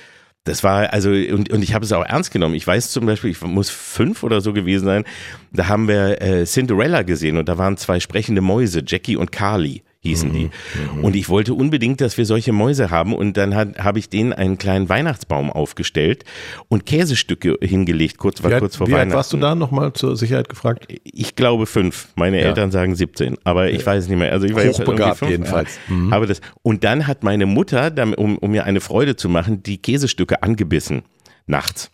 Das 0.44 0.62
war 0.62 0.92
also 0.92 1.10
und, 1.10 1.50
und 1.50 1.62
ich 1.62 1.72
habe 1.72 1.84
es 1.84 1.92
auch 1.92 2.04
ernst 2.04 2.30
genommen. 2.30 2.54
Ich 2.54 2.66
weiß 2.66 2.90
zum 2.90 3.06
Beispiel, 3.06 3.30
ich 3.30 3.40
muss 3.40 3.70
fünf 3.70 4.22
oder 4.22 4.42
so 4.42 4.52
gewesen 4.52 4.84
sein. 4.84 5.04
Da 5.52 5.68
haben 5.68 5.88
wir 5.88 6.20
äh, 6.20 6.44
Cinderella 6.44 7.02
gesehen 7.02 7.38
und 7.38 7.48
da 7.48 7.56
waren 7.56 7.78
zwei 7.78 7.98
sprechende 7.98 8.42
Mäuse, 8.42 8.82
Jackie 8.86 9.16
und 9.16 9.32
Carly 9.32 9.82
hießen 10.04 10.32
die. 10.32 10.44
Mhm, 10.44 10.98
mhm. 10.98 11.04
Und 11.04 11.16
ich 11.16 11.28
wollte 11.28 11.54
unbedingt, 11.54 12.00
dass 12.00 12.16
wir 12.18 12.26
solche 12.26 12.52
Mäuse 12.52 12.90
haben. 12.90 13.14
Und 13.14 13.36
dann 13.36 13.54
habe 13.54 13.98
ich 13.98 14.08
denen 14.08 14.32
einen 14.32 14.58
kleinen 14.58 14.88
Weihnachtsbaum 14.88 15.50
aufgestellt 15.50 16.24
und 16.68 16.86
Käsestücke 16.86 17.58
hingelegt, 17.60 18.18
kurz, 18.18 18.42
war, 18.42 18.58
kurz 18.58 18.76
vor 18.76 18.86
wie 18.86 18.92
Weihnachten. 18.92 19.10
Wie 19.10 19.14
warst 19.14 19.32
du 19.32 19.36
da 19.38 19.54
nochmal 19.54 19.92
zur 19.94 20.16
Sicherheit 20.16 20.48
gefragt? 20.48 20.86
Ich 21.02 21.36
glaube 21.36 21.66
fünf. 21.66 22.08
Meine 22.16 22.40
ja. 22.40 22.46
Eltern 22.46 22.70
sagen 22.70 22.94
17, 22.94 23.38
aber 23.44 23.70
ich 23.70 23.84
weiß 23.84 24.08
nicht 24.08 24.18
mehr. 24.18 24.32
Also 24.32 24.46
ich 24.46 24.54
war 24.54 24.64
Hochbegabt 24.64 25.18
fünf, 25.18 25.30
jedenfalls. 25.30 25.78
Mhm. 25.88 26.12
Aber 26.12 26.26
das, 26.26 26.40
und 26.62 26.84
dann 26.84 27.06
hat 27.06 27.24
meine 27.24 27.46
Mutter, 27.46 27.92
um, 28.16 28.38
um 28.38 28.50
mir 28.50 28.64
eine 28.64 28.80
Freude 28.80 29.16
zu 29.16 29.28
machen, 29.28 29.62
die 29.62 29.78
Käsestücke 29.78 30.42
angebissen 30.42 31.02
nachts 31.46 31.90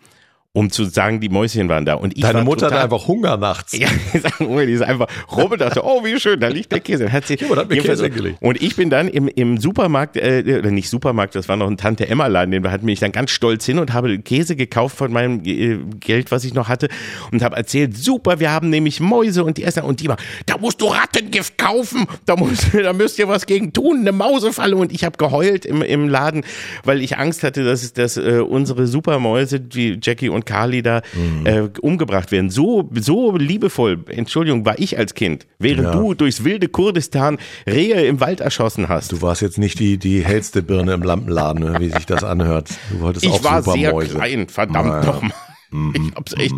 um 0.53 0.69
zu 0.69 0.85
sagen, 0.85 1.21
die 1.21 1.29
Mäuschen 1.29 1.69
waren 1.69 1.85
da. 1.85 1.95
Und 1.95 2.17
ich 2.17 2.23
Deine 2.23 2.39
war 2.39 2.45
Mutter 2.45 2.67
total, 2.67 2.83
hatte 2.83 2.95
einfach 2.95 3.07
Hunger 3.07 3.37
nachts. 3.37 3.79
Ja, 3.79 3.89
die 4.41 4.73
ist 4.73 4.83
einfach 4.83 5.07
rum 5.31 5.53
und 5.53 5.61
dachte, 5.61 5.85
oh, 5.85 6.05
wie 6.05 6.19
schön, 6.19 6.41
da 6.41 6.49
liegt 6.49 6.73
der 6.73 6.81
Käse. 6.81 7.13
Hat 7.13 7.27
sie, 7.27 7.37
ja, 7.37 7.57
hat 7.57 7.69
mir 7.69 7.81
Käse 7.81 8.11
gelegt. 8.11 8.39
Und 8.41 8.61
ich 8.61 8.75
bin 8.75 8.91
dann 8.91 9.07
im, 9.07 9.29
im 9.29 9.59
Supermarkt, 9.59 10.17
äh, 10.17 10.59
oder 10.59 10.73
nicht 10.73 10.89
Supermarkt, 10.89 11.37
das 11.37 11.49
war 11.49 11.57
noch 11.57 11.69
ein 11.69 11.77
Tante-Emma-Laden, 11.77 12.51
den 12.51 12.69
hatten 12.69 12.85
mich 12.85 12.99
dann 12.99 13.13
ganz 13.13 13.31
stolz 13.31 13.65
hin 13.65 13.79
und 13.79 13.93
habe 13.93 14.19
Käse 14.19 14.57
gekauft 14.57 14.97
von 14.97 15.13
meinem 15.13 15.45
äh, 15.45 15.79
Geld, 16.01 16.33
was 16.33 16.43
ich 16.43 16.53
noch 16.53 16.69
hatte 16.69 16.89
und 17.31 17.43
habe 17.43 17.55
erzählt, 17.55 17.97
super, 17.97 18.41
wir 18.41 18.51
haben 18.51 18.71
nämlich 18.71 18.99
Mäuse 18.99 19.45
und 19.45 19.57
die 19.57 19.63
essen 19.63 19.85
und 19.85 20.01
die 20.01 20.09
war, 20.09 20.17
da 20.47 20.59
musst 20.59 20.81
du 20.81 20.87
Rattengift 20.87 21.59
kaufen, 21.59 22.07
da, 22.27 22.35
musst, 22.35 22.75
da 22.75 22.93
müsst 22.93 23.21
ihr 23.21 23.29
was 23.29 23.47
gegen 23.47 23.73
tun, 23.73 24.01
eine 24.01 24.11
Mausefalle 24.11 24.75
und 24.75 24.91
ich 24.91 25.05
habe 25.05 25.17
geheult 25.17 25.65
im, 25.65 25.83
im 25.83 26.09
Laden, 26.09 26.45
weil 26.83 27.03
ich 27.03 27.19
Angst 27.19 27.45
hatte, 27.45 27.63
dass, 27.63 27.93
dass 27.93 28.17
äh, 28.17 28.41
unsere 28.41 28.89
Supermäuse, 28.89 29.61
die 29.61 30.01
Jackie 30.03 30.29
und 30.29 30.40
und 30.41 30.47
Carly 30.47 30.83
da 30.83 31.03
mhm. 31.15 31.47
äh, 31.47 31.69
umgebracht 31.81 32.33
werden. 32.33 32.51
So, 32.51 32.89
so 32.95 33.37
liebevoll, 33.37 34.05
Entschuldigung, 34.09 34.65
war 34.65 34.79
ich 34.79 34.99
als 34.99 35.15
Kind, 35.15 35.47
während 35.59 35.85
ja. 35.85 35.93
du 35.93 36.15
durchs 36.15 36.45
wilde 36.45 36.69
Kurdistan 36.69 37.39
Rehe 37.67 38.07
im 38.07 38.21
Wald 38.21 38.41
erschossen 38.41 38.89
hast. 38.89 39.13
Du 39.13 39.23
warst 39.23 39.43
jetzt 39.43 39.59
nicht 39.59 39.79
die, 39.79 39.99
die 39.99 40.25
hellste 40.25 40.63
Birne 40.63 40.95
im 40.95 41.03
Lampenladen, 41.03 41.63
ne, 41.63 41.81
wie 41.81 41.91
sich 41.91 42.07
das 42.07 42.25
anhört. 42.25 42.71
Du 42.91 43.01
wolltest 43.01 43.25
ich 43.25 43.33
auch 43.33 43.45
war 43.45 43.63
sehr 43.63 43.93
klein, 43.93 44.49
verdammt 44.49 44.89
naja. 44.89 45.05
nochmal. 45.05 45.33
Mhm. 45.71 45.95
Ich 46.11 46.15
hab's 46.17 46.33
echt. 46.33 46.55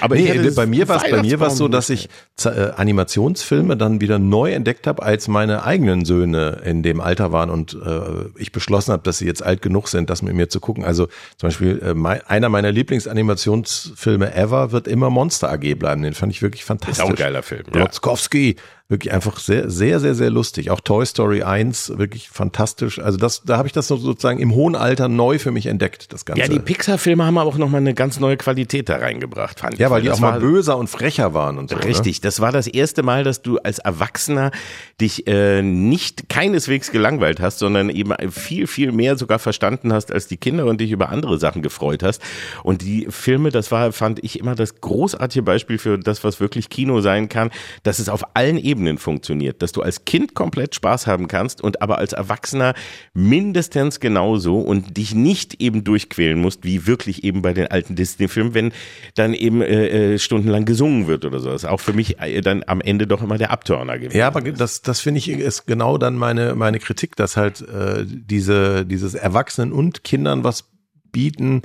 Aber 0.00 0.14
nee, 0.14 0.50
bei 0.50 0.66
mir 0.66 0.88
war 0.88 1.04
es 1.04 1.10
bei 1.10 1.22
mir 1.22 1.40
war 1.40 1.50
so, 1.50 1.68
dass 1.68 1.90
ich 1.90 2.08
äh, 2.44 2.48
Animationsfilme 2.76 3.76
dann 3.76 4.00
wieder 4.00 4.18
neu 4.18 4.52
entdeckt 4.52 4.86
habe, 4.86 5.02
als 5.02 5.28
meine 5.28 5.64
eigenen 5.64 6.04
Söhne 6.04 6.62
in 6.64 6.82
dem 6.82 7.00
Alter 7.00 7.32
waren 7.32 7.50
und 7.50 7.74
äh, 7.74 8.40
ich 8.40 8.52
beschlossen 8.52 8.92
habe, 8.92 9.02
dass 9.02 9.18
sie 9.18 9.26
jetzt 9.26 9.42
alt 9.42 9.62
genug 9.62 9.88
sind, 9.88 10.10
das 10.10 10.22
mit 10.22 10.34
mir 10.34 10.48
zu 10.48 10.60
gucken. 10.60 10.84
Also 10.84 11.06
zum 11.36 11.48
Beispiel 11.48 11.80
äh, 11.82 11.94
mein, 11.94 12.20
einer 12.26 12.48
meiner 12.48 12.72
Lieblingsanimationsfilme 12.72 14.34
ever 14.34 14.72
wird 14.72 14.88
immer 14.88 15.10
Monster 15.10 15.50
AG 15.50 15.74
bleiben. 15.78 16.02
Den 16.02 16.14
fand 16.14 16.32
ich 16.32 16.42
wirklich 16.42 16.64
fantastisch. 16.64 16.98
Ist 16.98 17.04
auch 17.04 17.10
ein 17.10 17.16
geiler 17.16 17.42
Film. 17.42 17.64
Blotzkowski, 17.70 18.56
wirklich 18.88 19.12
einfach 19.12 19.38
sehr, 19.38 19.68
sehr, 19.68 19.98
sehr, 19.98 20.14
sehr 20.14 20.30
lustig. 20.30 20.70
Auch 20.70 20.80
Toy 20.80 21.04
Story 21.04 21.42
1, 21.42 21.98
wirklich 21.98 22.28
fantastisch. 22.28 23.00
Also 23.00 23.18
das, 23.18 23.42
da 23.44 23.56
habe 23.56 23.66
ich 23.66 23.72
das 23.72 23.88
sozusagen 23.88 24.38
im 24.38 24.54
hohen 24.54 24.76
Alter 24.76 25.08
neu 25.08 25.40
für 25.40 25.50
mich 25.50 25.66
entdeckt, 25.66 26.12
das 26.12 26.24
Ganze. 26.24 26.42
Ja, 26.42 26.48
die 26.48 26.60
Pixar-Filme 26.60 27.24
haben 27.24 27.36
auch 27.36 27.58
nochmal 27.58 27.80
eine 27.80 27.94
ganz 27.94 28.20
neue 28.20 28.36
Qualität 28.36 28.88
da 28.88 28.96
reingebracht, 28.96 29.58
fand 29.58 29.74
ich. 29.74 29.80
Ja, 29.80 29.90
weil 29.90 30.02
die 30.02 30.10
auch 30.10 30.20
mal 30.20 30.38
böser 30.38 30.76
und 30.76 30.88
frecher 30.88 31.34
waren 31.34 31.58
und 31.58 31.70
so. 31.70 31.76
Ne? 31.76 31.84
Richtig, 31.84 32.18
ne? 32.18 32.20
das 32.22 32.38
war 32.40 32.52
das 32.52 32.68
erste 32.68 33.02
Mal, 33.02 33.24
dass 33.24 33.42
du 33.42 33.58
als 33.58 33.80
Erwachsener 33.80 34.52
dich 35.00 35.26
äh, 35.26 35.62
nicht 35.62 36.28
keineswegs 36.28 36.92
gelangweilt 36.92 37.40
hast, 37.40 37.58
sondern 37.58 37.90
eben 37.90 38.14
viel, 38.30 38.68
viel 38.68 38.92
mehr 38.92 39.16
sogar 39.16 39.40
verstanden 39.40 39.92
hast 39.92 40.12
als 40.12 40.28
die 40.28 40.36
Kinder 40.36 40.64
und 40.66 40.80
dich 40.80 40.92
über 40.92 41.08
andere 41.08 41.38
Sachen 41.38 41.60
gefreut 41.60 42.04
hast. 42.04 42.22
Und 42.62 42.82
die 42.82 43.08
Filme, 43.10 43.50
das 43.50 43.72
war, 43.72 43.90
fand 43.90 44.22
ich 44.22 44.38
immer 44.38 44.54
das 44.54 44.80
großartige 44.80 45.42
Beispiel 45.42 45.78
für 45.78 45.98
das, 45.98 46.22
was 46.22 46.38
wirklich 46.38 46.70
Kino 46.70 47.00
sein 47.00 47.28
kann, 47.28 47.50
dass 47.82 47.98
es 47.98 48.08
auf 48.08 48.22
allen 48.34 48.58
Ebenen 48.58 48.75
Ebenen 48.76 48.98
funktioniert, 48.98 49.62
dass 49.62 49.72
du 49.72 49.80
als 49.80 50.04
Kind 50.04 50.34
komplett 50.34 50.74
Spaß 50.74 51.06
haben 51.06 51.28
kannst 51.28 51.62
und 51.62 51.80
aber 51.80 51.96
als 51.96 52.12
Erwachsener 52.12 52.74
mindestens 53.14 54.00
genauso 54.00 54.58
und 54.60 54.98
dich 54.98 55.14
nicht 55.14 55.62
eben 55.62 55.82
durchquälen 55.82 56.38
musst, 56.38 56.64
wie 56.64 56.86
wirklich 56.86 57.24
eben 57.24 57.40
bei 57.40 57.54
den 57.54 57.68
alten 57.68 57.96
Disney-Filmen, 57.96 58.52
wenn 58.52 58.72
dann 59.14 59.32
eben 59.32 59.62
äh, 59.62 60.14
äh 60.14 60.18
stundenlang 60.18 60.66
gesungen 60.66 61.06
wird 61.06 61.24
oder 61.24 61.40
so. 61.40 61.48
Das 61.48 61.62
ist 61.62 61.68
auch 61.68 61.80
für 61.80 61.94
mich 61.94 62.20
äh, 62.20 62.42
dann 62.42 62.64
am 62.66 62.82
Ende 62.82 63.06
doch 63.06 63.22
immer 63.22 63.38
der 63.38 63.50
Abturner 63.50 63.98
gewesen. 63.98 64.18
Ja, 64.18 64.26
aber 64.26 64.42
das, 64.42 64.82
das 64.82 65.00
finde 65.00 65.18
ich 65.18 65.28
ist 65.30 65.66
genau 65.66 65.96
dann 65.96 66.16
meine, 66.16 66.54
meine 66.54 66.78
Kritik, 66.78 67.16
dass 67.16 67.38
halt 67.38 67.62
äh, 67.62 68.04
diese, 68.06 68.84
dieses 68.84 69.14
Erwachsenen 69.14 69.72
und 69.72 70.04
Kindern 70.04 70.44
was 70.44 70.68
bieten, 71.12 71.62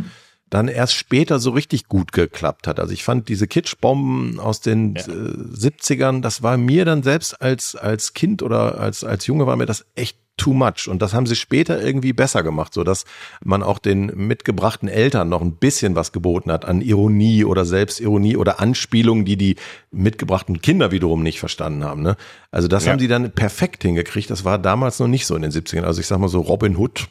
dann 0.51 0.67
erst 0.67 0.93
später 0.93 1.39
so 1.39 1.51
richtig 1.51 1.87
gut 1.87 2.11
geklappt 2.11 2.67
hat. 2.67 2.79
Also 2.79 2.93
ich 2.93 3.03
fand 3.03 3.29
diese 3.29 3.47
Kitschbomben 3.47 4.39
aus 4.39 4.61
den 4.61 4.95
ja. 4.95 5.01
70ern, 5.01 6.19
äh, 6.19 6.21
das 6.21 6.43
war 6.43 6.57
mir 6.57 6.85
dann 6.85 7.01
selbst 7.01 7.41
als, 7.41 7.75
als 7.75 8.13
Kind 8.13 8.43
oder 8.43 8.77
als, 8.79 9.03
als 9.03 9.25
Junge 9.25 9.47
war 9.47 9.55
mir 9.55 9.65
das 9.65 9.85
echt 9.95 10.17
too 10.35 10.53
much. 10.53 10.89
Und 10.89 11.01
das 11.01 11.13
haben 11.13 11.25
sie 11.25 11.37
später 11.37 11.81
irgendwie 11.81 12.11
besser 12.11 12.43
gemacht, 12.43 12.73
so 12.73 12.83
dass 12.83 13.05
man 13.43 13.63
auch 13.63 13.79
den 13.79 14.07
mitgebrachten 14.07 14.89
Eltern 14.89 15.29
noch 15.29 15.41
ein 15.41 15.53
bisschen 15.53 15.95
was 15.95 16.11
geboten 16.11 16.51
hat 16.51 16.65
an 16.65 16.81
Ironie 16.81 17.45
oder 17.45 17.63
Selbstironie 17.63 18.35
oder 18.35 18.59
Anspielungen, 18.59 19.23
die 19.23 19.37
die 19.37 19.55
mitgebrachten 19.91 20.61
Kinder 20.61 20.91
wiederum 20.91 21.23
nicht 21.23 21.39
verstanden 21.39 21.85
haben. 21.85 22.01
Ne? 22.01 22.17
Also 22.49 22.67
das 22.67 22.85
ja. 22.85 22.91
haben 22.91 22.99
die 22.99 23.07
dann 23.07 23.31
perfekt 23.31 23.83
hingekriegt. 23.83 24.29
Das 24.29 24.43
war 24.43 24.57
damals 24.57 24.99
noch 24.99 25.07
nicht 25.07 25.27
so 25.27 25.35
in 25.35 25.43
den 25.43 25.51
70ern. 25.51 25.83
Also 25.83 26.01
ich 26.01 26.07
sag 26.07 26.19
mal 26.19 26.27
so 26.27 26.41
Robin 26.41 26.75
Hood, 26.75 27.07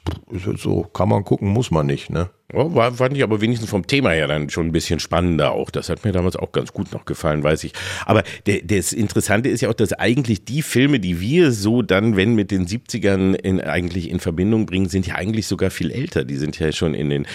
so 0.56 0.82
kann 0.82 1.08
man 1.08 1.24
gucken, 1.24 1.48
muss 1.48 1.70
man 1.70 1.86
nicht. 1.86 2.10
Ne? 2.10 2.28
Ja, 2.52 2.74
war, 2.74 2.92
fand 2.92 3.16
ich 3.16 3.22
aber 3.22 3.40
wenigstens 3.40 3.70
vom 3.70 3.86
Thema 3.86 4.10
her 4.10 4.26
dann 4.26 4.50
schon 4.50 4.66
ein 4.66 4.72
bisschen 4.72 4.98
spannender 4.98 5.52
auch. 5.52 5.70
Das 5.70 5.88
hat 5.88 6.04
mir 6.04 6.12
damals 6.12 6.36
auch 6.36 6.52
ganz 6.52 6.72
gut 6.72 6.92
noch 6.92 7.04
gefallen, 7.04 7.44
weiß 7.44 7.64
ich. 7.64 7.72
Aber 8.06 8.24
der, 8.46 8.60
das 8.64 8.92
Interessante 8.92 9.48
ist 9.48 9.60
ja 9.60 9.68
auch, 9.68 9.74
dass 9.74 9.92
eigentlich 9.92 10.44
die 10.44 10.62
Filme, 10.62 10.98
die 10.98 11.20
wir 11.20 11.52
so 11.52 11.82
dann, 11.82 12.16
wenn 12.16 12.34
mit 12.34 12.50
den 12.50 12.66
70ern 12.66 13.34
in, 13.34 13.60
eigentlich 13.60 14.10
in 14.10 14.18
Verbindung 14.18 14.66
bringen, 14.66 14.88
sind 14.88 15.06
ja 15.06 15.14
eigentlich 15.14 15.46
sogar 15.46 15.70
viel 15.70 15.90
älter. 15.90 16.24
Die 16.24 16.36
sind 16.36 16.58
ja 16.58 16.72
schon 16.72 16.94
in 16.94 17.10
den 17.10 17.26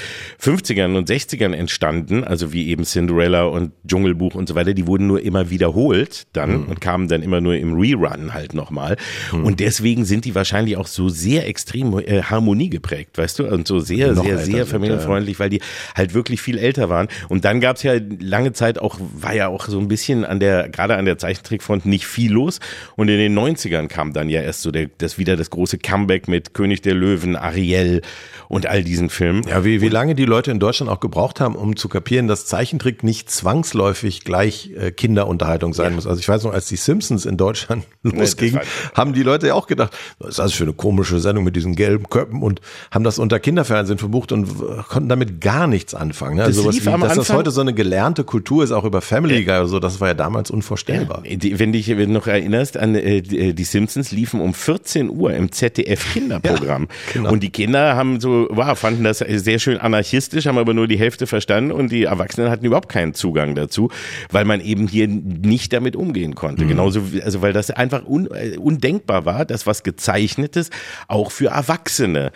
50ern 0.41 0.97
und 0.97 1.10
60ern 1.10 1.54
entstanden, 1.54 2.23
also 2.23 2.51
wie 2.51 2.67
eben 2.67 2.84
Cinderella 2.84 3.45
und 3.45 3.71
Dschungelbuch 3.88 4.36
und 4.36 4.49
so 4.49 4.56
weiter. 4.56 4.73
Die 4.73 4.86
wurden 4.86 5.08
nur 5.08 5.21
immer 5.21 5.49
wiederholt 5.49 6.28
dann 6.34 6.63
mhm. 6.63 6.65
und 6.65 6.82
kamen 6.82 7.08
dann 7.08 7.21
immer 7.21 7.39
nur 7.39 7.56
im 7.56 7.73
Rerun 7.80 8.34
halt 8.34 8.54
nochmal. 8.54 8.97
Mhm. 9.32 9.45
Und 9.45 9.60
deswegen 9.62 10.04
sind 10.04 10.25
die 10.25 10.36
wahrscheinlich 10.36 10.75
auch 10.75 10.88
so 10.88 11.08
sehr 11.08 11.47
extrem 11.47 11.97
äh, 11.99 12.21
harmoniegeprägt, 12.21 13.17
weißt 13.17 13.39
du? 13.39 13.45
Und 13.45 13.67
so 13.67 13.80
sehr, 13.80 14.13
Noch 14.13 14.25
sehr, 14.25 14.39
sehr 14.39 14.65
familienfreundlich 14.65 15.05
kinderfreundlich, 15.06 15.39
weil 15.39 15.50
die 15.50 15.62
halt 15.96 16.13
wirklich 16.13 16.41
viel 16.41 16.58
älter 16.58 16.89
waren. 16.89 17.08
Und 17.30 17.46
dann 17.46 17.62
gab's 17.62 17.84
ja 17.84 17.94
lange 18.20 18.54
Zeit 18.54 18.80
auch, 18.80 18.98
war 19.00 19.34
ja 19.34 19.48
auch 19.48 19.68
so 19.68 19.80
ein 19.80 19.88
bisschen 19.88 20.26
an 20.26 20.39
der, 20.39 20.70
gerade 20.70 20.96
an 20.96 21.06
der 21.06 21.18
Zeichentrickfront 21.18 21.86
nicht 21.86 22.06
viel 22.08 22.32
los. 22.32 22.60
Und 22.96 23.10
in 23.10 23.18
den 23.18 23.38
90ern 23.38 23.88
kam 23.88 24.13
dann 24.13 24.30
ja 24.30 24.41
erst 24.41 24.62
so 24.62 24.72
der, 24.72 24.89
das 24.98 25.18
wieder 25.18 25.36
das 25.36 25.50
große 25.50 25.78
Comeback 25.78 26.28
mit 26.28 26.54
König 26.54 26.82
der 26.82 26.96
Löwen, 26.96 27.36
Ariel 27.36 28.02
und 28.48 28.68
all 28.68 28.84
diesen 28.84 29.10
Filmen. 29.10 29.44
Ja, 29.48 29.63
wie, 29.63 29.82
wie 29.82 29.89
lange 29.89 30.15
die 30.15 30.26
Leute 30.26 30.52
in 30.52 30.60
Deutschland 30.60 30.91
auch 30.91 31.00
gebraucht 31.00 31.39
haben, 31.39 31.56
um 31.56 31.76
zu 31.76 31.89
kapieren, 31.89 32.28
dass 32.28 32.46
Zeichentrick 32.46 33.04
nicht 33.04 33.30
zwangsläufig 33.30 34.24
gleich 34.24 34.72
äh, 34.78 34.91
Kinderunterhaltung 34.91 35.74
sein 35.74 35.91
ja. 35.91 35.96
muss. 35.96 36.08
Also 36.08 36.20
ich 36.20 36.28
weiß 36.28 36.44
noch, 36.44 36.54
als 36.54 36.68
die 36.68 36.76
Simpsons 36.76 37.26
in 37.26 37.38
Deutschland 37.38 37.86
losgingen, 38.04 38.62
haben 38.94 39.13
die 39.13 39.24
Leute 39.24 39.48
ja 39.48 39.54
auch 39.54 39.68
gedacht, 39.68 39.96
was 40.20 40.30
ist 40.30 40.39
das 40.39 40.54
für 40.54 40.63
eine 40.63 40.74
komische 40.74 41.20
Sendung 41.20 41.44
mit 41.44 41.56
diesen 41.56 41.76
gelben 41.76 42.10
Köpfen 42.10 42.41
und 42.41 42.62
haben 42.91 43.04
das 43.04 43.20
unter 43.20 43.39
Kinderfernsehen 43.39 43.98
verbucht 43.98 44.32
und 44.32 44.48
konnten 44.96 45.10
damit 45.10 45.42
gar 45.42 45.68
nichts 45.68 45.94
anfangen. 45.94 46.38
Ne? 46.38 46.46
Also 46.46 46.62
sowas 46.62 46.76
wie, 46.76 46.80
dass 46.80 46.94
Anfang, 46.94 47.18
das 47.18 47.30
heute 47.34 47.52
so 47.52 47.60
eine 47.60 47.74
gelernte 47.74 48.24
Kultur 48.24 48.64
ist, 48.64 48.72
auch 48.72 48.86
über 48.86 49.02
Family 49.02 49.44
Guy 49.44 49.58
oder 49.58 49.68
so, 49.68 49.80
das 49.80 50.00
war 50.00 50.08
ja 50.08 50.14
damals 50.14 50.50
unvorstellbar. 50.50 51.22
Ja, 51.26 51.60
wenn 51.60 51.74
dich 51.74 51.90
noch 51.90 52.28
erinnerst 52.28 52.78
an 52.78 52.96
äh, 52.96 53.18
äh, 53.18 53.52
die 53.52 53.64
Simpsons 53.66 54.14
liefen 54.14 54.40
um 54.40 54.54
14 54.54 55.10
Uhr 55.10 55.34
im 55.34 55.52
ZDF 55.52 56.14
Kinderprogramm. 56.14 56.84
Ja, 56.84 57.14
genau. 57.14 57.34
Und 57.34 57.44
die 57.44 57.50
Kinder 57.50 57.98
haben 57.98 58.22
so, 58.22 58.48
wow, 58.52 58.80
fanden 58.80 59.04
das 59.04 59.18
sehr 59.20 59.60
schön 59.60 59.80
anarchistisch, 59.80 60.46
haben 60.46 60.58
aber 60.58 60.74
nur 60.74 60.88
die 60.88 60.98
Hälfte 60.98 61.28
verstanden 61.28 61.74
und 61.74 61.92
die 61.92 62.04
Erwachsenen 62.04 62.50
hatten 62.50 62.64
überhaupt 62.64 62.88
keinen 62.88 63.14
Zugang 63.14 63.54
dazu, 63.54 63.90
weil 64.32 64.46
man 64.46 64.62
eben 64.62 64.88
hier 64.88 65.10
nicht 65.10 65.74
damit 65.74 65.98
umgehen 65.98 66.36
konnte. 66.36 66.64
Mhm. 66.64 66.70
Genauso, 66.70 67.02
also 67.22 67.42
weil 67.42 67.52
das 67.52 67.70
einfach 67.70 68.08
un, 68.08 68.30
äh, 68.32 68.56
undenkbar 68.58 69.26
war, 69.26 69.44
dass 69.44 69.68
was 69.68 69.84
gezeichnetes 69.84 70.70
auch 71.10 71.32
für 71.32 71.48
Erwachsene 71.48 72.32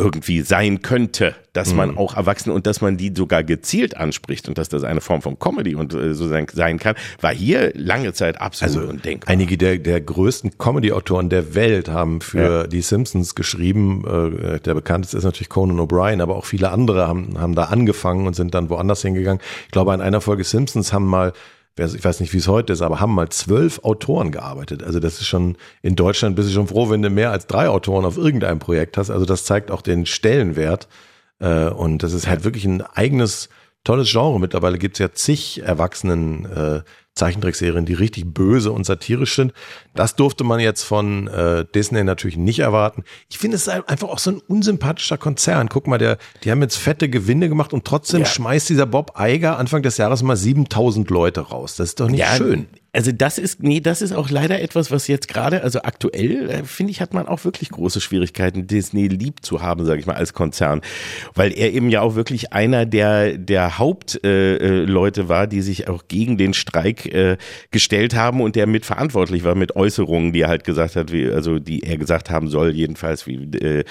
irgendwie 0.00 0.40
sein 0.40 0.82
könnte, 0.82 1.34
dass 1.52 1.74
man 1.74 1.92
mhm. 1.92 1.98
auch 1.98 2.16
Erwachsene 2.16 2.54
und 2.54 2.66
dass 2.66 2.80
man 2.80 2.96
die 2.96 3.12
sogar 3.14 3.44
gezielt 3.44 3.96
anspricht 3.96 4.48
und 4.48 4.56
dass 4.56 4.68
das 4.68 4.82
eine 4.82 5.00
Form 5.00 5.20
von 5.20 5.38
Comedy 5.38 5.74
und 5.74 5.92
äh, 5.92 6.14
so 6.14 6.26
sein, 6.26 6.46
sein 6.52 6.78
kann, 6.78 6.94
war 7.20 7.34
hier 7.34 7.72
lange 7.74 8.12
Zeit 8.12 8.40
absolut 8.40 8.76
also 8.76 8.88
undenkbar. 8.88 9.30
Einige 9.30 9.58
der, 9.58 9.78
der 9.78 10.00
größten 10.00 10.58
Comedy-Autoren 10.58 11.28
der 11.28 11.54
Welt 11.54 11.88
haben 11.88 12.20
für 12.20 12.62
ja. 12.62 12.66
die 12.66 12.80
Simpsons 12.80 13.34
geschrieben. 13.34 14.04
Äh, 14.06 14.60
der 14.60 14.74
bekannteste 14.74 15.18
ist 15.18 15.24
natürlich 15.24 15.50
Conan 15.50 15.78
O'Brien, 15.78 16.22
aber 16.22 16.36
auch 16.36 16.46
viele 16.46 16.70
andere 16.70 17.06
haben, 17.06 17.38
haben 17.38 17.54
da 17.54 17.64
angefangen 17.64 18.26
und 18.26 18.34
sind 18.34 18.54
dann 18.54 18.70
woanders 18.70 19.02
hingegangen. 19.02 19.42
Ich 19.66 19.72
glaube, 19.72 19.92
an 19.92 20.00
einer 20.00 20.20
Folge 20.20 20.44
Simpsons 20.44 20.92
haben 20.92 21.06
mal 21.06 21.32
ich 21.78 22.04
weiß 22.04 22.20
nicht, 22.20 22.32
wie 22.32 22.38
es 22.38 22.48
heute 22.48 22.72
ist, 22.72 22.82
aber 22.82 23.00
haben 23.00 23.14
mal 23.14 23.28
zwölf 23.30 23.80
Autoren 23.84 24.32
gearbeitet. 24.32 24.82
Also 24.82 25.00
das 25.00 25.20
ist 25.20 25.26
schon, 25.26 25.56
in 25.82 25.96
Deutschland 25.96 26.36
bist 26.36 26.48
du 26.48 26.52
schon 26.52 26.68
froh, 26.68 26.90
wenn 26.90 27.02
du 27.02 27.10
mehr 27.10 27.30
als 27.30 27.46
drei 27.46 27.68
Autoren 27.68 28.04
auf 28.04 28.18
irgendeinem 28.18 28.58
Projekt 28.58 28.96
hast. 28.96 29.10
Also 29.10 29.24
das 29.24 29.44
zeigt 29.44 29.70
auch 29.70 29.82
den 29.82 30.06
Stellenwert. 30.06 30.88
Äh, 31.38 31.68
und 31.68 32.02
das 32.02 32.12
ist 32.12 32.28
halt 32.28 32.44
wirklich 32.44 32.64
ein 32.64 32.82
eigenes, 32.82 33.48
tolles 33.84 34.10
Genre. 34.10 34.38
Mittlerweile 34.38 34.78
gibt 34.78 34.96
es 34.96 34.98
ja 34.98 35.12
zig 35.12 35.62
Erwachsenen 35.62 36.44
äh, 36.44 36.82
Zeichentrickserien, 37.20 37.84
die 37.84 37.92
richtig 37.92 38.32
böse 38.32 38.72
und 38.72 38.86
satirisch 38.86 39.36
sind. 39.36 39.52
Das 39.94 40.16
durfte 40.16 40.42
man 40.42 40.58
jetzt 40.58 40.82
von 40.82 41.28
äh, 41.28 41.66
Disney 41.74 42.02
natürlich 42.02 42.38
nicht 42.38 42.60
erwarten. 42.60 43.04
Ich 43.28 43.36
finde 43.36 43.56
es 43.56 43.68
einfach 43.68 44.08
auch 44.08 44.18
so 44.18 44.30
ein 44.30 44.40
unsympathischer 44.48 45.18
Konzern. 45.18 45.68
Guck 45.68 45.86
mal, 45.86 45.98
der, 45.98 46.16
die 46.42 46.50
haben 46.50 46.62
jetzt 46.62 46.76
fette 46.76 47.10
Gewinne 47.10 47.50
gemacht 47.50 47.74
und 47.74 47.84
trotzdem 47.84 48.20
ja. 48.20 48.26
schmeißt 48.26 48.70
dieser 48.70 48.86
Bob 48.86 49.12
Eiger 49.20 49.58
Anfang 49.58 49.82
des 49.82 49.98
Jahres 49.98 50.22
mal 50.22 50.36
7000 50.36 51.10
Leute 51.10 51.40
raus. 51.42 51.76
Das 51.76 51.90
ist 51.90 52.00
doch 52.00 52.08
nicht 52.08 52.20
ja, 52.20 52.34
schön. 52.34 52.68
Also 52.92 53.12
das 53.12 53.38
ist, 53.38 53.62
nee, 53.62 53.78
das 53.80 54.02
ist 54.02 54.12
auch 54.12 54.30
leider 54.30 54.60
etwas, 54.60 54.90
was 54.90 55.06
jetzt 55.06 55.28
gerade, 55.28 55.62
also 55.62 55.82
aktuell, 55.82 56.50
äh, 56.50 56.64
finde 56.64 56.90
ich, 56.90 57.00
hat 57.00 57.14
man 57.14 57.28
auch 57.28 57.44
wirklich 57.44 57.70
große 57.70 58.00
Schwierigkeiten, 58.00 58.66
Disney 58.66 59.06
lieb 59.06 59.44
zu 59.44 59.62
haben, 59.62 59.84
sage 59.84 60.00
ich 60.00 60.06
mal, 60.06 60.16
als 60.16 60.32
Konzern. 60.32 60.80
Weil 61.34 61.52
er 61.52 61.72
eben 61.72 61.90
ja 61.90 62.00
auch 62.00 62.16
wirklich 62.16 62.52
einer 62.52 62.86
der, 62.86 63.38
der 63.38 63.78
Hauptleute 63.78 65.20
äh, 65.20 65.24
äh 65.24 65.28
war, 65.28 65.46
die 65.46 65.60
sich 65.60 65.88
auch 65.88 66.08
gegen 66.08 66.36
den 66.36 66.52
Streik 66.52 67.06
äh, 67.14 67.36
gestellt 67.70 68.16
haben 68.16 68.40
und 68.40 68.56
der 68.56 68.66
mitverantwortlich 68.66 69.44
war 69.44 69.54
mit 69.54 69.76
Äußerungen, 69.76 70.32
die 70.32 70.40
er 70.40 70.48
halt 70.48 70.64
gesagt 70.64 70.96
hat, 70.96 71.12
wie, 71.12 71.30
also 71.30 71.60
die 71.60 71.84
er 71.84 71.96
gesagt 71.96 72.28
haben 72.28 72.48
soll, 72.48 72.74
jedenfalls, 72.74 73.24
wie 73.28 73.36
äh, 73.36 73.84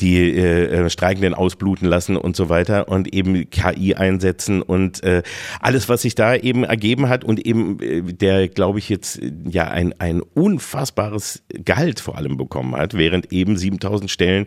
die 0.00 0.38
äh, 0.38 0.88
Streikenden 0.88 1.34
ausbluten 1.34 1.88
lassen 1.88 2.16
und 2.16 2.36
so 2.36 2.48
weiter 2.48 2.88
und 2.88 3.12
eben 3.12 3.50
KI 3.50 3.96
einsetzen 3.96 4.62
und 4.62 5.02
äh, 5.02 5.24
alles, 5.60 5.88
was 5.88 6.02
sich 6.02 6.14
da 6.14 6.36
eben 6.36 6.62
ergeben 6.62 7.08
hat 7.08 7.24
und 7.24 7.44
eben 7.44 7.80
äh, 7.80 8.02
der 8.02 8.35
glaube 8.44 8.78
ich, 8.78 8.88
jetzt 8.88 9.20
ja 9.48 9.68
ein, 9.68 9.98
ein 9.98 10.20
unfassbares 10.20 11.42
Gehalt 11.48 12.00
vor 12.00 12.16
allem 12.16 12.36
bekommen 12.36 12.76
hat, 12.76 12.94
während 12.94 13.32
eben 13.32 13.56
7000 13.56 14.10
Stellen 14.10 14.46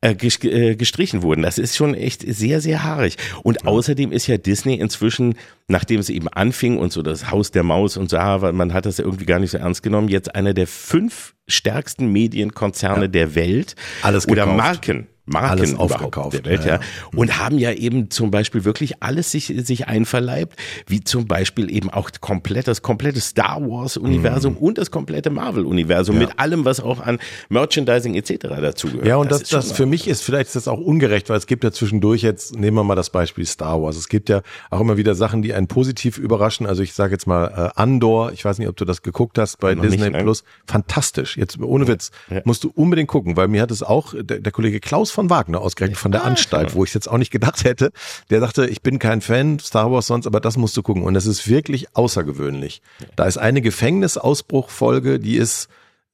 äh, 0.00 0.12
äh, 0.12 0.76
gestrichen 0.76 1.22
wurden. 1.22 1.42
Das 1.42 1.58
ist 1.58 1.76
schon 1.76 1.94
echt 1.94 2.22
sehr, 2.24 2.60
sehr 2.60 2.84
haarig. 2.84 3.16
Und 3.42 3.66
außerdem 3.66 4.12
ist 4.12 4.28
ja 4.28 4.36
Disney 4.36 4.74
inzwischen, 4.74 5.34
nachdem 5.66 5.98
es 5.98 6.08
eben 6.08 6.28
anfing 6.28 6.78
und 6.78 6.92
so 6.92 7.02
das 7.02 7.32
Haus 7.32 7.50
der 7.50 7.64
Maus 7.64 7.96
und 7.96 8.08
so, 8.08 8.16
ah, 8.16 8.52
man 8.52 8.72
hat 8.74 8.86
das 8.86 8.98
ja 8.98 9.04
irgendwie 9.04 9.26
gar 9.26 9.40
nicht 9.40 9.50
so 9.50 9.58
ernst 9.58 9.82
genommen, 9.82 10.08
jetzt 10.08 10.36
einer 10.36 10.54
der 10.54 10.68
fünf 10.68 11.34
stärksten 11.48 12.12
Medienkonzerne 12.12 13.02
ja. 13.02 13.08
der 13.08 13.34
Welt 13.34 13.74
Alles 14.02 14.28
oder 14.28 14.46
Marken 14.46 15.08
Marken 15.28 15.50
Alles 15.50 15.74
aufgekauft, 15.74 16.34
der 16.34 16.44
Welt, 16.44 16.60
ja, 16.64 16.66
ja, 16.66 16.74
ja. 16.76 16.80
Und 17.14 17.38
haben 17.38 17.58
ja 17.58 17.72
eben 17.72 18.10
zum 18.10 18.30
Beispiel 18.30 18.64
wirklich 18.64 19.02
alles 19.02 19.30
sich, 19.30 19.46
sich 19.64 19.86
einverleibt, 19.88 20.58
wie 20.86 21.02
zum 21.04 21.26
Beispiel 21.26 21.70
eben 21.74 21.90
auch 21.90 22.10
komplett, 22.20 22.68
das 22.68 22.82
komplette 22.82 23.20
Star 23.20 23.60
Wars-Universum 23.60 24.56
und 24.56 24.78
das 24.78 24.90
komplette 24.90 25.30
Marvel-Universum 25.30 26.16
Mhm. 26.16 26.20
Ja. 26.22 26.26
mit 26.28 26.38
allem, 26.38 26.64
was 26.64 26.80
auch 26.80 27.00
an 27.00 27.18
Merchandising 27.48 28.14
etc. 28.14 28.30
dazugehört. 28.60 29.06
Ja, 29.06 29.16
und 29.16 29.30
das, 29.30 29.44
das, 29.44 29.66
schon 29.68 29.76
für 29.76 29.86
mich 29.86 30.08
ist 30.08 30.22
vielleicht 30.22 30.46
ist 30.48 30.56
das 30.56 30.68
auch 30.68 30.78
ungerecht, 30.80 31.28
weil 31.28 31.36
es 31.36 31.46
gibt 31.46 31.64
ja 31.64 31.70
zwischendurch 31.72 32.22
jetzt, 32.22 32.56
nehmen 32.56 32.76
wir 32.76 32.84
mal 32.84 32.94
das 32.94 33.10
Beispiel 33.10 33.44
Star 33.46 33.80
Wars. 33.82 33.96
Es 33.96 34.08
gibt 34.08 34.28
ja 34.28 34.42
auch 34.70 34.80
immer 34.80 34.96
wieder 34.96 35.14
Sachen, 35.14 35.42
die 35.42 35.54
einen 35.54 35.66
positiv 35.66 36.18
überraschen. 36.18 36.66
Also 36.66 36.82
ich 36.82 36.92
sage 36.94 37.12
jetzt 37.12 37.26
mal 37.26 37.72
äh, 37.74 37.80
Andor, 37.80 38.32
ich 38.32 38.44
weiß 38.44 38.58
nicht, 38.58 38.68
ob 38.68 38.76
du 38.76 38.84
das 38.84 39.02
geguckt 39.02 39.38
hast 39.38 39.58
bei 39.60 39.74
Noch 39.74 39.82
Disney 39.82 40.10
nicht. 40.10 40.20
Plus. 40.22 40.44
Fantastisch. 40.66 41.36
Jetzt 41.36 41.58
ohne 41.60 41.88
Witz. 41.88 42.10
Musst 42.44 42.64
du 42.64 42.70
unbedingt 42.74 43.08
gucken, 43.08 43.36
weil 43.36 43.48
mir 43.48 43.62
hat 43.62 43.70
es 43.70 43.82
auch 43.82 44.14
der, 44.18 44.38
der 44.40 44.52
Kollege 44.52 44.80
Klaus 44.80 45.10
von 45.18 45.30
Wagner 45.30 45.60
ausgerechnet 45.60 45.98
von 45.98 46.12
der 46.12 46.24
Anstalt, 46.24 46.74
wo 46.76 46.84
ich 46.84 46.90
es 46.90 46.94
jetzt 46.94 47.10
auch 47.10 47.18
nicht 47.18 47.32
gedacht 47.32 47.64
hätte. 47.64 47.90
Der 48.30 48.38
sagte, 48.38 48.66
ich 48.66 48.82
bin 48.82 49.00
kein 49.00 49.20
Fan 49.20 49.58
Star 49.58 49.90
Wars 49.90 50.06
sonst, 50.06 50.26
aber 50.28 50.38
das 50.38 50.56
musst 50.56 50.76
du 50.76 50.82
gucken. 50.82 51.02
Und 51.02 51.14
das 51.14 51.26
ist 51.26 51.48
wirklich 51.48 51.96
außergewöhnlich. 51.96 52.82
Da 53.16 53.24
ist 53.24 53.36
eine 53.36 53.60
Gefängnisausbruchfolge, 53.60 55.18
die 55.18 55.36
ist 55.36 55.68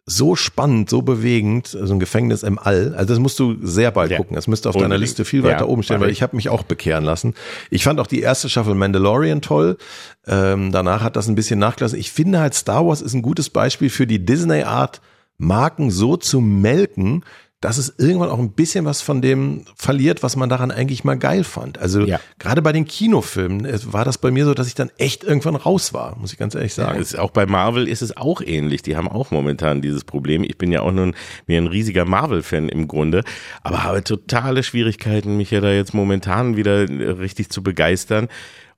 so 0.07 0.37
spannend, 0.37 0.91
so 0.91 1.01
bewegend, 1.01 1.67
so 1.67 1.93
ein 1.95 1.99
Gefängnis 1.99 2.43
im 2.43 2.59
All. 2.59 2.95
Also 2.95 3.15
das 3.15 3.19
musst 3.19 3.39
du 3.39 3.57
sehr 3.63 3.91
bald 3.91 4.11
Ja. 4.11 4.19
gucken. 4.19 4.37
Das 4.37 4.47
müsste 4.47 4.69
auf 4.69 4.77
deiner. 4.77 4.99
Liste 4.99 5.25
viel 5.25 5.41
Ja, 5.43 5.53
weiter 5.53 5.69
oben 5.69 5.83
stehen, 5.83 5.99
weil 6.01 6.11
ich. 6.11 6.23
habe 6.23 6.37
mich 6.37 6.51
auch 6.51 6.63
bekehren 6.63 7.05
lassen. 7.05 7.35
Ich 7.71 7.85
fand 7.85 7.99
auch 8.01 8.07
die 8.07 8.21
erste 8.21 8.49
Staffel 8.51 8.75
Mandalorian 8.75 9.41
toll. 9.41 9.79
Ähm, 10.27 10.73
danach 10.73 11.03
hat 11.03 11.17
das 11.17 11.29
ein 11.29 11.35
bisschen 11.35 11.59
nachgelassen. 11.59 11.99
Ich 11.99 12.13
finde 12.13 12.39
halt 12.41 12.53
Star 12.55 12.87
Wars 12.87 13.01
ist 13.01 13.15
ein 13.15 13.23
gutes 13.23 13.49
Beispiel 13.49 13.89
für 13.91 14.07
die 14.07 14.25
Disney-Art, 14.25 15.01
Marken 15.39 15.91
so 15.91 16.17
zu 16.19 16.41
melken, 16.41 17.25
dass 17.65 17.79
es 17.79 17.95
irgendwann 17.97 18.29
auch 18.29 18.39
ein 18.39 18.51
bisschen 18.53 18.85
was 18.85 19.01
von 19.01 19.23
dem 19.23 19.65
verliert, 19.75 20.23
was 20.23 20.37
man 20.37 20.51
daran 20.51 20.71
eigentlich 20.71 21.03
mal 21.03 21.17
geil 21.17 21.45
fand. 21.45 21.79
Also 21.79 22.03
Ja. 22.05 22.21
gerade 22.39 22.61
bei 22.61 22.73
den 22.73 22.85
Kinofilmen 22.85 23.67
war 23.91 24.05
das 24.05 24.19
bei 24.19 24.31
mir 24.31 24.45
so, 24.45 24.53
dass 24.53 24.67
ich 24.67 24.75
dann 24.75 24.91
echt 24.99 25.25
irgendwann 25.25 25.57
raus 25.57 25.95
war, 25.95 26.15
muss 26.19 26.31
ich 26.31 26.39
ganz 26.39 26.55
ehrlich 26.55 26.77
Ja, 26.77 26.85
sagen. 26.89 27.01
ist, 27.01 27.19
auch 27.19 27.31
bei 27.31 27.47
Marvel 27.47 27.89
ist 27.89 28.03
es 28.03 28.17
auch 28.19 28.43
ähnlich. 28.43 28.83
Die 28.83 28.97
haben 28.97 29.09
auch 29.09 29.31
momentan 29.31 29.81
dieses 29.81 30.05
Problem. 30.05 30.45
Ich 30.45 30.59
bin 30.59 30.71
ja 30.73 30.83
auch 30.83 30.93
nun 30.93 31.15
mir 31.47 31.57
ein 31.59 31.67
riesiger 31.67 32.05
Marvel-Fan 32.05 32.69
im 32.69 32.87
Grunde, 32.87 33.25
aber 33.63 33.83
habe 33.83 34.05
totale 34.05 34.63
Schwierigkeiten, 34.63 35.39
mich 35.39 35.51
ja 35.51 35.63
da 35.63 35.73
jetzt 35.73 35.95
momentan 35.95 36.57
wieder 36.59 36.87
richtig 37.19 37.49
zu 37.49 37.63
begeistern. 37.63 38.29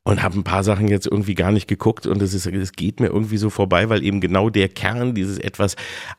Und 0.05 0.23
habe 0.23 0.39
ein 0.39 0.45
paar 0.45 0.63
Sachen 0.63 0.87
jetzt 0.87 1.09
irgendwie 1.09 1.35
gar 1.35 1.51
nicht 1.51 1.67
geguckt 1.67 2.07
und 2.07 2.23
es 2.23 2.33
ist, 2.33 2.47
es 2.47 2.71
geht 2.75 3.01
mir 3.01 3.09
irgendwie 3.09 3.39
so 3.39 3.51
vorbei, 3.51 3.89
weil 3.89 4.05
eben 4.05 4.21
genau 4.21 4.51
der 4.51 4.69
Kern, 4.69 5.17
dieses 5.17 5.37
etwas 5.37 5.75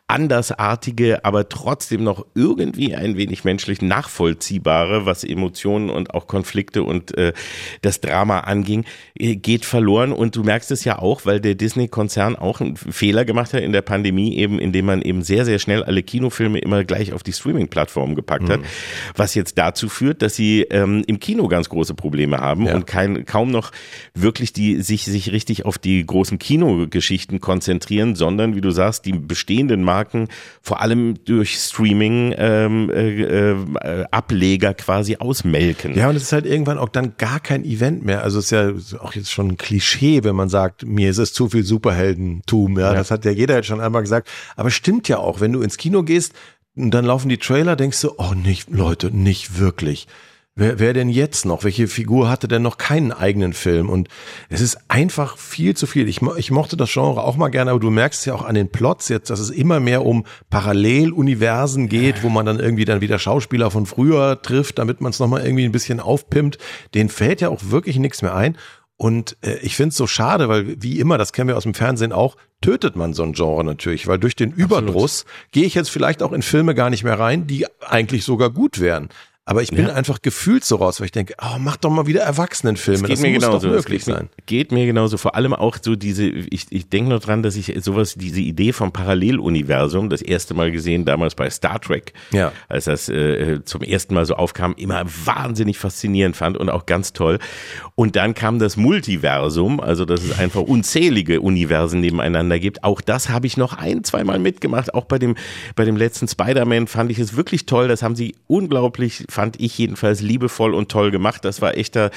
andersartige, 0.07 1.25
aber 1.25 1.49
trotzdem 1.49 2.03
noch 2.03 2.25
irgendwie 2.33 2.95
ein 2.95 3.17
wenig 3.17 3.43
menschlich 3.43 3.81
nachvollziehbare, 3.81 5.05
was 5.05 5.25
Emotionen 5.25 5.89
und 5.89 6.13
auch 6.13 6.27
Konflikte 6.27 6.83
und 6.83 7.17
äh, 7.17 7.33
das 7.81 7.99
Drama 7.99 8.39
anging, 8.39 8.85
äh, 9.19 9.35
geht 9.35 9.65
verloren. 9.65 10.13
Und 10.13 10.35
du 10.37 10.43
merkst 10.43 10.71
es 10.71 10.85
ja 10.85 10.99
auch, 10.99 11.25
weil 11.25 11.41
der 11.41 11.55
Disney-Konzern 11.55 12.37
auch 12.37 12.61
einen 12.61 12.77
Fehler 12.77 13.25
gemacht 13.25 13.53
hat 13.53 13.61
in 13.61 13.73
der 13.73 13.81
Pandemie, 13.81 14.37
eben 14.37 14.59
indem 14.59 14.85
man 14.85 15.01
eben 15.01 15.23
sehr, 15.23 15.43
sehr 15.43 15.59
schnell 15.59 15.83
alle 15.83 16.03
Kinofilme 16.03 16.59
immer 16.59 16.85
gleich 16.85 17.11
auf 17.11 17.21
die 17.21 17.33
Streaming-Plattform 17.33 18.15
gepackt 18.15 18.49
hat, 18.49 18.61
was 19.15 19.35
jetzt 19.35 19.57
dazu 19.57 19.89
führt, 19.89 20.21
dass 20.21 20.35
sie 20.35 20.61
ähm, 20.69 21.03
im 21.07 21.19
Kino 21.19 21.49
ganz 21.49 21.67
große 21.67 21.95
Probleme 21.95 22.37
haben 22.37 22.65
Ja. 22.65 22.75
und 22.75 22.87
kein, 22.87 23.25
kaum 23.25 23.51
noch 23.51 23.73
wirklich 24.13 24.53
die 24.53 24.81
sich, 24.81 25.03
sich 25.03 25.33
richtig 25.33 25.65
auf 25.65 25.77
die 25.77 26.05
großen 26.05 26.39
Kinogeschichten 26.39 27.41
konzentrieren, 27.41 28.15
sondern 28.15 28.55
wie 28.55 28.61
du 28.61 28.71
sagst, 28.71 29.05
die 29.05 29.11
bestehenden 29.11 29.83
Marken 29.83 29.96
vor 30.61 30.81
allem 30.81 31.23
durch 31.25 31.55
Streaming 31.57 32.33
ähm, 32.37 32.89
äh, 32.89 33.21
äh, 33.51 34.05
Ableger 34.11 34.73
quasi 34.73 35.17
ausmelken. 35.17 35.95
Ja, 35.95 36.09
und 36.09 36.15
es 36.15 36.23
ist 36.23 36.31
halt 36.31 36.45
irgendwann 36.45 36.77
auch 36.77 36.89
dann 36.89 37.13
gar 37.17 37.39
kein 37.39 37.63
Event 37.65 38.05
mehr. 38.05 38.23
Also 38.23 38.39
es 38.39 38.45
ist 38.45 38.51
ja 38.51 38.99
auch 38.99 39.13
jetzt 39.13 39.31
schon 39.31 39.49
ein 39.49 39.57
Klischee, 39.57 40.23
wenn 40.23 40.35
man 40.35 40.49
sagt, 40.49 40.85
mir 40.85 41.09
ist 41.09 41.17
es 41.17 41.33
zu 41.33 41.49
viel 41.49 41.63
Superheldentum. 41.63 42.77
Ja, 42.79 42.87
Ja. 42.91 42.93
das 42.93 43.11
hat 43.11 43.25
ja 43.25 43.31
jeder 43.31 43.55
jetzt 43.55 43.67
schon 43.67 43.81
einmal 43.81 44.01
gesagt. 44.01 44.29
Aber 44.55 44.69
stimmt 44.71 45.07
ja 45.07 45.17
auch, 45.17 45.41
wenn 45.41 45.51
du 45.53 45.61
ins 45.61 45.77
Kino 45.77 46.03
gehst 46.03 46.33
und 46.75 46.91
dann 46.91 47.05
laufen 47.05 47.29
die 47.29 47.37
Trailer, 47.37 47.75
denkst 47.75 48.01
du, 48.01 48.11
oh 48.17 48.33
nicht, 48.35 48.69
Leute, 48.69 49.09
nicht 49.15 49.57
wirklich. 49.59 50.07
Wer, 50.59 50.79
wer 50.79 50.93
denn 50.93 51.09
jetzt 51.09 51.45
noch? 51.45 51.63
Welche 51.63 51.87
Figur 51.87 52.31
hatte 52.31 52.47
denn 52.47 52.63
noch 52.63 52.79
keinen 52.79 53.11
eigenen 53.11 53.53
Film? 53.53 53.89
Und 53.89 54.07
es 54.49 54.59
ist 54.59 54.79
einfach 54.87 55.37
viel 55.37 55.77
zu 55.77 55.85
viel. 55.85 56.09
Ich, 56.09 56.19
ich 56.37 56.49
mochte 56.49 56.75
das 56.75 56.91
Genre 56.91 57.23
auch 57.23 57.37
mal 57.37 57.49
gerne, 57.49 57.69
aber 57.69 57.79
du 57.79 57.91
merkst 57.91 58.25
ja 58.25 58.33
auch 58.33 58.43
an 58.43 58.55
den 58.55 58.71
Plots 58.71 59.07
jetzt, 59.07 59.29
dass 59.29 59.39
es 59.39 59.51
immer 59.51 59.79
mehr 59.79 60.03
um 60.03 60.25
Paralleluniversen 60.49 61.89
geht, 61.89 62.23
wo 62.23 62.29
man 62.29 62.47
dann 62.47 62.59
irgendwie 62.59 62.85
dann 62.85 63.01
wieder 63.01 63.19
Schauspieler 63.19 63.69
von 63.69 63.85
früher 63.85 64.41
trifft, 64.41 64.79
damit 64.79 64.99
man 64.99 65.11
es 65.11 65.19
nochmal 65.19 65.45
irgendwie 65.45 65.63
ein 65.63 65.71
bisschen 65.71 65.99
aufpimpt. 65.99 66.57
Denen 66.95 67.09
fällt 67.09 67.39
ja 67.39 67.49
auch 67.49 67.61
wirklich 67.69 67.99
nichts 67.99 68.23
mehr 68.23 68.35
ein. 68.35 68.57
Und 68.95 69.37
äh, 69.41 69.59
ich 69.59 69.75
finde 69.75 69.89
es 69.89 69.97
so 69.97 70.07
schade, 70.07 70.49
weil 70.49 70.81
wie 70.81 70.99
immer, 70.99 71.19
das 71.19 71.33
kennen 71.33 71.49
wir 71.49 71.57
aus 71.57 71.63
dem 71.63 71.75
Fernsehen 71.75 72.11
auch, 72.11 72.35
tötet 72.61 72.95
man 72.95 73.13
so 73.13 73.21
ein 73.21 73.33
Genre 73.33 73.63
natürlich, 73.63 74.07
weil 74.07 74.17
durch 74.17 74.35
den 74.35 74.51
Überdruss 74.51 75.25
gehe 75.51 75.65
ich 75.65 75.75
jetzt 75.75 75.91
vielleicht 75.91 76.23
auch 76.23 76.33
in 76.33 76.41
Filme 76.41 76.73
gar 76.73 76.89
nicht 76.89 77.03
mehr 77.03 77.19
rein, 77.19 77.45
die 77.45 77.67
eigentlich 77.79 78.23
sogar 78.23 78.49
gut 78.49 78.79
wären. 78.79 79.09
Aber 79.49 79.61
ich 79.63 79.69
bin 79.69 79.87
Ja. 79.87 79.93
einfach 79.93 80.21
gefühlt 80.21 80.65
so 80.65 80.75
raus, 80.75 80.99
weil 80.99 81.05
ich 81.05 81.13
denke, 81.13 81.33
oh, 81.41 81.57
mach 81.57 81.77
doch 81.77 81.89
mal 81.89 82.05
wieder 82.05 82.19
Erwachsenenfilme. 82.21 83.03
geht 83.03 83.11
Das 83.11 83.21
mir 83.21 83.29
muss 83.31 83.43
genauso. 83.45 83.67
doch 83.69 83.75
möglich 83.75 84.03
geht, 84.03 84.13
sein. 84.13 84.23
Mir, 84.35 84.43
geht 84.45 84.71
mir 84.73 84.85
genauso. 84.85 85.15
Vor 85.15 85.35
allem 85.35 85.53
auch 85.53 85.77
so 85.81 85.95
diese, 85.95 86.25
ich, 86.25 86.65
ich 86.69 86.89
denke 86.89 87.11
noch 87.11 87.21
dran, 87.21 87.43
dass 87.43 87.55
ich 87.55 87.73
sowas, 87.81 88.15
diese 88.15 88.41
Idee 88.41 88.73
vom 88.73 88.91
Paralleluniversum, 88.91 90.09
das 90.09 90.21
erste 90.21 90.53
Mal 90.53 90.71
gesehen 90.71 91.05
damals 91.05 91.33
bei 91.33 91.49
Star 91.49 91.79
Trek, 91.79 92.11
Ja. 92.33 92.51
als 92.67 92.85
das 92.85 93.07
äh, 93.07 93.63
zum 93.63 93.83
ersten 93.83 94.13
Mal 94.13 94.25
so 94.25 94.35
aufkam, 94.35 94.73
immer 94.77 95.03
wahnsinnig 95.25 95.77
faszinierend 95.77 96.35
fand 96.35 96.57
und 96.57 96.69
auch 96.69 96.85
ganz 96.85 97.13
toll. 97.13 97.39
Und 97.95 98.17
dann 98.17 98.33
kam 98.33 98.59
das 98.59 98.75
Multiversum, 98.77 99.79
also 99.79 100.03
dass 100.03 100.23
es 100.23 100.37
einfach 100.37 100.61
unzählige 100.61 101.39
Universen 101.39 102.01
nebeneinander 102.01 102.59
gibt. 102.59 102.83
Auch 102.83 102.99
das 102.99 103.29
habe 103.29 103.47
ich 103.47 103.55
noch 103.55 103.73
ein, 103.77 104.03
zweimal 104.03 104.39
mitgemacht. 104.39 104.93
Auch 104.93 105.05
bei 105.05 105.19
dem, 105.19 105.35
bei 105.77 105.85
dem 105.85 105.95
letzten 105.95 106.27
Spider-Man 106.27 106.87
fand 106.87 107.11
ich 107.11 107.19
es 107.19 107.37
wirklich 107.37 107.65
toll. 107.65 107.87
Das 107.87 108.03
haben 108.03 108.15
sie 108.17 108.35
unglaublich, 108.47 109.23
fand 109.38 109.61
ich 109.61 109.77
jedenfalls 109.77 110.21
liebevoll 110.21 110.73
und 110.73 110.89
toll 110.89 111.11
gemacht. 111.11 111.45
Das 111.45 111.61
war 111.61 111.77
echter 111.77 112.09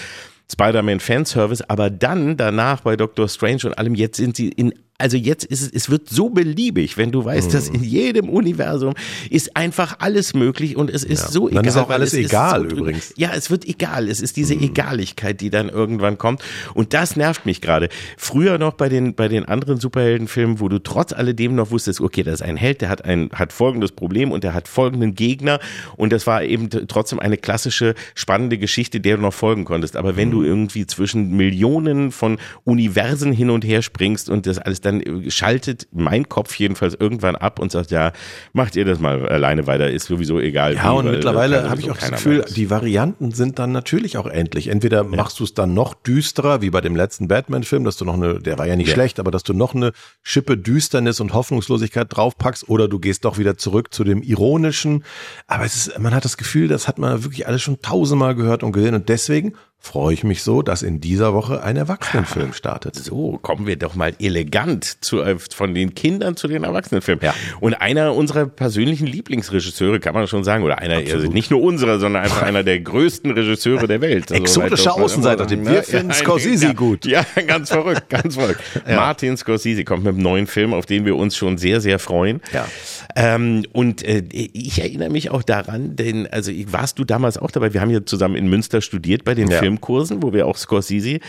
Spider-Man 0.51 1.01
Fanservice, 1.01 1.61
aber 1.69 1.91
dann 1.91 2.39
danach 2.39 2.81
bei 2.81 2.97
Doctor 2.97 3.29
Strange 3.29 3.61
und 3.67 3.77
allem, 3.77 3.95
jetzt 3.95 4.17
sind 4.17 4.37
sie 4.37 4.49
in, 4.49 4.73
also 5.01 5.17
jetzt 5.17 5.45
ist 5.45 5.63
es, 5.63 5.71
es 5.73 5.91
wird 5.91 6.09
so 6.09 6.29
beliebig, 6.31 6.97
wenn 6.97 7.11
du 7.11 7.25
weißt, 7.25 7.53
dass 7.55 7.69
in 7.69 7.83
jedem 7.83 8.29
Universum 8.29 8.95
ist 9.31 9.57
einfach 9.57 9.97
alles 9.99 10.35
möglich 10.35 10.77
und 10.77 10.91
es 10.91 11.03
ist 11.05 11.23
Ja. 11.25 11.31
so 11.31 11.45
Und 11.45 11.55
dann 11.55 11.65
egal. 11.65 11.69
ist 11.69 11.77
auch 11.87 11.91
alles 11.91 12.15
egal 12.15 12.69
so 12.71 12.77
übrigens. 12.77 13.13
Ja, 13.17 13.31
es 13.35 13.51
wird 13.51 13.67
egal. 13.67 14.09
Es 14.09 14.21
ist 14.21 14.37
diese 14.37 14.55
Egaligkeit, 14.55 15.41
die 15.41 15.51
dann 15.51 15.69
irgendwann 15.69 16.19
kommt. 16.19 16.43
Und 16.75 16.93
das 16.95 17.17
nervt 17.17 17.47
mich 17.47 17.61
gerade. 17.61 17.89
Früher 18.17 18.59
noch 18.59 18.75
bei 18.75 18.89
den, 18.89 19.15
bei 19.15 19.29
den 19.29 19.45
anderen 19.47 19.79
Superheldenfilmen, 19.81 20.61
wo 20.61 20.69
du 20.69 20.79
trotz 20.79 21.13
alledem 21.13 21.55
noch 21.55 21.71
wusstest, 21.71 22.01
okay, 22.01 22.23
das 22.23 22.35
ist 22.35 22.43
ein 22.43 22.57
Held, 22.57 22.81
der 22.83 22.89
hat 22.91 23.05
ein, 23.05 23.31
hat 23.33 23.53
folgendes 23.53 23.93
Problem 23.93 24.31
und 24.33 24.45
der 24.45 24.55
hat 24.55 24.69
folgenden 24.69 25.15
Gegner. 25.15 25.61
Und 25.97 26.13
das 26.13 26.27
war 26.27 26.43
eben 26.43 26.69
trotzdem 26.89 27.19
eine 27.21 27.37
klassische, 27.37 27.95
spannende 28.15 28.59
Geschichte, 28.59 29.01
der 29.01 29.17
du 29.17 29.23
noch 29.23 29.35
folgen 29.35 29.65
konntest. 29.65 29.97
Aber 29.97 30.17
wenn 30.17 30.31
du 30.31 30.43
irgendwie 30.43 30.87
zwischen 30.87 31.37
Millionen 31.37 32.11
von 32.13 32.39
Universen 32.65 33.33
hin 33.33 33.51
und 33.51 33.65
her 33.65 33.83
springst 33.83 34.29
und 34.29 34.47
das 34.47 34.59
alles 34.59 34.81
dann 34.81 34.90
äh, 34.99 35.31
schaltet 35.31 35.87
mein 35.93 36.29
Kopf 36.29 36.55
jedenfalls 36.57 36.95
irgendwann 36.99 37.37
ab 37.37 37.61
und 37.61 37.71
sagt, 37.71 37.93
ja, 37.93 38.11
macht 38.53 38.75
ihr 38.75 38.85
das 38.85 38.99
mal 38.99 39.29
alleine 39.29 39.69
weiter, 39.69 39.89
ist 39.89 40.07
sowieso 40.07 40.41
egal. 40.41 40.75
Ja, 40.75 40.93
wie, 40.93 40.97
und 40.99 41.05
weil 41.07 41.13
mittlerweile 41.13 41.71
habe 41.71 41.81
ich 41.81 41.91
auch 41.91 41.97
das 41.97 42.11
Gefühl, 42.11 42.45
die 42.57 42.71
Varianten 42.71 43.31
sind 43.31 43.61
dann 43.61 43.71
natürlich 43.71 44.17
auch 44.19 44.27
endlich. 44.27 44.67
Entweder 44.67 45.05
machst 45.05 45.39
du 45.39 45.45
es 45.45 45.55
dann 45.55 45.73
noch 45.75 45.95
düsterer, 45.95 46.63
wie 46.63 46.71
bei 46.71 46.81
dem 46.81 46.97
letzten 46.97 47.29
Batman-Film, 47.29 47.85
dass 47.85 47.97
du 47.97 48.05
noch 48.05 48.15
eine, 48.15 48.41
der 48.41 48.59
war 48.59 48.67
ja 48.67 48.75
nicht 48.75 48.89
Ja. 48.89 48.95
schlecht, 48.95 49.21
aber 49.21 49.31
dass 49.31 49.45
du 49.45 49.53
noch 49.53 49.75
eine 49.75 49.93
Schippe 50.23 50.57
Düsternis 50.57 51.21
und 51.21 51.35
Hoffnungslosigkeit 51.35 52.09
draufpackst, 52.11 52.69
oder 52.69 52.89
du 52.89 52.99
gehst 52.99 53.25
doch 53.25 53.39
wieder 53.39 53.57
zurück 53.57 53.95
zu 53.95 54.03
dem 54.03 54.23
Ironischen. 54.23 55.05
Aber 55.47 55.65
es 55.65 55.77
ist, 55.77 55.99
man 55.99 56.15
hat 56.15 56.25
das 56.25 56.37
Gefühl, 56.37 56.67
das 56.67 56.89
hat 56.89 56.99
man 56.99 57.23
wirklich 57.23 57.47
alles 57.47 57.63
schon 57.63 57.81
tausendmal 57.83 58.35
gehört 58.35 58.63
und 58.63 58.73
gesehen. 58.73 58.95
Und 58.95 59.09
deswegen 59.09 59.55
freue 59.83 60.13
ich 60.13 60.25
mich 60.25 60.43
so, 60.43 60.61
dass 60.61 60.83
in 60.83 61.01
dieser 61.01 61.33
Woche 61.33 61.65
ein 61.65 61.77
Erwachsenenfilm 61.77 62.53
startet. 62.53 62.97
So, 62.97 63.39
kommen 63.41 63.67
wir 63.67 63.77
doch 63.77 63.95
mal 63.95 64.13
elegant 64.21 65.03
zu, 65.03 65.23
äh, 65.23 65.39
von 65.39 65.75
den 65.75 65.95
Kindern 65.95 66.37
zu 66.37 66.49
den 66.49 66.65
Erwachsenenfilmen. 66.65 67.25
Ja. 67.25 67.35
Und 67.61 67.75
einer 67.75 68.15
unserer 68.15 68.45
persönlichen 68.47 69.07
Lieblingsregisseure, 69.07 69.99
kann 69.99 70.13
man 70.15 70.27
schon 70.27 70.45
sagen, 70.45 70.65
oder 70.65 70.79
einer, 70.79 70.97
also 70.97 71.31
nicht 71.31 71.51
nur 71.51 71.63
unserer, 71.63 71.99
sondern 71.99 72.25
einfach 72.25 72.43
einer 72.47 72.63
der 72.63 72.79
größten 72.79 73.31
Regisseure 73.31 73.89
der 73.89 74.03
Welt. 74.03 74.31
Also, 74.31 74.43
Exotischer 74.43 74.95
Außenseiter, 74.95 75.49
sagen, 75.49 75.65
wir 75.65 75.73
ne? 75.73 75.83
finden 75.83 76.11
Ja, 76.11 76.15
Scorsese 76.15 76.67
ja, 76.67 76.73
gut. 76.75 77.07
Ja, 77.07 77.25
ganz 77.47 77.71
verrückt, 77.71 78.09
ganz 78.11 78.35
verrückt. 78.35 78.61
Martin 78.87 79.39
Scorsese 79.39 79.85
kommt 79.85 80.05
mit 80.05 80.15
einem 80.15 80.23
neuen 80.23 80.47
Film, 80.47 80.75
auf 80.75 80.85
den 80.85 81.07
wir 81.07 81.17
uns 81.17 81.37
schon 81.37 81.57
sehr, 81.57 81.81
sehr 81.81 81.99
freuen. 81.99 82.43
Ja. 82.53 82.69
Ähm, 83.17 83.65
und 83.73 84.03
äh, 84.03 84.23
ich 84.31 84.79
erinnere 84.81 85.09
mich 85.09 85.31
auch 85.31 85.43
daran, 85.43 85.97
denn, 85.97 86.27
also 86.27 86.53
warst 86.67 86.99
du 86.99 87.05
damals 87.05 87.39
auch 87.39 87.51
dabei? 87.51 87.73
Wir 87.73 87.81
haben 87.81 87.91
ja 87.91 88.05
zusammen 88.05 88.37
in 88.37 88.49
Münster 88.49 88.83
studiert 88.83 89.25
bei 89.25 89.35
den 89.35 89.49
Ja. 89.51 89.70
Filmkursen, 89.79 90.23
wo 90.23 90.33
wir 90.33 90.47
auch 90.47 90.57
Scorsese 90.57 91.21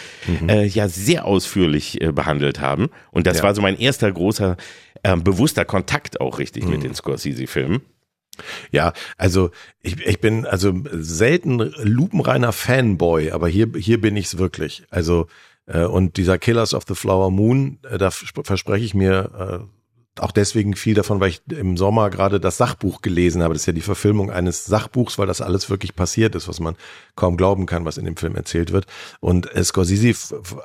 äh, 0.48 0.66
ja 0.66 0.88
sehr 0.88 1.26
ausführlich 1.26 2.02
äh, 2.02 2.12
behandelt 2.12 2.60
haben. 2.60 2.90
Und 3.12 3.28
das 3.28 3.38
Ja. 3.38 3.44
war 3.44 3.56
so 3.56 3.62
mein 3.62 3.78
erster 3.78 4.12
großer, 4.12 4.58
ähm, 5.04 5.24
bewusster 5.24 5.66
Kontakt 5.66 6.20
auch 6.22 6.40
richtig 6.40 6.66
mit 6.66 6.84
den 6.84 6.94
Scorsese-Filmen. 6.96 7.82
Ja, 8.72 8.94
also 9.18 9.52
ich, 9.82 10.00
ich 10.06 10.20
bin 10.20 10.46
also 10.46 10.74
selten 10.92 11.60
lupenreiner 11.84 12.52
Fanboy, 12.54 13.32
aber 13.32 13.48
hier, 13.48 13.68
hier 13.78 14.00
bin 14.02 14.16
ich's 14.16 14.38
wirklich. 14.38 14.84
Also 14.90 15.28
äh, 15.68 15.84
und 15.84 16.18
dieser 16.18 16.40
Killers 16.40 16.74
of 16.74 16.84
the 16.88 16.96
Flower 16.96 17.30
Moon, 17.30 17.78
äh, 17.90 17.98
da 17.98 18.10
verspreche 18.12 18.86
ich 18.86 18.94
mir 18.94 19.62
äh, 19.62 19.81
auch 20.20 20.32
deswegen 20.32 20.76
viel 20.76 20.94
davon, 20.94 21.22
weil 21.22 21.30
ich 21.30 21.42
im 21.50 21.78
Sommer 21.78 22.10
gerade 22.10 22.40
das 22.42 22.58
Sachbuch 22.58 23.02
gelesen 23.02 23.42
habe. 23.42 23.54
Das 23.54 23.64
ist 23.64 23.68
ja 23.68 23.74
die 23.74 23.82
Verfilmung 23.82 24.30
eines 24.30 24.66
Sachbuchs, 24.66 25.18
weil 25.18 25.28
das 25.28 25.40
alles 25.40 25.70
wirklich 25.70 25.96
passiert 25.96 26.36
ist, 26.36 26.50
was 26.50 26.60
man 26.60 26.76
kaum 27.16 27.38
glauben 27.38 27.66
kann, 27.66 27.86
was 27.86 27.98
in 27.98 28.04
dem 28.04 28.18
Film 28.18 28.36
erzählt 28.36 28.74
wird. 28.74 28.88
Und 29.22 29.54
äh, 29.56 29.64
Scorsese 29.64 30.14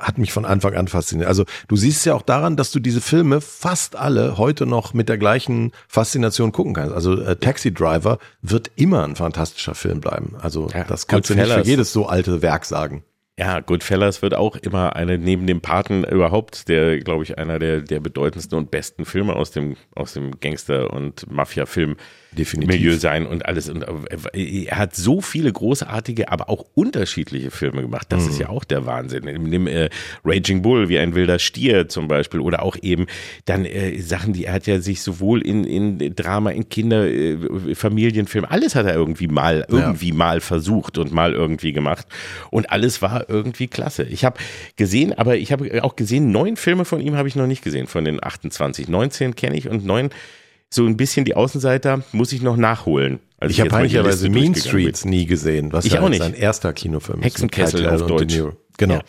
hat 0.01 0.18
mich 0.18 0.32
von 0.32 0.44
Anfang 0.44 0.74
an 0.74 0.88
fasziniert. 0.88 1.28
Also 1.28 1.44
du 1.68 1.76
siehst 1.76 2.05
ja 2.07 2.14
auch 2.14 2.22
daran, 2.22 2.57
dass 2.57 2.72
du 2.72 2.80
diese 2.80 3.01
Filme 3.01 3.40
fast 3.40 3.94
alle 3.94 4.36
heute 4.36 4.66
noch 4.66 4.94
mit 4.94 5.09
der 5.09 5.18
gleichen 5.18 5.70
Faszination 5.86 6.51
gucken 6.51 6.74
kannst. 6.74 6.92
Also 6.92 7.20
äh, 7.20 7.36
Taxi 7.36 7.72
Driver 7.72 8.18
wird 8.42 8.72
immer 8.74 9.05
ein 9.05 9.14
fantastischer 9.14 9.76
Film 9.76 10.01
bleiben. 10.01 10.34
Also 10.40 10.68
ja, 10.74 10.82
das 10.84 11.07
kannst 11.07 11.30
du 11.30 11.34
nicht 11.34 11.51
für 11.51 11.62
jedes 11.62 11.92
so 11.92 12.07
alte 12.07 12.42
Werk 12.42 12.64
sagen. 12.64 13.05
Ja, 13.39 13.61
Goodfellas 13.61 14.22
wird 14.22 14.32
auch 14.34 14.57
immer 14.57 14.97
eine, 14.97 15.18
neben 15.18 15.47
dem 15.47 15.61
Paten 15.61 16.05
überhaupt, 16.05 16.68
der, 16.68 16.99
glaube 17.01 17.22
ich, 17.22 17.37
einer 17.37 17.59
der, 17.59 17.82
der 17.82 18.01
bedeutendsten 18.01 18.57
und 18.57 18.70
besten 18.70 19.05
Filme 19.05 19.37
aus 19.37 19.51
dem, 19.51 19.76
aus 19.95 20.14
dem 20.14 20.41
Gangster- 20.41 20.91
und 20.91 21.30
Mafia-Film 21.30 21.97
Definitiv. 22.37 22.74
Milieu 22.74 22.97
sein 22.97 23.26
und 23.26 23.47
alles. 23.47 23.68
Und 23.68 23.82
äh, 23.82 24.64
er 24.66 24.78
hat 24.78 24.95
so 24.95 25.20
viele 25.20 25.53
großartige, 25.53 26.30
aber 26.30 26.51
auch 26.51 26.66
unterschiedliche 26.74 27.51
Filme 27.51 27.82
gemacht. 27.82 28.07
Das 28.11 28.24
mhm. 28.24 28.30
ist 28.30 28.39
ja 28.39 28.49
auch 28.49 28.64
der 28.64 28.84
Wahnsinn. 28.87 29.24
Nimm 29.24 29.66
äh, 29.66 29.89
Raging 30.24 30.62
Bull 30.62 30.89
wie 30.89 30.99
ein 30.99 31.14
wilder 31.14 31.39
Stier 31.39 31.89
zum 31.89 32.09
Beispiel 32.09 32.41
oder 32.41 32.62
auch 32.62 32.76
eben 32.82 33.07
dann 33.47 33.64
äh, 33.64 33.99
Sachen, 34.01 34.32
die 34.32 34.45
er 34.45 34.55
hat 34.55 34.66
ja 34.66 34.80
sich 34.80 35.03
sowohl 35.03 35.41
in, 35.43 35.64
in 35.64 36.14
Drama, 36.14 36.51
in 36.51 36.68
Kinder, 36.68 37.07
äh, 37.07 37.37
Familienfilm, 37.74 38.45
alles 38.45 38.74
hat 38.74 38.87
er 38.87 38.95
irgendwie 38.95 39.28
mal, 39.28 39.64
irgendwie 39.68 40.09
ja. 40.11 40.14
mal 40.14 40.41
versucht 40.41 40.99
und 40.99 41.12
mal 41.12 41.32
irgendwie 41.32 41.72
gemacht. 41.72 42.07
Und 42.51 42.70
alles 42.70 43.03
war 43.03 43.28
irgendwie 43.28 43.66
klasse. 43.66 44.05
Ich 44.05 44.24
habe 44.24 44.39
gesehen, 44.76 45.12
aber 45.12 45.37
ich 45.37 45.53
habe 45.53 45.82
auch 45.82 45.97
gesehen, 45.97 46.30
neun 46.32 46.57
Filme 46.57 46.84
von 46.84 47.01
ihm 47.01 47.16
habe 47.16 47.28
ich 47.28 47.37
noch 47.37 47.47
nicht 47.47 47.62
gesehen, 47.62 47.87
von 47.87 48.05
den 48.05 48.22
28. 48.22 48.89
19 48.89 49.37
kenne 49.37 49.57
ich 49.57 49.68
und 49.68 49.84
neun 49.84 50.11
so 50.71 50.85
ein 50.85 50.97
bisschen 50.97 51.25
die 51.25 51.35
Außenseiter 51.35 52.03
muss 52.12 52.33
ich 52.33 52.43
noch 52.43 52.57
nachholen. 52.57 53.21
Also 53.39 53.51
ich 53.53 53.61
habe 53.61 53.71
peinlicherweise 53.71 54.29
Mean 54.29 54.55
Streets 54.55 55.03
bin. 55.03 55.11
nie 55.11 55.27
gesehen, 55.27 55.73
was 55.73 55.85
ich 55.85 55.93
ja 55.93 56.01
auch 56.01 56.09
nicht. 56.09 56.23
sein 56.23 56.35
erster 56.35 56.73
Kinofilm 56.73 57.21
ist. 57.21 57.27
Hexenkessel 57.27 57.87
auf 57.89 58.07
Deutsch. 58.07 58.43
Genau. 58.79 58.95
Ja. 58.95 59.01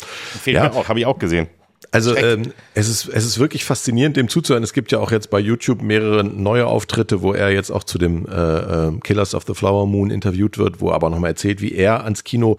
Fehlt 0.42 0.56
ja. 0.56 0.64
mir 0.64 0.76
auch, 0.76 0.88
habe 0.88 1.00
ich 1.00 1.06
auch 1.06 1.20
gesehen. 1.20 1.48
Also 1.92 2.16
ähm, 2.18 2.54
es 2.74 2.90
ist 2.90 3.08
es 3.08 3.26
ist 3.26 3.40
wirklich 3.40 3.64
faszinierend, 3.64 4.18
dem 4.18 4.28
zuzuhören. 4.28 4.64
Es 4.64 4.74
gibt 4.74 4.92
ja 4.92 5.00
auch 5.00 5.12
jetzt 5.12 5.30
bei 5.30 5.40
YouTube 5.40 5.82
mehrere 5.82 6.24
neue 6.24 6.68
Auftritte, 6.68 7.22
wo 7.22 7.34
er 7.34 7.52
jetzt 7.52 7.72
auch 7.72 7.84
zu 7.84 7.98
dem 7.98 8.26
äh, 8.26 8.32
äh, 8.88 9.00
Killers 9.04 9.34
of 9.34 9.46
the 9.48 9.54
Flower 9.54 9.88
Moon 9.88 10.10
interviewt 10.10 10.58
wird, 10.58 10.82
wo 10.82 10.90
er 10.90 10.96
aber 10.96 11.10
nochmal 11.10 11.32
erzählt, 11.32 11.62
wie 11.62 11.74
er 11.74 12.04
ans 12.04 12.24
Kino 12.24 12.58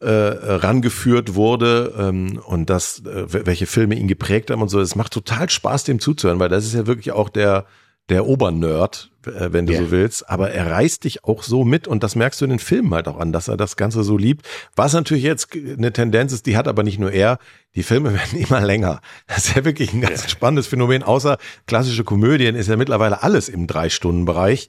äh, 0.00 0.08
rangeführt 0.10 1.34
wurde 1.34 1.94
ähm, 1.98 2.40
und 2.44 2.68
das, 2.68 3.02
äh, 3.06 3.46
welche 3.46 3.66
Filme 3.66 3.94
ihn 3.94 4.08
geprägt 4.08 4.50
haben 4.50 4.62
und 4.62 4.70
so. 4.70 4.80
Es 4.80 4.96
macht 4.96 5.12
total 5.12 5.48
Spaß, 5.48 5.84
dem 5.84 6.00
zuzuhören, 6.00 6.40
weil 6.40 6.48
das 6.48 6.64
ist 6.64 6.74
ja 6.74 6.86
wirklich 6.86 7.12
auch 7.12 7.28
der 7.28 7.66
der 8.08 8.26
Obernerd, 8.26 9.10
äh, 9.26 9.52
wenn 9.52 9.66
du 9.66 9.72
yeah. 9.72 9.82
so 9.82 9.90
willst, 9.90 10.28
aber 10.28 10.50
er 10.50 10.70
reißt 10.70 11.04
dich 11.04 11.24
auch 11.24 11.42
so 11.42 11.64
mit 11.64 11.88
und 11.88 12.02
das 12.02 12.16
merkst 12.16 12.40
du 12.40 12.44
in 12.44 12.50
den 12.50 12.58
Filmen 12.58 12.92
halt 12.92 13.08
auch 13.08 13.18
an, 13.18 13.32
dass 13.32 13.48
er 13.48 13.56
das 13.56 13.76
Ganze 13.76 14.02
so 14.02 14.18
liebt. 14.18 14.46
Was 14.76 14.92
natürlich 14.92 15.24
jetzt 15.24 15.54
eine 15.54 15.92
Tendenz 15.92 16.32
ist, 16.32 16.46
die 16.46 16.56
hat 16.56 16.68
aber 16.68 16.82
nicht 16.82 16.98
nur 16.98 17.12
er, 17.12 17.38
die 17.74 17.82
Filme 17.82 18.12
werden 18.14 18.38
immer 18.38 18.60
länger. 18.60 19.00
Das 19.26 19.46
ist 19.46 19.56
ja 19.56 19.64
wirklich 19.64 19.92
ein 19.92 20.00
ganz 20.00 20.20
yeah. 20.20 20.28
spannendes 20.28 20.66
Phänomen. 20.66 21.02
Außer 21.02 21.38
klassische 21.66 22.04
Komödien 22.04 22.54
ist 22.54 22.68
ja 22.68 22.76
mittlerweile 22.76 23.22
alles 23.22 23.48
im 23.48 23.66
Drei-Stunden-Bereich. 23.66 24.68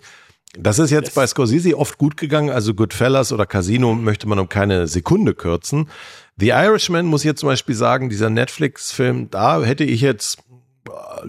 Das 0.58 0.80
ist 0.80 0.90
jetzt 0.90 1.08
yes. 1.08 1.16
bei 1.16 1.28
Scorsese 1.28 1.78
oft 1.78 1.98
gut 1.98 2.16
gegangen, 2.16 2.50
also 2.50 2.74
Goodfellas 2.74 3.34
oder 3.34 3.46
Casino 3.46 3.94
möchte 3.94 4.28
man 4.28 4.40
um 4.40 4.48
keine 4.48 4.88
Sekunde 4.88 5.34
kürzen. 5.34 5.90
The 6.38 6.50
Irishman 6.50 7.06
muss 7.06 7.24
jetzt 7.24 7.42
zum 7.42 7.48
Beispiel 7.48 7.76
sagen, 7.76 8.10
dieser 8.10 8.30
Netflix-Film, 8.30 9.30
da 9.32 9.62
hätte 9.64 9.84
ich 9.84 10.02
jetzt 10.02 10.40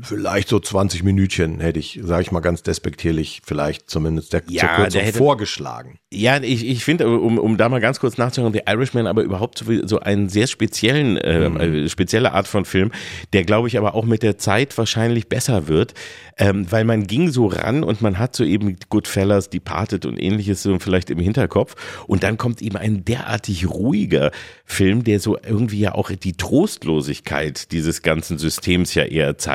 vielleicht 0.02 0.48
so 0.48 0.60
20 0.60 1.02
Minütchen 1.02 1.60
hätte 1.60 1.78
ich, 1.78 1.98
sage 2.02 2.22
ich 2.22 2.30
mal 2.30 2.40
ganz 2.40 2.62
despektierlich, 2.62 3.40
vielleicht 3.44 3.88
zumindest 3.88 4.32
der, 4.32 4.42
ja, 4.48 4.60
zur 4.60 4.68
Kürzung 4.76 5.00
hätte, 5.00 5.18
vorgeschlagen. 5.18 5.98
Ja, 6.12 6.42
ich, 6.42 6.66
ich 6.66 6.84
finde, 6.84 7.08
um, 7.08 7.38
um 7.38 7.56
da 7.56 7.68
mal 7.68 7.80
ganz 7.80 7.98
kurz 7.98 8.18
nachzuhören, 8.18 8.52
The 8.52 8.62
Irishman 8.66 9.06
aber 9.06 9.22
überhaupt 9.22 9.58
so, 9.58 9.86
so 9.86 10.00
einen 10.00 10.28
sehr 10.28 10.46
speziellen, 10.46 11.16
äh, 11.16 11.48
mhm. 11.48 11.56
äh, 11.60 11.88
spezielle 11.88 12.32
Art 12.32 12.46
von 12.48 12.64
Film, 12.64 12.92
der 13.32 13.44
glaube 13.44 13.68
ich 13.68 13.78
aber 13.78 13.94
auch 13.94 14.04
mit 14.04 14.22
der 14.22 14.36
Zeit 14.36 14.76
wahrscheinlich 14.76 15.28
besser 15.28 15.68
wird, 15.68 15.94
ähm, 16.36 16.70
weil 16.70 16.84
man 16.84 17.06
ging 17.06 17.30
so 17.30 17.46
ran 17.46 17.82
und 17.82 18.02
man 18.02 18.18
hat 18.18 18.36
so 18.36 18.44
eben 18.44 18.76
Goodfellas, 18.90 19.48
Departed 19.48 20.04
und 20.04 20.18
ähnliches 20.18 20.62
so 20.62 20.78
vielleicht 20.78 21.08
im 21.08 21.18
Hinterkopf 21.18 21.74
und 22.06 22.22
dann 22.22 22.36
kommt 22.36 22.60
eben 22.60 22.76
ein 22.76 23.04
derartig 23.06 23.68
ruhiger 23.70 24.32
Film, 24.66 25.02
der 25.02 25.18
so 25.20 25.38
irgendwie 25.38 25.80
ja 25.80 25.94
auch 25.94 26.10
die 26.10 26.34
Trostlosigkeit 26.34 27.72
dieses 27.72 28.02
ganzen 28.02 28.36
Systems 28.36 28.94
ja 28.94 29.04
eher 29.04 29.38
zeigt 29.38 29.45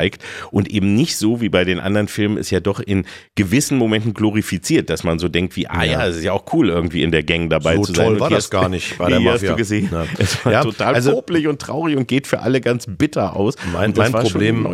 und 0.52 0.70
eben 0.70 0.96
nicht 0.96 1.18
so 1.18 1.42
wie 1.42 1.50
bei 1.50 1.64
den 1.64 1.80
anderen 1.80 2.08
Filmen 2.08 2.38
ist 2.38 2.50
ja 2.52 2.60
doch 2.60 2.80
in 2.80 3.06
gewissen 3.36 3.78
Momenten 3.78 4.14
glorifiziert, 4.14 4.90
dass 4.90 5.04
man 5.04 5.20
so 5.20 5.28
denkt 5.28 5.56
wie, 5.56 5.68
ah 5.68 5.84
ja, 5.84 6.06
es 6.08 6.18
ist 6.18 6.24
ja 6.24 6.34
auch 6.34 6.46
cool 6.54 6.70
irgendwie 6.70 7.04
in 7.04 7.12
der 7.12 7.24
Gang 7.24 7.50
dabei 7.50 7.76
so 7.76 7.84
zu 7.84 7.94
sein. 7.94 8.06
So 8.06 8.12
toll 8.12 8.20
war 8.20 8.30
das 8.30 8.50
gar 8.50 8.70
nicht 8.70 8.98
bei 8.98 9.10
der 9.10 9.20
Mafia. 9.20 9.34
hast 9.34 9.44
du 9.44 9.56
gesehen? 9.56 9.90
Ja. 9.92 10.06
Es 10.18 10.46
war 10.46 10.52
ja, 10.52 10.64
total 10.64 10.94
also, 10.94 11.14
popelig 11.14 11.48
und 11.48 11.60
traurig 11.60 11.98
und 11.98 12.08
geht 12.08 12.28
für 12.28 12.42
alle 12.42 12.62
ganz 12.62 12.86
bitter 12.88 13.36
aus. 13.36 13.56
Mein, 13.74 13.94
mein 13.96 14.12
Problem, 14.12 14.68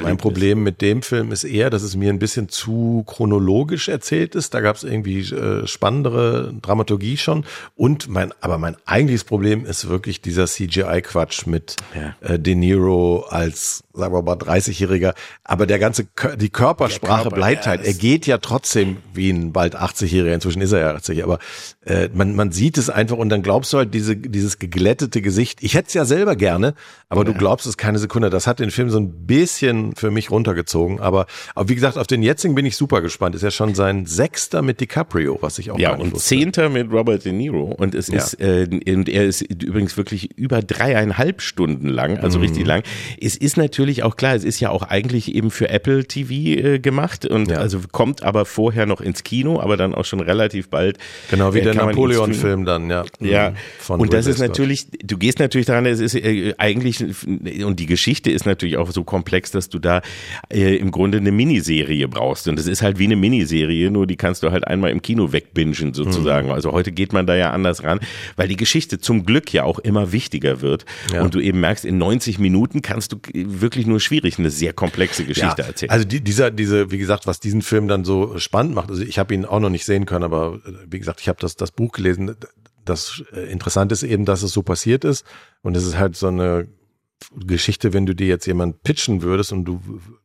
mein 0.00 0.16
Problem 0.16 0.62
mit 0.62 0.80
dem 0.80 1.02
Film 1.02 1.32
ist 1.32 1.44
eher, 1.44 1.70
dass 1.70 1.82
es 1.82 1.96
mir 1.96 2.10
ein 2.10 2.18
bisschen 2.18 2.48
zu 2.48 3.02
chronologisch 3.06 3.88
erzählt 3.88 4.34
ist. 4.34 4.54
Da 4.54 4.60
gab 4.60 4.76
es 4.76 4.84
irgendwie 4.84 5.20
äh, 5.20 5.66
spannendere 5.66 6.54
Dramaturgie 6.62 7.16
schon. 7.16 7.44
Und 7.74 8.08
mein, 8.08 8.32
aber 8.40 8.58
mein 8.58 8.76
eigentliches 8.84 9.24
Problem 9.24 9.64
ist 9.64 9.88
wirklich 9.88 10.20
dieser 10.20 10.46
CGI-Quatsch 10.46 11.46
mit 11.46 11.76
ja. 11.94 12.14
äh, 12.20 12.38
De 12.38 12.54
Niro 12.54 13.26
als 13.28 13.82
sagen 13.94 14.14
wir 14.14 14.22
mal 14.22 14.36
30-Jähriger, 14.62 15.14
aber 15.44 15.66
der 15.66 15.78
ganze 15.78 16.06
die 16.36 16.50
Körpersprache 16.50 17.24
Körper, 17.24 17.36
bleibt 17.36 17.66
halt. 17.66 17.84
Er 17.84 17.94
geht 17.94 18.26
ja 18.26 18.38
trotzdem 18.38 18.98
wie 19.14 19.30
ein 19.30 19.52
bald 19.52 19.76
80-Jähriger. 19.76 20.34
Inzwischen 20.34 20.62
ist 20.62 20.72
er 20.72 20.80
ja 20.80 20.94
80, 20.94 21.22
aber 21.22 21.38
äh, 21.84 22.08
man 22.12 22.34
man 22.34 22.52
sieht 22.52 22.78
es 22.78 22.90
einfach 22.90 23.16
und 23.16 23.28
dann 23.28 23.42
glaubst 23.42 23.72
du 23.72 23.78
halt 23.78 23.94
diese 23.94 24.16
dieses 24.16 24.58
geglättete 24.58 25.20
Gesicht. 25.22 25.62
Ich 25.62 25.74
hätte 25.74 25.88
es 25.88 25.94
ja 25.94 26.04
selber 26.04 26.36
gerne, 26.36 26.74
aber 27.08 27.22
ja. 27.22 27.24
du 27.24 27.34
glaubst 27.34 27.66
es 27.66 27.76
keine 27.76 27.98
Sekunde. 27.98 28.30
Das 28.30 28.46
hat 28.46 28.58
den 28.58 28.70
Film 28.70 28.90
so 28.90 28.98
ein 28.98 29.26
bisschen 29.26 29.94
für 29.96 30.10
mich 30.10 30.30
runtergezogen. 30.30 31.00
Aber, 31.00 31.26
aber 31.54 31.68
wie 31.68 31.74
gesagt, 31.74 31.98
auf 31.98 32.06
den 32.06 32.22
jetzigen 32.22 32.54
bin 32.54 32.66
ich 32.66 32.76
super 32.76 33.02
gespannt. 33.02 33.34
Ist 33.34 33.42
ja 33.42 33.50
schon 33.50 33.74
sein 33.74 34.06
sechster 34.06 34.62
mit 34.62 34.80
DiCaprio, 34.80 35.38
was 35.40 35.58
ich 35.58 35.70
auch 35.70 35.78
ja 35.78 35.94
und 35.94 36.18
zehnter 36.18 36.68
mit 36.68 36.90
Robert 36.92 37.24
De 37.24 37.32
Niro 37.32 37.64
und 37.64 37.94
es 37.94 38.08
ja. 38.08 38.16
ist 38.16 38.40
äh, 38.40 38.68
und 38.86 39.08
er 39.08 39.24
ist 39.24 39.42
übrigens 39.42 39.96
wirklich 39.96 40.38
über 40.38 40.62
dreieinhalb 40.62 41.42
Stunden 41.42 41.88
lang, 41.88 42.18
also 42.18 42.38
mhm. 42.38 42.44
richtig 42.44 42.66
lang. 42.66 42.82
Es 43.20 43.36
ist 43.36 43.56
natürlich 43.56 44.02
auch 44.02 44.16
klar, 44.16 44.34
es 44.34 44.44
ist 44.44 44.51
ja 44.60 44.70
auch 44.70 44.82
eigentlich 44.82 45.34
eben 45.34 45.50
für 45.50 45.68
Apple 45.68 46.04
TV 46.04 46.32
äh, 46.32 46.78
gemacht 46.78 47.26
und 47.26 47.50
ja. 47.50 47.58
also 47.58 47.80
kommt 47.90 48.22
aber 48.22 48.44
vorher 48.44 48.86
noch 48.86 49.00
ins 49.00 49.24
Kino, 49.24 49.60
aber 49.60 49.76
dann 49.76 49.94
auch 49.94 50.04
schon 50.04 50.20
relativ 50.20 50.68
bald. 50.68 50.98
Genau, 51.30 51.54
wie 51.54 51.58
äh, 51.58 51.62
der 51.62 51.74
Napoleon-Film 51.74 52.64
dann, 52.64 52.88
ja. 52.88 53.04
Ja, 53.20 53.50
mhm, 53.88 54.00
und 54.00 54.12
das 54.12 54.26
ist 54.26 54.38
natürlich, 54.38 54.86
du 55.02 55.18
gehst 55.18 55.38
natürlich 55.38 55.66
daran, 55.66 55.86
es 55.86 56.00
ist 56.00 56.14
äh, 56.14 56.54
eigentlich, 56.58 57.04
und 57.64 57.80
die 57.80 57.86
Geschichte 57.86 58.30
ist 58.30 58.46
natürlich 58.46 58.76
auch 58.76 58.90
so 58.90 59.04
komplex, 59.04 59.50
dass 59.50 59.68
du 59.68 59.78
da 59.78 60.02
äh, 60.48 60.76
im 60.76 60.90
Grunde 60.90 61.18
eine 61.18 61.32
Miniserie 61.32 62.08
brauchst 62.08 62.48
und 62.48 62.58
es 62.58 62.66
ist 62.66 62.82
halt 62.82 62.98
wie 62.98 63.04
eine 63.04 63.16
Miniserie, 63.16 63.90
nur 63.90 64.06
die 64.06 64.16
kannst 64.16 64.42
du 64.42 64.50
halt 64.50 64.66
einmal 64.66 64.90
im 64.90 65.02
Kino 65.02 65.32
wegbingen 65.32 65.72
sozusagen. 65.94 66.48
Mhm. 66.48 66.54
Also 66.54 66.72
heute 66.72 66.92
geht 66.92 67.12
man 67.12 67.26
da 67.26 67.34
ja 67.36 67.50
anders 67.50 67.82
ran, 67.82 68.00
weil 68.36 68.48
die 68.48 68.56
Geschichte 68.56 68.98
zum 68.98 69.24
Glück 69.26 69.52
ja 69.52 69.64
auch 69.64 69.78
immer 69.78 70.12
wichtiger 70.12 70.60
wird 70.60 70.84
ja. 71.12 71.22
und 71.22 71.34
du 71.34 71.40
eben 71.40 71.60
merkst, 71.60 71.84
in 71.84 71.98
90 71.98 72.38
Minuten 72.38 72.82
kannst 72.82 73.12
du 73.12 73.16
wirklich 73.32 73.72
wirklich 73.72 73.86
nur 73.86 74.00
schwierig 74.00 74.31
eine 74.38 74.50
sehr 74.50 74.72
komplexe 74.72 75.24
Geschichte 75.24 75.62
ja, 75.62 75.68
erzählen. 75.68 75.90
Also 75.90 76.04
die, 76.04 76.20
dieser, 76.20 76.50
diese, 76.50 76.90
wie 76.90 76.98
gesagt, 76.98 77.26
was 77.26 77.40
diesen 77.40 77.62
Film 77.62 77.88
dann 77.88 78.04
so 78.04 78.38
spannend 78.38 78.74
macht. 78.74 78.90
Also 78.90 79.02
ich 79.02 79.18
habe 79.18 79.34
ihn 79.34 79.44
auch 79.44 79.60
noch 79.60 79.70
nicht 79.70 79.84
sehen 79.84 80.06
können, 80.06 80.24
aber 80.24 80.60
äh, 80.66 80.72
wie 80.88 80.98
gesagt, 80.98 81.20
ich 81.20 81.28
habe 81.28 81.38
das, 81.40 81.56
das 81.56 81.70
Buch 81.70 81.92
gelesen. 81.92 82.36
Das 82.84 83.22
äh, 83.32 83.50
Interessante 83.50 83.92
ist 83.92 84.02
eben, 84.02 84.24
dass 84.24 84.42
es 84.42 84.52
so 84.52 84.62
passiert 84.62 85.04
ist 85.04 85.24
und 85.62 85.76
es 85.76 85.86
ist 85.86 85.98
halt 85.98 86.16
so 86.16 86.28
eine 86.28 86.68
Geschichte, 87.34 87.92
wenn 87.92 88.06
du 88.06 88.14
dir 88.14 88.26
jetzt 88.26 88.46
jemand 88.46 88.82
pitchen 88.82 89.22
würdest 89.22 89.52
und 89.52 89.64
du 89.64 89.80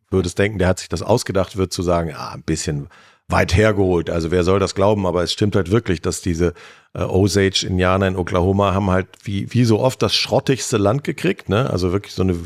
würdest 0.10 0.40
denken, 0.40 0.58
der 0.58 0.68
hat 0.68 0.80
sich 0.80 0.90
das 0.90 1.02
ausgedacht, 1.02 1.58
wird 1.58 1.74
zu 1.74 1.84
sagen, 1.84 2.10
ja, 2.10 2.32
ein 2.32 2.44
bisschen 2.44 2.88
weit 3.28 3.56
hergeholt. 3.56 4.10
Also 4.10 4.32
wer 4.32 4.44
soll 4.44 4.60
das 4.60 4.74
glauben? 4.74 5.06
Aber 5.06 5.24
es 5.24 5.34
stimmt 5.34 5.56
halt 5.56 5.70
wirklich, 5.70 6.02
dass 6.02 6.22
diese 6.22 6.54
äh, 6.94 7.02
Osage-Indianer 7.02 8.08
in 8.08 8.16
Oklahoma 8.16 8.74
haben 8.74 8.90
halt 8.90 9.08
wie, 9.24 9.54
wie 9.54 9.66
so 9.66 9.80
oft 9.80 10.02
das 10.02 10.16
schrottigste 10.16 10.78
Land 10.78 11.04
gekriegt. 11.04 11.50
Ne? 11.50 11.70
Also 11.70 11.92
wirklich 11.92 12.14
so 12.14 12.24
eine 12.24 12.38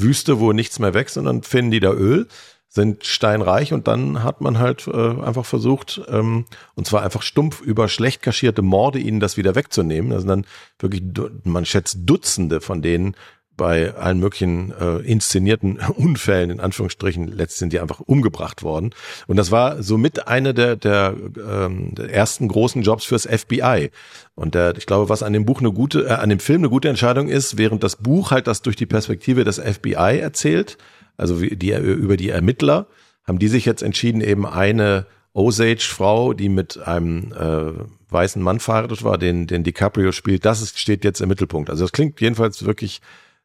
Wüste, 0.00 0.40
wo 0.40 0.52
nichts 0.52 0.78
mehr 0.78 0.94
wächst, 0.94 1.16
und 1.18 1.24
dann 1.24 1.42
finden 1.42 1.70
die 1.70 1.80
da 1.80 1.92
Öl, 1.92 2.28
sind 2.70 3.04
steinreich 3.06 3.72
und 3.72 3.88
dann 3.88 4.22
hat 4.22 4.40
man 4.40 4.58
halt 4.58 4.86
äh, 4.86 4.92
einfach 4.92 5.46
versucht, 5.46 6.02
ähm, 6.08 6.44
und 6.74 6.86
zwar 6.86 7.02
einfach 7.02 7.22
stumpf 7.22 7.60
über 7.60 7.88
schlecht 7.88 8.22
kaschierte 8.22 8.62
Morde 8.62 8.98
ihnen 8.98 9.20
das 9.20 9.36
wieder 9.38 9.54
wegzunehmen. 9.54 10.12
Also 10.12 10.26
dann 10.26 10.44
wirklich, 10.78 11.02
man 11.44 11.64
schätzt 11.64 12.00
Dutzende 12.02 12.60
von 12.60 12.82
denen 12.82 13.16
bei 13.58 13.94
allen 13.94 14.20
möglichen 14.20 14.72
äh, 14.72 14.96
inszenierten 15.00 15.78
Unfällen, 15.96 16.48
in 16.48 16.60
Anführungsstrichen, 16.60 17.28
letztlich 17.28 17.58
sind 17.58 17.74
die 17.74 17.80
einfach 17.80 18.00
umgebracht 18.00 18.62
worden. 18.62 18.94
Und 19.26 19.36
das 19.36 19.50
war 19.50 19.82
somit 19.82 20.26
eine 20.26 20.54
der, 20.54 20.76
der, 20.76 21.14
ähm, 21.46 21.94
der 21.94 22.10
ersten 22.10 22.48
großen 22.48 22.80
Jobs 22.80 23.04
fürs 23.04 23.26
FBI. 23.26 23.90
Und 24.34 24.54
der, 24.54 24.78
ich 24.78 24.86
glaube, 24.86 25.10
was 25.10 25.22
an 25.22 25.34
dem 25.34 25.44
Buch 25.44 25.60
eine 25.60 25.72
gute, 25.72 26.06
äh, 26.06 26.12
an 26.12 26.30
dem 26.30 26.40
Film 26.40 26.62
eine 26.62 26.70
gute 26.70 26.88
Entscheidung 26.88 27.28
ist, 27.28 27.58
während 27.58 27.82
das 27.82 27.96
Buch 27.96 28.30
halt 28.30 28.46
das 28.46 28.62
durch 28.62 28.76
die 28.76 28.86
Perspektive 28.86 29.44
des 29.44 29.58
FBI 29.58 30.20
erzählt, 30.20 30.78
also 31.18 31.42
wie 31.42 31.54
die, 31.56 31.72
über 31.72 32.16
die 32.16 32.30
Ermittler, 32.30 32.86
haben 33.24 33.38
die 33.38 33.48
sich 33.48 33.66
jetzt 33.66 33.82
entschieden, 33.82 34.22
eben 34.22 34.46
eine 34.46 35.06
Osage-Frau, 35.34 36.32
die 36.32 36.48
mit 36.48 36.78
einem 36.78 37.32
äh, 37.32 37.72
weißen 38.10 38.42
Mann 38.42 38.60
verheiratet 38.60 39.04
war, 39.04 39.18
den, 39.18 39.46
den 39.46 39.64
DiCaprio 39.64 40.12
spielt, 40.12 40.44
das 40.44 40.62
ist, 40.62 40.78
steht 40.78 41.04
jetzt 41.04 41.20
im 41.20 41.28
Mittelpunkt. 41.28 41.70
Also 41.70 41.84
das 41.84 41.92
klingt 41.92 42.20
jedenfalls 42.20 42.64
wirklich 42.64 43.00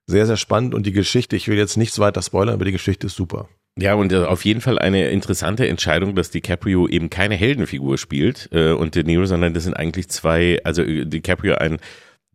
sehr, 0.06 0.26
sehr 0.26 0.38
spannend 0.38 0.74
und 0.74 0.86
die 0.86 0.92
Geschichte, 0.92 1.36
ich 1.36 1.48
will 1.48 1.58
jetzt 1.58 1.78
nichts 1.78 2.00
weiter 2.00 2.22
spoilern, 2.22 2.56
aber 2.56 2.66
die 2.66 2.72
Geschichte 2.72 3.08
ist 3.08 3.16
super. 3.16 3.48
Ja, 3.80 3.96
und 3.96 4.12
äh, 4.12 4.18
auf 4.18 4.46
jeden 4.46 4.62
Fall 4.62 4.78
eine 4.78 5.10
interessante 5.10 5.68
Entscheidung, 5.68 6.16
dass 6.16 6.30
DiCaprio 6.30 6.88
eben 6.88 7.10
keine 7.10 7.36
Heldenfigur 7.36 7.98
spielt 7.98 8.50
äh, 8.52 8.72
und 8.72 8.96
De 8.96 9.04
Niro, 9.04 9.26
sondern 9.26 9.54
das 9.54 9.64
sind 9.64 9.74
eigentlich 9.74 10.10
zwei, 10.10 10.60
also 10.64 10.84
äh, 10.84 11.06
DiCaprio 11.06 11.56
ein 11.56 11.80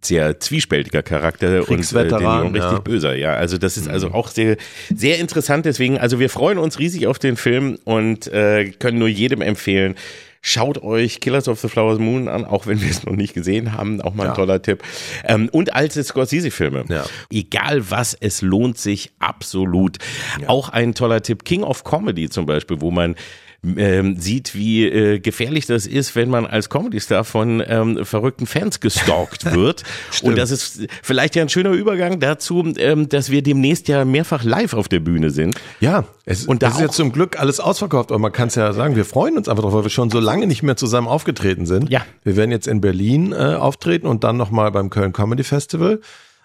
sehr 0.00 0.38
zwiespältiger 0.40 1.02
Charakter 1.02 1.68
und 1.68 1.92
äh, 1.92 2.08
De 2.08 2.18
Niro 2.18 2.46
richtig 2.48 2.60
ja. 2.60 2.78
böser. 2.78 3.14
Ja, 3.16 3.34
also 3.34 3.56
das 3.58 3.76
ist 3.76 3.88
also 3.88 4.08
mhm. 4.08 4.14
auch 4.14 4.28
sehr, 4.28 4.56
sehr 4.94 5.18
interessant. 5.18 5.64
Deswegen, 5.64 5.98
also 5.98 6.18
wir 6.18 6.30
freuen 6.30 6.58
uns 6.58 6.78
riesig 6.80 7.06
auf 7.06 7.20
den 7.20 7.36
Film 7.36 7.78
und 7.84 8.26
äh, 8.28 8.70
können 8.70 8.98
nur 8.98 9.08
jedem 9.08 9.40
empfehlen, 9.40 9.94
Schaut 10.40 10.82
euch 10.82 11.20
Killers 11.20 11.48
of 11.48 11.60
the 11.60 11.68
Flowers 11.68 11.98
Moon 11.98 12.28
an, 12.28 12.44
auch 12.44 12.66
wenn 12.66 12.80
wir 12.80 12.88
es 12.88 13.04
noch 13.04 13.14
nicht 13.14 13.34
gesehen 13.34 13.72
haben. 13.72 14.00
Auch 14.00 14.14
mal 14.14 14.24
ein 14.24 14.28
ja. 14.30 14.34
toller 14.34 14.62
Tipp. 14.62 14.82
Ähm, 15.24 15.48
und 15.50 15.74
alte 15.74 16.02
Scorsese-Filme. 16.02 16.84
Ja. 16.88 17.04
Egal 17.30 17.90
was, 17.90 18.14
es 18.14 18.42
lohnt 18.42 18.78
sich 18.78 19.10
absolut. 19.18 19.98
Ja. 20.40 20.48
Auch 20.48 20.68
ein 20.68 20.94
toller 20.94 21.22
Tipp. 21.22 21.44
King 21.44 21.62
of 21.62 21.84
Comedy 21.84 22.30
zum 22.30 22.46
Beispiel, 22.46 22.80
wo 22.80 22.90
man 22.90 23.16
ähm, 23.64 24.16
sieht, 24.20 24.54
wie 24.54 24.86
äh, 24.86 25.18
gefährlich 25.18 25.66
das 25.66 25.86
ist, 25.86 26.14
wenn 26.14 26.30
man 26.30 26.46
als 26.46 26.70
Comedy-Star 26.70 27.24
von 27.24 27.62
ähm, 27.66 28.04
verrückten 28.04 28.46
Fans 28.46 28.78
gestalkt 28.78 29.44
wird. 29.52 29.82
und 30.22 30.38
das 30.38 30.50
ist 30.50 30.86
vielleicht 31.02 31.34
ja 31.34 31.42
ein 31.42 31.48
schöner 31.48 31.72
Übergang 31.72 32.20
dazu, 32.20 32.72
ähm, 32.76 33.08
dass 33.08 33.30
wir 33.30 33.42
demnächst 33.42 33.88
ja 33.88 34.04
mehrfach 34.04 34.44
live 34.44 34.74
auf 34.74 34.88
der 34.88 35.00
Bühne 35.00 35.30
sind. 35.30 35.56
Ja, 35.80 36.04
es, 36.24 36.46
und 36.46 36.62
da 36.62 36.68
ist 36.68 36.80
jetzt 36.80 36.94
zum 36.94 37.10
Glück 37.10 37.40
alles 37.40 37.58
ausverkauft, 37.58 38.10
aber 38.10 38.20
man 38.20 38.32
kann 38.32 38.48
es 38.48 38.54
ja 38.54 38.72
sagen, 38.72 38.94
wir 38.94 39.04
freuen 39.04 39.36
uns 39.36 39.48
einfach 39.48 39.64
drauf, 39.64 39.72
weil 39.72 39.84
wir 39.84 39.90
schon 39.90 40.10
so 40.10 40.20
lange 40.20 40.46
nicht 40.46 40.62
mehr 40.62 40.76
zusammen 40.76 41.08
aufgetreten 41.08 41.66
sind. 41.66 41.90
Ja. 41.90 42.06
Wir 42.22 42.36
werden 42.36 42.52
jetzt 42.52 42.68
in 42.68 42.80
Berlin 42.80 43.32
äh, 43.32 43.56
auftreten 43.56 44.06
und 44.06 44.22
dann 44.22 44.36
nochmal 44.36 44.70
beim 44.70 44.88
Köln 44.90 45.12
Comedy 45.12 45.42
Festival. 45.42 46.00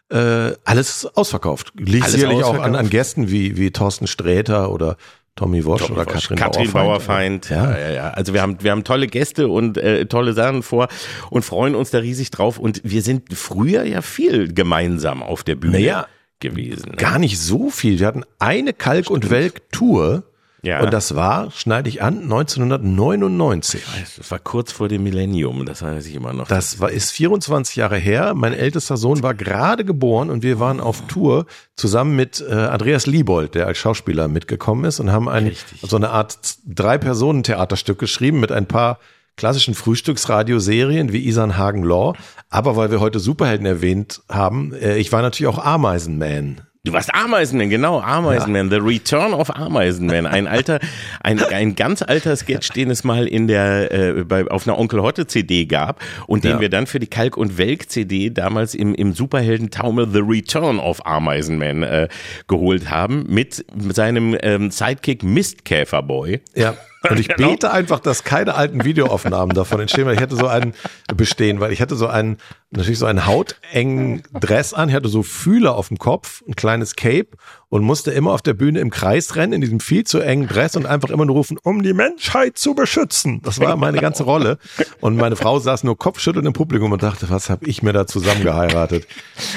Äh, 0.09 0.53
alles 0.66 1.05
ausverkauft. 1.16 1.74
Liegt 1.76 2.09
sicherlich 2.09 2.43
auch 2.43 2.59
an, 2.59 2.76
an 2.76 2.89
Gästen 2.89 3.32
wie, 3.32 3.57
wie 3.57 3.72
Thorsten 3.72 4.05
Sträter 4.07 4.72
oder 4.72 4.97
Tommy 5.36 5.62
Tommy 5.62 5.82
oder 5.92 6.06
Wosch. 6.06 6.14
Katrin, 6.14 6.38
Katrin 6.38 6.72
Bauerfeind. 6.72 7.50
Bauerfeind. 7.50 7.50
Ja. 7.50 7.78
ja, 7.78 7.92
ja, 7.92 8.10
Also 8.10 8.34
wir 8.34 8.42
haben, 8.42 8.58
wir 8.62 8.72
haben 8.72 8.84
tolle 8.84 9.08
Gäste 9.08 9.48
und 9.48 9.78
äh, 9.78 10.06
tolle 10.06 10.34
Sachen 10.34 10.62
vor 10.64 10.88
und 11.30 11.44
freuen 11.44 11.76
uns 11.76 11.90
da 11.90 12.00
riesig 12.00 12.30
drauf. 12.32 12.60
Und 12.60 12.82
wir 12.84 13.02
sind 13.02 13.34
früher 13.34 13.84
ja 13.84 14.02
viel 14.02 14.54
gemeinsam 14.54 15.24
auf 15.24 15.44
der 15.44 15.56
Bühne 15.56 15.80
naja, 15.80 16.08
gewesen. 16.40 16.92
Ne? 16.92 16.98
Gar 16.98 17.20
nicht 17.20 17.40
so 17.40 17.70
viel. 17.70 18.00
Wir 18.00 18.08
hatten 18.08 18.24
eine 18.38 18.74
Kalk- 18.74 19.10
und 19.10 19.30
Welk-Tour 19.30 20.24
ja. 20.64 20.82
Und 20.82 20.93
das 20.93 21.14
war, 21.14 21.51
schneide 21.51 21.89
ich 21.89 22.01
an, 22.01 22.22
1999. 22.22 23.84
Das 24.18 24.32
war 24.32 24.39
kurz 24.39 24.72
vor 24.72 24.88
dem 24.88 25.03
Millennium, 25.03 25.66
das 25.66 25.82
weiß 25.82 26.05
ich 26.05 26.16
immer 26.16 26.32
noch. 26.32 26.47
Das 26.47 26.80
war, 26.80 26.89
ist 26.89 27.11
24 27.11 27.76
Jahre 27.76 27.97
her. 27.97 28.34
Mein 28.34 28.53
ältester 28.53 28.95
Sohn 28.95 29.22
war 29.24 29.34
gerade 29.34 29.84
geboren 29.84 30.30
und 30.30 30.41
wir 30.41 30.61
waren 30.61 30.80
auf 30.80 31.05
Tour 31.07 31.47
zusammen 31.76 32.16
mit 32.16 32.41
äh, 32.47 32.53
Andreas 32.53 33.07
Liebold, 33.07 33.55
der 33.55 33.68
als 33.68 33.78
Schauspieler 33.78 34.30
mitgekommen 34.30 34.86
ist 34.86 35.01
und 35.01 35.11
haben 35.11 35.28
ein, 35.28 35.51
so 35.82 35.97
eine 35.97 36.11
Art 36.11 36.38
Drei-Personen-Theaterstück 36.66 37.99
geschrieben 37.99 38.39
mit 38.39 38.53
ein 38.53 38.66
paar 38.66 38.99
klassischen 39.36 39.74
Frühstücksradioserien 39.74 41.11
wie 41.11 41.28
Isan 41.28 41.57
Hagen 41.57 41.84
Law. 41.84 42.14
Aber 42.49 42.78
weil 42.78 42.89
wir 42.89 43.01
heute 43.01 43.20
Superhelden 43.20 43.66
erwähnt 43.66 44.22
haben, 44.30 44.74
äh, 44.74 44.95
ich 44.95 45.11
war 45.11 45.22
natürlich 45.22 45.53
auch 45.53 45.64
Ameisenman 45.64 46.61
Du 46.86 46.92
warst 46.92 47.16
Ameisenman, 47.16 47.70
genau, 47.70 48.02
Ameisenman, 48.02 48.70
ja. 48.70 48.78
The 48.78 48.86
Return 48.86 49.34
of 49.34 49.50
Ameisenman, 49.50 50.26
ein 50.26 50.48
alter, 50.48 50.82
ein, 51.22 51.42
ein 51.42 51.76
ganz 51.76 52.02
alter 52.02 52.36
Sketch, 52.36 52.74
den 52.74 52.92
es 52.92 53.06
mal 53.06 53.26
in 53.26 53.48
der, 53.48 53.90
äh, 53.94 54.24
bei, 54.26 54.46
auf 54.48 54.68
einer 54.68 54.78
Onkel 54.78 55.02
Hotte 55.02 55.26
CD 55.26 55.64
gab 55.66 56.02
und 56.28 56.44
den 56.44 56.56
ja. 56.56 56.60
wir 56.60 56.68
dann 56.68 56.86
für 56.86 57.00
die 57.00 57.08
Kalk 57.08 57.38
und 57.38 57.58
Welk 57.58 57.90
CD 57.90 58.32
damals 58.32 58.76
im, 58.76 58.94
im 58.96 59.14
Superhelden-Taumel 59.14 60.10
The 60.12 60.24
Return 60.28 60.78
of 60.78 61.06
Ameisenman 61.06 61.84
äh, 61.84 62.10
geholt 62.50 62.90
haben 62.90 63.28
mit 63.30 63.66
seinem 63.94 64.36
ähm, 64.42 64.70
Sidekick 64.70 65.24
Mistkäferboy. 65.24 66.42
Ja. 66.54 66.76
Und 67.10 67.20
ich 67.20 67.28
genau. 67.36 67.49
bete 67.49 67.72
einfach, 67.72 67.99
dass 67.99 68.24
keine 68.24 68.56
alten 68.56 68.84
Videoaufnahmen 68.84 69.56
davon 69.56 69.80
entstehen, 69.80 70.06
weil 70.06 70.16
ich 70.16 70.22
hätte 70.22 70.36
so 70.36 70.47
einen 70.47 70.74
bestehen, 71.16 71.60
weil 71.60 71.72
ich 71.72 71.82
hatte 71.82 71.95
so 71.95 72.08
einen, 72.08 72.38
natürlich 72.72 72.99
so 72.99 73.06
einen 73.06 73.26
hautengen 73.26 74.24
Dress 74.34 74.74
an, 74.74 74.89
ich 74.89 74.95
hatte 74.95 75.10
so 75.10 75.24
Fühler 75.24 75.76
auf 75.76 75.89
dem 75.89 75.97
Kopf, 75.97 76.43
ein 76.47 76.56
kleines 76.56 76.95
Cape 76.95 77.30
und 77.74 77.84
musste 77.84 78.12
immer 78.12 78.34
auf 78.34 78.44
der 78.44 78.54
Bühne 78.54 78.80
im 78.82 78.92
Kreis 78.92 79.36
rennen, 79.36 79.54
in 79.54 79.62
diesem 79.62 79.80
viel 79.80 80.04
zu 80.04 80.20
engen 80.20 80.48
Dress 80.48 80.76
und 80.76 80.86
einfach 80.86 81.10
immer 81.10 81.26
nur 81.26 81.38
rufen, 81.38 81.58
um 81.64 81.82
die 81.82 81.94
Menschheit 81.94 82.56
zu 82.56 82.76
beschützen. 82.76 83.42
Das 83.42 83.60
war 83.60 83.76
meine 83.78 83.98
ganze 83.98 84.26
Rolle. 84.26 84.60
Und 85.02 85.16
meine 85.16 85.36
Frau 85.36 85.58
saß 85.58 85.84
nur 85.84 85.98
kopfschüttelnd 85.98 86.46
im 86.46 86.54
Publikum 86.54 86.92
und 86.92 87.02
dachte, 87.02 87.32
was 87.32 87.50
habe 87.50 87.66
ich 87.66 87.82
mir 87.82 87.92
da 87.92 88.06
zusammen 88.06 88.44
geheiratet? 88.44 89.08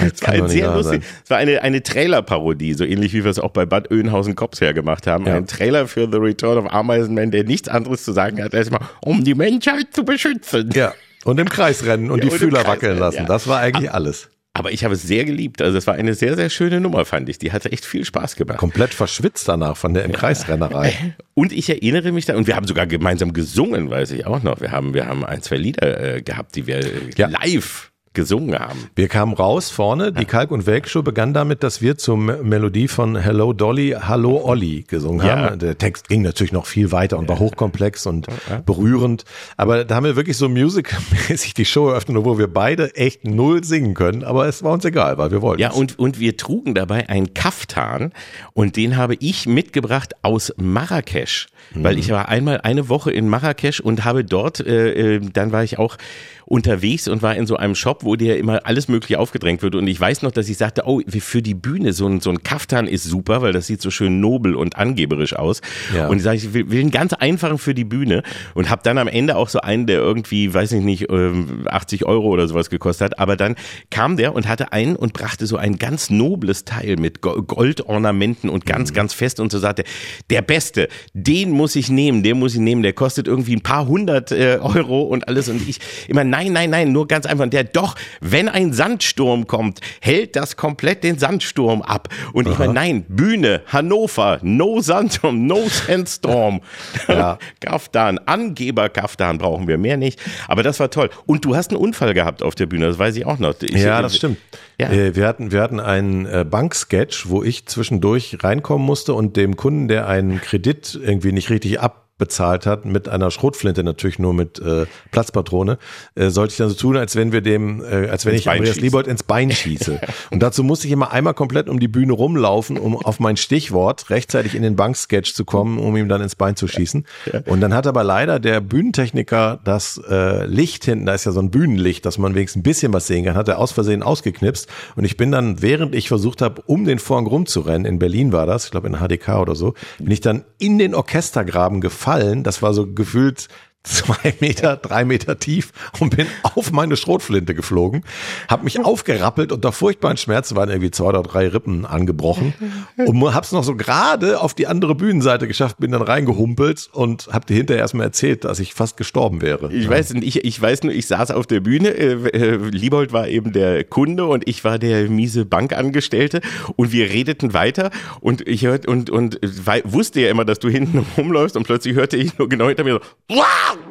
Das 0.00 0.20
kann 0.20 0.48
sehr 0.48 0.72
lustig. 0.72 1.02
Es 1.24 1.28
war 1.28 1.36
eine, 1.36 1.60
eine 1.60 1.82
Trailer-Parodie, 1.82 2.72
so 2.72 2.84
ähnlich 2.84 3.12
wie 3.12 3.22
wir 3.22 3.30
es 3.30 3.38
auch 3.38 3.50
bei 3.50 3.66
Bad 3.66 3.90
Oeynhausen 3.90 4.34
Kops 4.34 4.62
her 4.62 4.72
gemacht 4.72 5.06
haben. 5.06 5.26
Ja. 5.26 5.34
Ein 5.34 5.46
Trailer 5.46 5.86
für 5.86 6.08
The 6.10 6.16
Return 6.16 6.56
of 6.56 6.72
Ameisenman, 6.72 7.32
der 7.32 7.44
nichts 7.44 7.68
anderes 7.68 8.02
zu 8.02 8.12
sagen 8.12 8.42
hat, 8.42 8.54
als 8.54 8.70
mal, 8.70 8.80
um 9.02 9.24
die 9.24 9.34
Menschheit 9.34 9.88
zu 9.92 10.06
beschützen. 10.06 10.70
Ja. 10.72 10.94
Und 11.24 11.38
im 11.38 11.50
Kreis 11.50 11.84
rennen 11.84 12.10
und 12.10 12.20
ja, 12.20 12.24
die 12.24 12.30
und 12.30 12.38
Fühler 12.38 12.66
wackeln 12.66 12.98
lassen. 12.98 13.18
Ja. 13.18 13.24
Das 13.24 13.46
war 13.46 13.58
eigentlich 13.58 13.92
alles. 13.92 14.30
Aber 14.56 14.72
ich 14.72 14.84
habe 14.84 14.94
es 14.94 15.02
sehr 15.02 15.26
geliebt. 15.26 15.60
Also 15.60 15.76
es 15.76 15.86
war 15.86 15.94
eine 15.94 16.14
sehr, 16.14 16.34
sehr 16.34 16.48
schöne 16.48 16.80
Nummer, 16.80 17.04
fand 17.04 17.28
ich. 17.28 17.36
Die 17.36 17.52
hatte 17.52 17.70
echt 17.72 17.84
viel 17.84 18.06
Spaß 18.06 18.36
gemacht. 18.36 18.56
Komplett 18.56 18.94
verschwitzt 18.94 19.46
danach 19.48 19.76
von 19.76 19.92
der 19.92 20.04
im 20.06 20.12
Kreisrennerei. 20.12 21.14
Und 21.34 21.52
ich 21.52 21.68
erinnere 21.68 22.10
mich 22.10 22.24
da, 22.24 22.36
und 22.36 22.46
wir 22.46 22.56
haben 22.56 22.66
sogar 22.66 22.86
gemeinsam 22.86 23.34
gesungen, 23.34 23.90
weiß 23.90 24.12
ich 24.12 24.24
auch 24.24 24.42
noch. 24.42 24.62
Wir 24.62 24.70
haben, 24.72 24.94
wir 24.94 25.06
haben 25.06 25.26
ein, 25.26 25.42
zwei 25.42 25.56
Lieder 25.56 26.16
äh, 26.16 26.22
gehabt, 26.22 26.56
die 26.56 26.66
wir 26.66 26.80
ja. 27.18 27.28
live 27.28 27.92
gesungen 28.16 28.58
haben. 28.58 28.90
Wir 28.96 29.08
kamen 29.08 29.34
raus 29.34 29.70
vorne, 29.70 30.10
die 30.10 30.24
Kalk- 30.24 30.50
und 30.50 30.66
Welk-Show 30.66 31.02
begann 31.02 31.34
damit, 31.34 31.62
dass 31.62 31.82
wir 31.82 31.98
zur 31.98 32.16
Melodie 32.16 32.88
von 32.88 33.14
Hello 33.14 33.52
Dolly, 33.52 33.94
Hallo 34.00 34.42
Olli 34.42 34.84
gesungen 34.88 35.24
ja. 35.24 35.36
haben. 35.36 35.58
Der 35.58 35.76
Text 35.76 36.08
ging 36.08 36.22
natürlich 36.22 36.52
noch 36.52 36.66
viel 36.66 36.90
weiter 36.92 37.18
und 37.18 37.28
war 37.28 37.38
hochkomplex 37.38 38.06
und 38.06 38.26
berührend. 38.64 39.24
Aber 39.58 39.84
da 39.84 39.96
haben 39.96 40.04
wir 40.04 40.16
wirklich 40.16 40.38
so 40.38 40.48
musicmäßig 40.48 41.52
die 41.54 41.66
Show 41.66 41.90
eröffnet, 41.90 42.16
wo 42.24 42.38
wir 42.38 42.48
beide 42.48 42.96
echt 42.96 43.26
null 43.26 43.62
singen 43.62 43.92
können. 43.92 44.24
Aber 44.24 44.48
es 44.48 44.62
war 44.62 44.72
uns 44.72 44.86
egal, 44.86 45.18
weil 45.18 45.30
wir 45.30 45.42
wollten. 45.42 45.60
Ja, 45.60 45.72
und, 45.72 45.98
und 45.98 46.18
wir 46.18 46.38
trugen 46.38 46.74
dabei 46.74 47.10
einen 47.10 47.34
Kaftan 47.34 48.12
und 48.54 48.76
den 48.76 48.96
habe 48.96 49.16
ich 49.20 49.46
mitgebracht 49.46 50.14
aus 50.22 50.54
Marrakesch. 50.56 51.48
Mhm. 51.74 51.84
Weil 51.84 51.98
ich 51.98 52.10
war 52.10 52.30
einmal 52.30 52.62
eine 52.62 52.88
Woche 52.88 53.10
in 53.10 53.28
Marrakesch 53.28 53.80
und 53.80 54.06
habe 54.06 54.24
dort, 54.24 54.60
äh, 54.60 55.16
äh 55.16 55.20
dann 55.20 55.52
war 55.52 55.62
ich 55.62 55.78
auch 55.78 55.98
unterwegs 56.46 57.08
und 57.08 57.22
war 57.22 57.34
in 57.34 57.46
so 57.46 57.56
einem 57.56 57.74
Shop, 57.74 58.04
wo 58.06 58.16
dir 58.16 58.38
immer 58.38 58.60
alles 58.64 58.88
mögliche 58.88 59.18
aufgedrängt 59.18 59.62
wird. 59.62 59.74
Und 59.74 59.86
ich 59.86 60.00
weiß 60.00 60.22
noch, 60.22 60.30
dass 60.30 60.48
ich 60.48 60.56
sagte, 60.56 60.84
oh, 60.86 61.02
für 61.18 61.42
die 61.42 61.54
Bühne 61.54 61.92
so 61.92 62.06
ein, 62.06 62.20
so 62.20 62.30
ein 62.30 62.42
Kaftan 62.42 62.86
ist 62.86 63.04
super, 63.04 63.42
weil 63.42 63.52
das 63.52 63.66
sieht 63.66 63.82
so 63.82 63.90
schön 63.90 64.20
nobel 64.20 64.54
und 64.54 64.76
angeberisch 64.76 65.34
aus. 65.34 65.60
Ja. 65.94 66.08
Und 66.08 66.18
ich 66.18 66.22
sage, 66.22 66.36
ich 66.36 66.54
will, 66.54 66.70
will 66.70 66.80
einen 66.80 66.90
ganz 66.90 67.12
einfachen 67.12 67.58
für 67.58 67.74
die 67.74 67.84
Bühne 67.84 68.22
und 68.54 68.70
habe 68.70 68.82
dann 68.84 68.96
am 68.96 69.08
Ende 69.08 69.36
auch 69.36 69.48
so 69.48 69.60
einen, 69.60 69.86
der 69.86 69.98
irgendwie, 69.98 70.54
weiß 70.54 70.72
ich 70.72 70.82
nicht, 70.82 71.10
80 71.10 72.00
ähm, 72.00 72.06
Euro 72.06 72.28
oder 72.28 72.48
sowas 72.48 72.70
gekostet 72.70 73.06
hat. 73.06 73.18
Aber 73.18 73.36
dann 73.36 73.56
kam 73.90 74.16
der 74.16 74.34
und 74.34 74.48
hatte 74.48 74.72
einen 74.72 74.96
und 74.96 75.12
brachte 75.12 75.46
so 75.46 75.56
ein 75.56 75.76
ganz 75.76 76.08
nobles 76.08 76.64
Teil 76.64 76.96
mit 76.96 77.20
Goldornamenten 77.20 78.48
und 78.48 78.64
ganz, 78.66 78.90
mhm. 78.90 78.94
ganz 78.94 79.12
fest 79.12 79.40
und 79.40 79.50
so 79.50 79.58
sagte, 79.58 79.84
der 80.30 80.42
Beste, 80.42 80.88
den 81.12 81.50
muss 81.50 81.74
ich 81.76 81.90
nehmen, 81.90 82.22
den 82.22 82.38
muss 82.38 82.54
ich 82.54 82.60
nehmen, 82.60 82.82
der 82.82 82.92
kostet 82.92 83.26
irgendwie 83.26 83.56
ein 83.56 83.62
paar 83.62 83.86
hundert 83.86 84.30
äh, 84.30 84.58
Euro 84.62 85.02
und 85.02 85.26
alles. 85.26 85.48
Und 85.48 85.68
ich 85.68 85.80
immer, 86.06 86.22
nein, 86.22 86.52
nein, 86.52 86.70
nein, 86.70 86.92
nur 86.92 87.08
ganz 87.08 87.26
einfach. 87.26 87.48
Der 87.48 87.64
doch, 87.64 87.95
wenn 88.20 88.48
ein 88.48 88.72
Sandsturm 88.72 89.46
kommt, 89.46 89.80
hält 90.00 90.36
das 90.36 90.56
komplett 90.56 91.04
den 91.04 91.18
Sandsturm 91.18 91.82
ab. 91.82 92.08
Und 92.32 92.46
Aha. 92.46 92.52
ich 92.52 92.58
meine, 92.58 92.72
nein, 92.72 93.04
Bühne, 93.08 93.62
Hannover, 93.66 94.38
no 94.42 94.80
Sandsturm, 94.80 95.46
no 95.46 95.68
Sandstorm. 95.68 96.60
Ja. 97.08 97.38
Kaftan, 97.60 98.18
Angeber 98.18 98.88
Kaftan 98.88 99.38
brauchen 99.38 99.68
wir 99.68 99.78
mehr 99.78 99.96
nicht. 99.96 100.20
Aber 100.48 100.62
das 100.62 100.80
war 100.80 100.90
toll. 100.90 101.08
Und 101.24 101.44
du 101.44 101.56
hast 101.56 101.70
einen 101.70 101.80
Unfall 101.80 102.14
gehabt 102.14 102.42
auf 102.42 102.54
der 102.54 102.66
Bühne, 102.66 102.86
das 102.86 102.98
weiß 102.98 103.16
ich 103.16 103.26
auch 103.26 103.38
noch. 103.38 103.54
Ich, 103.62 103.70
ja, 103.82 104.02
das 104.02 104.16
stimmt. 104.16 104.38
Ja. 104.78 104.90
Äh, 104.90 105.14
wir 105.14 105.26
hatten, 105.26 105.52
wir 105.52 105.62
hatten 105.62 105.80
einen 105.80 106.26
äh, 106.26 106.44
Banksketch, 106.48 107.28
wo 107.28 107.42
ich 107.42 107.66
zwischendurch 107.66 108.38
reinkommen 108.42 108.84
musste 108.84 109.14
und 109.14 109.36
dem 109.36 109.56
Kunden, 109.56 109.88
der 109.88 110.08
einen 110.08 110.40
Kredit 110.40 110.98
irgendwie 111.00 111.32
nicht 111.32 111.50
richtig 111.50 111.80
ab 111.80 112.05
bezahlt 112.18 112.64
hat, 112.64 112.84
mit 112.84 113.08
einer 113.08 113.30
Schrotflinte 113.30 113.84
natürlich 113.84 114.18
nur 114.18 114.32
mit 114.32 114.58
äh, 114.58 114.86
Platzpatrone, 115.10 115.78
äh, 116.14 116.30
sollte 116.30 116.52
ich 116.52 116.56
dann 116.56 116.68
so 116.70 116.74
tun, 116.74 116.96
als 116.96 117.14
wenn 117.14 117.32
wir 117.32 117.42
dem, 117.42 117.82
äh, 117.82 118.08
als 118.08 118.24
wenn 118.24 118.32
ins 118.32 118.40
ich 118.40 118.46
Bein 118.46 118.58
Andreas 118.58 118.80
Liebold 118.80 119.06
ins 119.06 119.22
Bein 119.22 119.50
schieße. 119.50 120.00
Und 120.30 120.42
dazu 120.42 120.64
musste 120.64 120.86
ich 120.86 120.92
immer 120.92 121.12
einmal 121.12 121.34
komplett 121.34 121.68
um 121.68 121.78
die 121.78 121.88
Bühne 121.88 122.14
rumlaufen, 122.14 122.78
um 122.78 122.96
auf 122.96 123.20
mein 123.20 123.36
Stichwort 123.36 124.08
rechtzeitig 124.08 124.54
in 124.54 124.62
den 124.62 124.76
Banksketch 124.76 125.34
zu 125.34 125.44
kommen, 125.44 125.78
um 125.78 125.96
ihm 125.96 126.08
dann 126.08 126.22
ins 126.22 126.34
Bein 126.34 126.56
zu 126.56 126.68
schießen. 126.68 127.06
Und 127.46 127.60
dann 127.60 127.74
hat 127.74 127.86
aber 127.86 128.02
leider 128.02 128.40
der 128.40 128.60
Bühnentechniker 128.60 129.60
das 129.64 130.00
äh, 130.08 130.46
Licht 130.46 130.84
hinten, 130.86 131.06
da 131.06 131.14
ist 131.14 131.26
ja 131.26 131.32
so 131.32 131.40
ein 131.40 131.50
Bühnenlicht, 131.50 132.06
dass 132.06 132.18
man 132.18 132.34
wenigstens 132.34 132.60
ein 132.60 132.62
bisschen 132.62 132.92
was 132.92 133.06
sehen 133.06 133.24
kann, 133.24 133.36
hat 133.36 133.48
er 133.48 133.58
aus 133.58 133.72
Versehen 133.72 134.02
ausgeknipst. 134.02 134.68
Und 134.96 135.04
ich 135.04 135.16
bin 135.16 135.30
dann, 135.30 135.60
während 135.60 135.94
ich 135.94 136.08
versucht 136.08 136.40
habe, 136.40 136.62
um 136.66 136.84
den 136.84 136.98
Vorhang 136.98 137.26
rumzurennen, 137.26 137.84
in 137.84 137.98
Berlin 137.98 138.32
war 138.32 138.46
das, 138.46 138.66
ich 138.66 138.70
glaube 138.70 138.88
in 138.88 138.96
HDK 138.96 139.40
oder 139.40 139.54
so, 139.54 139.74
bin 139.98 140.10
ich 140.10 140.20
dann 140.20 140.44
in 140.58 140.78
den 140.78 140.94
Orchestergraben 140.94 141.80
gefallen. 142.06 142.44
Das 142.44 142.62
war 142.62 142.72
so 142.72 142.86
gefühlt 142.86 143.48
zwei 143.86 144.34
Meter, 144.40 144.76
drei 144.76 145.04
Meter 145.04 145.38
tief 145.38 145.72
und 146.00 146.16
bin 146.16 146.26
auf 146.42 146.72
meine 146.72 146.96
Schrotflinte 146.96 147.54
geflogen, 147.54 148.02
habe 148.48 148.64
mich 148.64 148.78
aufgerappelt 148.84 149.52
unter 149.52 149.72
furchtbaren 149.72 150.16
Schmerzen, 150.16 150.56
waren 150.56 150.68
irgendwie 150.68 150.90
zwei 150.90 151.06
oder 151.06 151.22
drei 151.22 151.48
Rippen 151.48 151.86
angebrochen 151.86 152.52
und 152.98 153.34
hab's 153.34 153.52
noch 153.52 153.64
so 153.64 153.76
gerade 153.76 154.40
auf 154.40 154.54
die 154.54 154.66
andere 154.66 154.94
Bühnenseite 154.94 155.46
geschafft, 155.46 155.78
bin 155.78 155.92
dann 155.92 156.02
reingehumpelt 156.02 156.90
und 156.92 157.28
hab 157.32 157.46
dir 157.46 157.54
hinterher 157.54 157.82
erstmal 157.82 158.06
erzählt, 158.06 158.44
dass 158.44 158.58
ich 158.58 158.74
fast 158.74 158.96
gestorben 158.96 159.40
wäre. 159.40 159.72
Ich 159.72 159.88
weiß 159.88 160.12
ich, 160.14 160.44
ich 160.44 160.60
weiß 160.60 160.82
nur, 160.82 160.92
ich 160.92 161.06
saß 161.06 161.30
auf 161.30 161.46
der 161.46 161.60
Bühne, 161.60 161.90
äh, 161.90 162.12
äh, 162.28 162.56
Liebold 162.56 163.12
war 163.12 163.28
eben 163.28 163.52
der 163.52 163.84
Kunde 163.84 164.26
und 164.26 164.48
ich 164.48 164.64
war 164.64 164.78
der 164.78 165.08
miese 165.08 165.44
Bankangestellte 165.44 166.40
und 166.76 166.92
wir 166.92 167.10
redeten 167.10 167.54
weiter 167.54 167.90
und 168.20 168.46
ich 168.46 168.64
hörte 168.64 168.90
und, 168.90 169.10
und 169.10 169.38
wusste 169.84 170.20
ja 170.20 170.30
immer, 170.30 170.44
dass 170.44 170.58
du 170.58 170.68
hinten 170.68 171.06
rumläufst 171.16 171.56
und 171.56 171.64
plötzlich 171.64 171.94
hörte 171.94 172.16
ich 172.16 172.36
nur 172.38 172.48
genau 172.48 172.68
hinter 172.68 172.84
mir 172.84 173.00
so, 173.28 173.36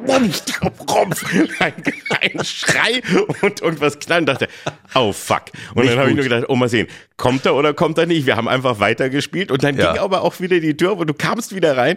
Wah! 0.06 0.16
Rumpf, 0.96 1.24
ein, 1.60 1.74
ein 2.10 2.44
Schrei 2.44 3.02
und, 3.42 3.60
und 3.60 3.80
was 3.80 3.98
knallen. 3.98 4.26
Dachte, 4.26 4.48
oh 4.94 5.12
fuck. 5.12 5.42
Und 5.74 5.82
nicht 5.82 5.92
dann 5.92 6.00
habe 6.00 6.10
ich 6.10 6.16
nur 6.16 6.24
gedacht, 6.24 6.44
oh 6.48 6.56
mal 6.56 6.68
sehen, 6.68 6.86
kommt 7.16 7.46
er 7.46 7.54
oder 7.54 7.74
kommt 7.74 7.98
er 7.98 8.06
nicht? 8.06 8.26
Wir 8.26 8.36
haben 8.36 8.48
einfach 8.48 8.80
weitergespielt 8.80 9.50
und 9.50 9.62
dann 9.62 9.76
ja. 9.76 9.92
ging 9.92 10.00
aber 10.00 10.22
auch 10.22 10.40
wieder 10.40 10.60
die 10.60 10.76
Tür 10.76 10.96
und 10.96 11.06
du 11.08 11.14
kamst 11.14 11.54
wieder 11.54 11.76
rein, 11.76 11.96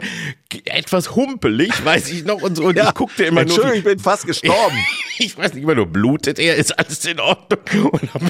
etwas 0.65 1.15
humpelig, 1.15 1.85
weiß 1.85 2.11
ich 2.11 2.25
noch, 2.25 2.41
und 2.41 2.55
so. 2.55 2.65
Und 2.65 2.77
ja. 2.77 2.89
ich 2.89 2.93
guckte 2.93 3.23
immer 3.23 3.41
nur. 3.41 3.55
Entschuldigung, 3.55 3.77
ich 3.77 3.83
bin 3.83 3.99
fast 3.99 4.27
gestorben. 4.27 4.77
ich 5.19 5.37
weiß 5.37 5.53
nicht 5.53 5.63
immer 5.63 5.75
nur, 5.75 5.87
blutet 5.87 6.39
er, 6.39 6.55
ist 6.55 6.77
alles 6.77 7.05
in 7.05 7.19
Ordnung. 7.19 7.89
Und 7.91 8.13
hab, 8.13 8.21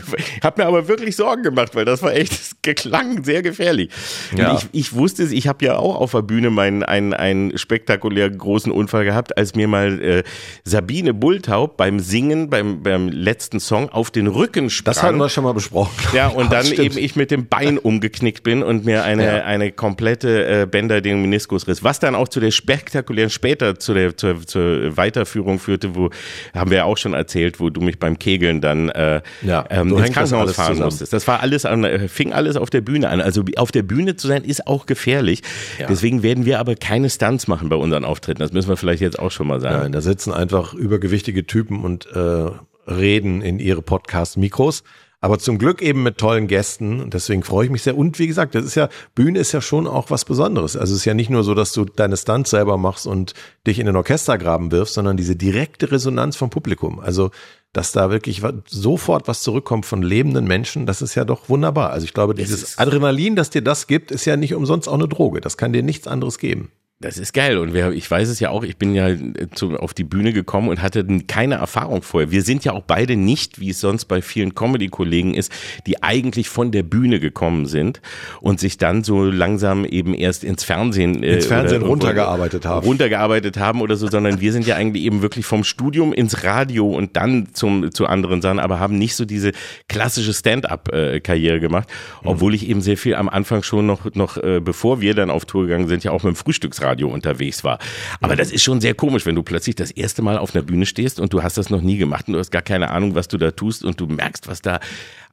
hab 0.44 0.58
mir 0.58 0.66
aber 0.66 0.88
wirklich 0.88 1.16
Sorgen 1.16 1.44
gemacht, 1.44 1.76
weil 1.76 1.86
das 1.86 2.02
war 2.02 2.14
echt, 2.14 2.32
das 2.32 2.56
geklang 2.62 3.24
sehr 3.24 3.42
gefährlich. 3.42 3.92
Ja. 4.36 4.56
Ich, 4.56 4.68
ich 4.72 4.94
wusste 4.94 5.24
es, 5.24 5.32
ich 5.32 5.48
habe 5.48 5.64
ja 5.66 5.78
auch 5.78 5.96
auf 5.96 6.12
der 6.12 6.24
Bühne 6.24 6.50
meinen 6.50 6.84
einen, 6.84 7.14
einen 7.14 7.58
spektakulär 7.58 8.30
großen 8.30 8.72
Unfall 8.72 9.06
gehabt, 9.06 9.38
als 9.38 9.49
mir 9.56 9.68
mal 9.68 10.02
äh, 10.02 10.24
Sabine 10.64 11.14
Bulltaub 11.14 11.78
beim 11.78 12.00
Singen, 12.00 12.50
beim, 12.50 12.84
beim 12.84 13.10
letzten 13.10 13.60
Song 13.60 13.90
auf 13.90 14.12
den 14.12 14.28
Rücken 14.28 14.70
sprang. 14.70 14.94
Das 14.94 15.04
hatten 15.04 15.18
wir 15.18 15.30
schon 15.30 15.44
mal 15.44 15.54
besprochen. 15.54 15.92
Ja, 16.14 16.28
und 16.28 16.52
dann 16.52 16.66
eben 16.66 16.98
ich 16.98 17.16
mit 17.16 17.32
dem 17.32 17.48
Bein 17.48 17.78
umgeknickt 17.78 18.44
bin 18.44 18.64
und 18.64 18.86
mir 18.86 19.04
eine, 19.04 19.26
ja. 19.26 19.44
eine 19.44 19.72
komplette 19.72 20.62
äh, 20.62 20.66
Bänder 20.66 21.02
den 21.02 21.22
Meniskus 21.22 21.68
riss. 21.68 21.84
Was 21.84 22.00
dann 22.00 22.16
auch 22.16 22.28
zu 22.28 22.40
der 22.40 22.52
spektakulären, 22.52 23.30
später 23.30 23.80
zu 23.80 23.94
der 23.94 24.18
zur, 24.18 24.46
zur 24.46 24.98
Weiterführung 24.98 25.60
führte, 25.60 25.96
wo 25.96 26.10
haben 26.54 26.72
wir 26.72 26.78
ja 26.78 26.84
auch 26.86 26.98
schon 26.98 27.14
erzählt, 27.14 27.60
wo 27.60 27.70
du 27.70 27.82
mich 27.82 28.00
beim 28.00 28.20
Kegeln 28.20 28.62
dann 28.62 28.90
äh, 28.90 29.22
ja, 29.42 29.66
ähm, 29.70 29.90
ins 29.90 30.12
Krankenhaus 30.12 30.54
fahren 30.54 30.74
zusammen. 30.74 30.86
musstest. 30.86 31.14
Das 31.14 31.28
war 31.28 31.42
alles 31.42 31.66
an, 31.66 31.84
äh, 31.84 32.08
fing 32.08 32.34
alles 32.34 32.56
auf 32.56 32.70
der 32.70 32.82
Bühne 32.82 33.10
an. 33.10 33.22
Also 33.22 33.44
auf 33.58 33.72
der 33.72 33.84
Bühne 33.84 34.16
zu 34.16 34.28
sein 34.28 34.44
ist 34.44 34.68
auch 34.68 34.86
gefährlich. 34.86 35.42
Ja. 35.80 35.88
Deswegen 35.88 36.24
werden 36.24 36.46
wir 36.46 36.60
aber 36.60 36.76
keine 36.76 37.10
Stunts 37.10 37.48
machen 37.48 37.70
bei 37.70 37.76
unseren 37.76 38.06
Auftritten. 38.06 38.40
Das 38.40 38.52
müssen 38.52 38.70
wir 38.70 38.78
vielleicht 38.78 39.02
jetzt 39.02 39.20
auch 39.20 39.32
schon 39.32 39.39
mal 39.48 39.62
sagen. 39.62 39.80
Nein, 39.80 39.92
da 39.92 40.02
sitzen 40.02 40.34
einfach 40.34 40.74
übergewichtige 40.74 41.46
Typen 41.46 41.84
und 41.84 42.08
äh, 42.08 42.50
reden 42.90 43.42
in 43.42 43.60
ihre 43.60 43.82
Podcast-Mikros. 43.82 44.84
Aber 45.22 45.38
zum 45.38 45.58
Glück 45.58 45.82
eben 45.82 46.02
mit 46.02 46.18
tollen 46.18 46.48
Gästen. 46.48 47.02
Und 47.02 47.14
deswegen 47.14 47.44
freue 47.44 47.66
ich 47.66 47.72
mich 47.72 47.84
sehr. 47.84 47.98
Und 47.98 48.20
wie 48.20 48.28
gesagt, 48.28 48.56
das 48.56 48.64
ist 48.64 48.76
ja, 48.76 48.88
Bühne 49.16 49.40
ist 49.40 49.52
ja 49.52 49.60
schon 49.60 49.86
auch 49.86 50.10
was 50.10 50.24
Besonderes. 50.24 50.78
Also 50.78 50.94
es 50.94 51.00
ist 51.00 51.06
ja 51.06 51.14
nicht 51.14 51.30
nur 51.30 51.44
so, 51.44 51.54
dass 51.54 51.74
du 51.74 51.84
deine 51.84 52.16
Stunts 52.16 52.52
selber 52.52 52.78
machst 52.78 53.06
und 53.06 53.34
dich 53.68 53.80
in 53.80 53.86
den 53.86 53.98
Orchestergraben 53.98 54.72
wirfst, 54.72 54.94
sondern 54.94 55.18
diese 55.18 55.36
direkte 55.36 55.92
Resonanz 55.92 56.38
vom 56.38 56.50
Publikum. 56.50 57.02
Also, 57.02 57.32
dass 57.74 57.92
da 57.92 58.10
wirklich 58.10 58.42
sofort 58.68 59.28
was 59.28 59.44
zurückkommt 59.44 59.86
von 59.86 60.02
lebenden 60.02 60.48
Menschen, 60.48 60.86
das 60.86 61.02
ist 61.02 61.16
ja 61.16 61.26
doch 61.26 61.50
wunderbar. 61.50 61.92
Also 61.92 62.06
ich 62.06 62.14
glaube, 62.14 62.34
dieses 62.34 62.80
Adrenalin, 62.80 63.36
das 63.36 63.50
dir 63.50 63.62
das 63.62 63.88
gibt, 63.88 64.12
ist 64.12 64.26
ja 64.26 64.38
nicht 64.38 64.56
umsonst 64.56 64.88
auch 64.88 64.94
eine 64.94 65.08
Droge. 65.08 65.42
Das 65.42 65.58
kann 65.58 65.74
dir 65.74 65.84
nichts 65.84 66.08
anderes 66.08 66.40
geben. 66.40 66.72
Das 67.02 67.18
ist 67.18 67.32
geil 67.32 67.58
und 67.58 67.74
wir, 67.74 67.94
ich 67.94 68.12
weiß 68.12 68.28
es 68.28 68.42
ja 68.42 68.50
auch, 68.50 68.62
ich 68.62 68.76
bin 68.76 68.94
ja 68.94 69.08
zu, 69.56 69.78
auf 69.78 69.94
die 69.94 70.04
Bühne 70.04 70.34
gekommen 70.34 70.68
und 70.68 70.82
hatte 70.82 71.08
keine 71.28 71.56
Erfahrung 71.56 72.02
vorher. 72.02 72.30
Wir 72.30 72.42
sind 72.42 72.66
ja 72.66 72.74
auch 72.74 72.84
beide 72.86 73.16
nicht, 73.16 73.62
wie 73.62 73.70
es 73.70 73.80
sonst 73.80 74.04
bei 74.04 74.22
vielen 74.22 74.54
Comedy-Kollegen 74.54 75.34
ist, 75.34 75.50
die 75.88 76.04
eigentlich 76.04 76.50
von 76.50 76.74
der 76.74 76.84
Bühne 76.84 77.22
gekommen 77.22 77.68
sind 77.68 78.02
und 78.42 78.60
sich 78.60 78.78
dann 78.78 79.06
so 79.06 79.24
langsam 79.24 79.86
eben 79.86 80.14
erst 80.14 80.44
ins 80.44 80.66
Fernsehen, 80.66 81.24
äh, 81.24 81.36
ins 81.36 81.46
Fernsehen 81.46 81.84
oder, 81.84 81.90
runtergearbeitet 81.90 82.66
haben. 82.66 82.86
Runtergearbeitet 82.86 83.56
haben 83.58 83.80
oder 83.80 83.96
so, 83.96 84.10
sondern 84.10 84.42
wir 84.42 84.52
sind 84.52 84.68
ja 84.68 84.76
eigentlich 84.76 85.06
eben 85.06 85.22
wirklich 85.22 85.46
vom 85.46 85.64
Studium 85.64 86.12
ins 86.12 86.44
Radio 86.44 86.90
und 86.90 87.16
dann 87.16 87.54
zum, 87.54 87.94
zu 87.94 88.08
anderen 88.08 88.42
Sachen, 88.42 88.60
aber 88.60 88.82
haben 88.82 88.98
nicht 88.98 89.16
so 89.16 89.24
diese 89.24 89.54
klassische 89.88 90.34
Stand-up-Karriere 90.34 91.62
gemacht, 91.62 91.88
obwohl 92.26 92.54
ich 92.54 92.68
eben 92.68 92.82
sehr 92.82 92.98
viel 92.98 93.16
am 93.16 93.30
Anfang 93.30 93.64
schon 93.64 93.86
noch, 93.86 94.14
noch 94.16 94.36
äh, 94.36 94.60
bevor 94.60 95.00
wir 95.00 95.16
dann 95.16 95.30
auf 95.30 95.46
Tour 95.46 95.62
gegangen 95.62 95.88
sind, 95.88 96.04
ja 96.04 96.12
auch 96.12 96.24
mit 96.24 96.36
dem 96.36 96.36
Frühstücksradio 96.36 96.89
Radio 96.90 97.10
unterwegs 97.10 97.64
war. 97.64 97.80
Aber 98.22 98.36
das 98.36 98.52
ist 98.52 98.64
schon 98.64 98.82
sehr 98.82 98.94
komisch, 98.94 99.26
wenn 99.26 99.36
du 99.36 99.44
plötzlich 99.44 99.76
das 99.76 99.92
erste 99.92 100.22
Mal 100.22 100.38
auf 100.38 100.56
einer 100.56 100.64
Bühne 100.64 100.86
stehst 100.86 101.20
und 101.20 101.34
du 101.34 101.44
hast 101.44 101.58
das 101.58 101.70
noch 101.70 101.82
nie 101.82 101.98
gemacht 101.98 102.28
und 102.28 102.34
du 102.34 102.40
hast 102.40 102.52
gar 102.52 102.62
keine 102.62 102.90
Ahnung, 102.92 103.16
was 103.16 103.28
du 103.28 103.38
da 103.38 103.52
tust 103.52 103.84
und 103.84 104.00
du 104.00 104.08
merkst, 104.08 104.48
was 104.48 104.62
da 104.62 104.80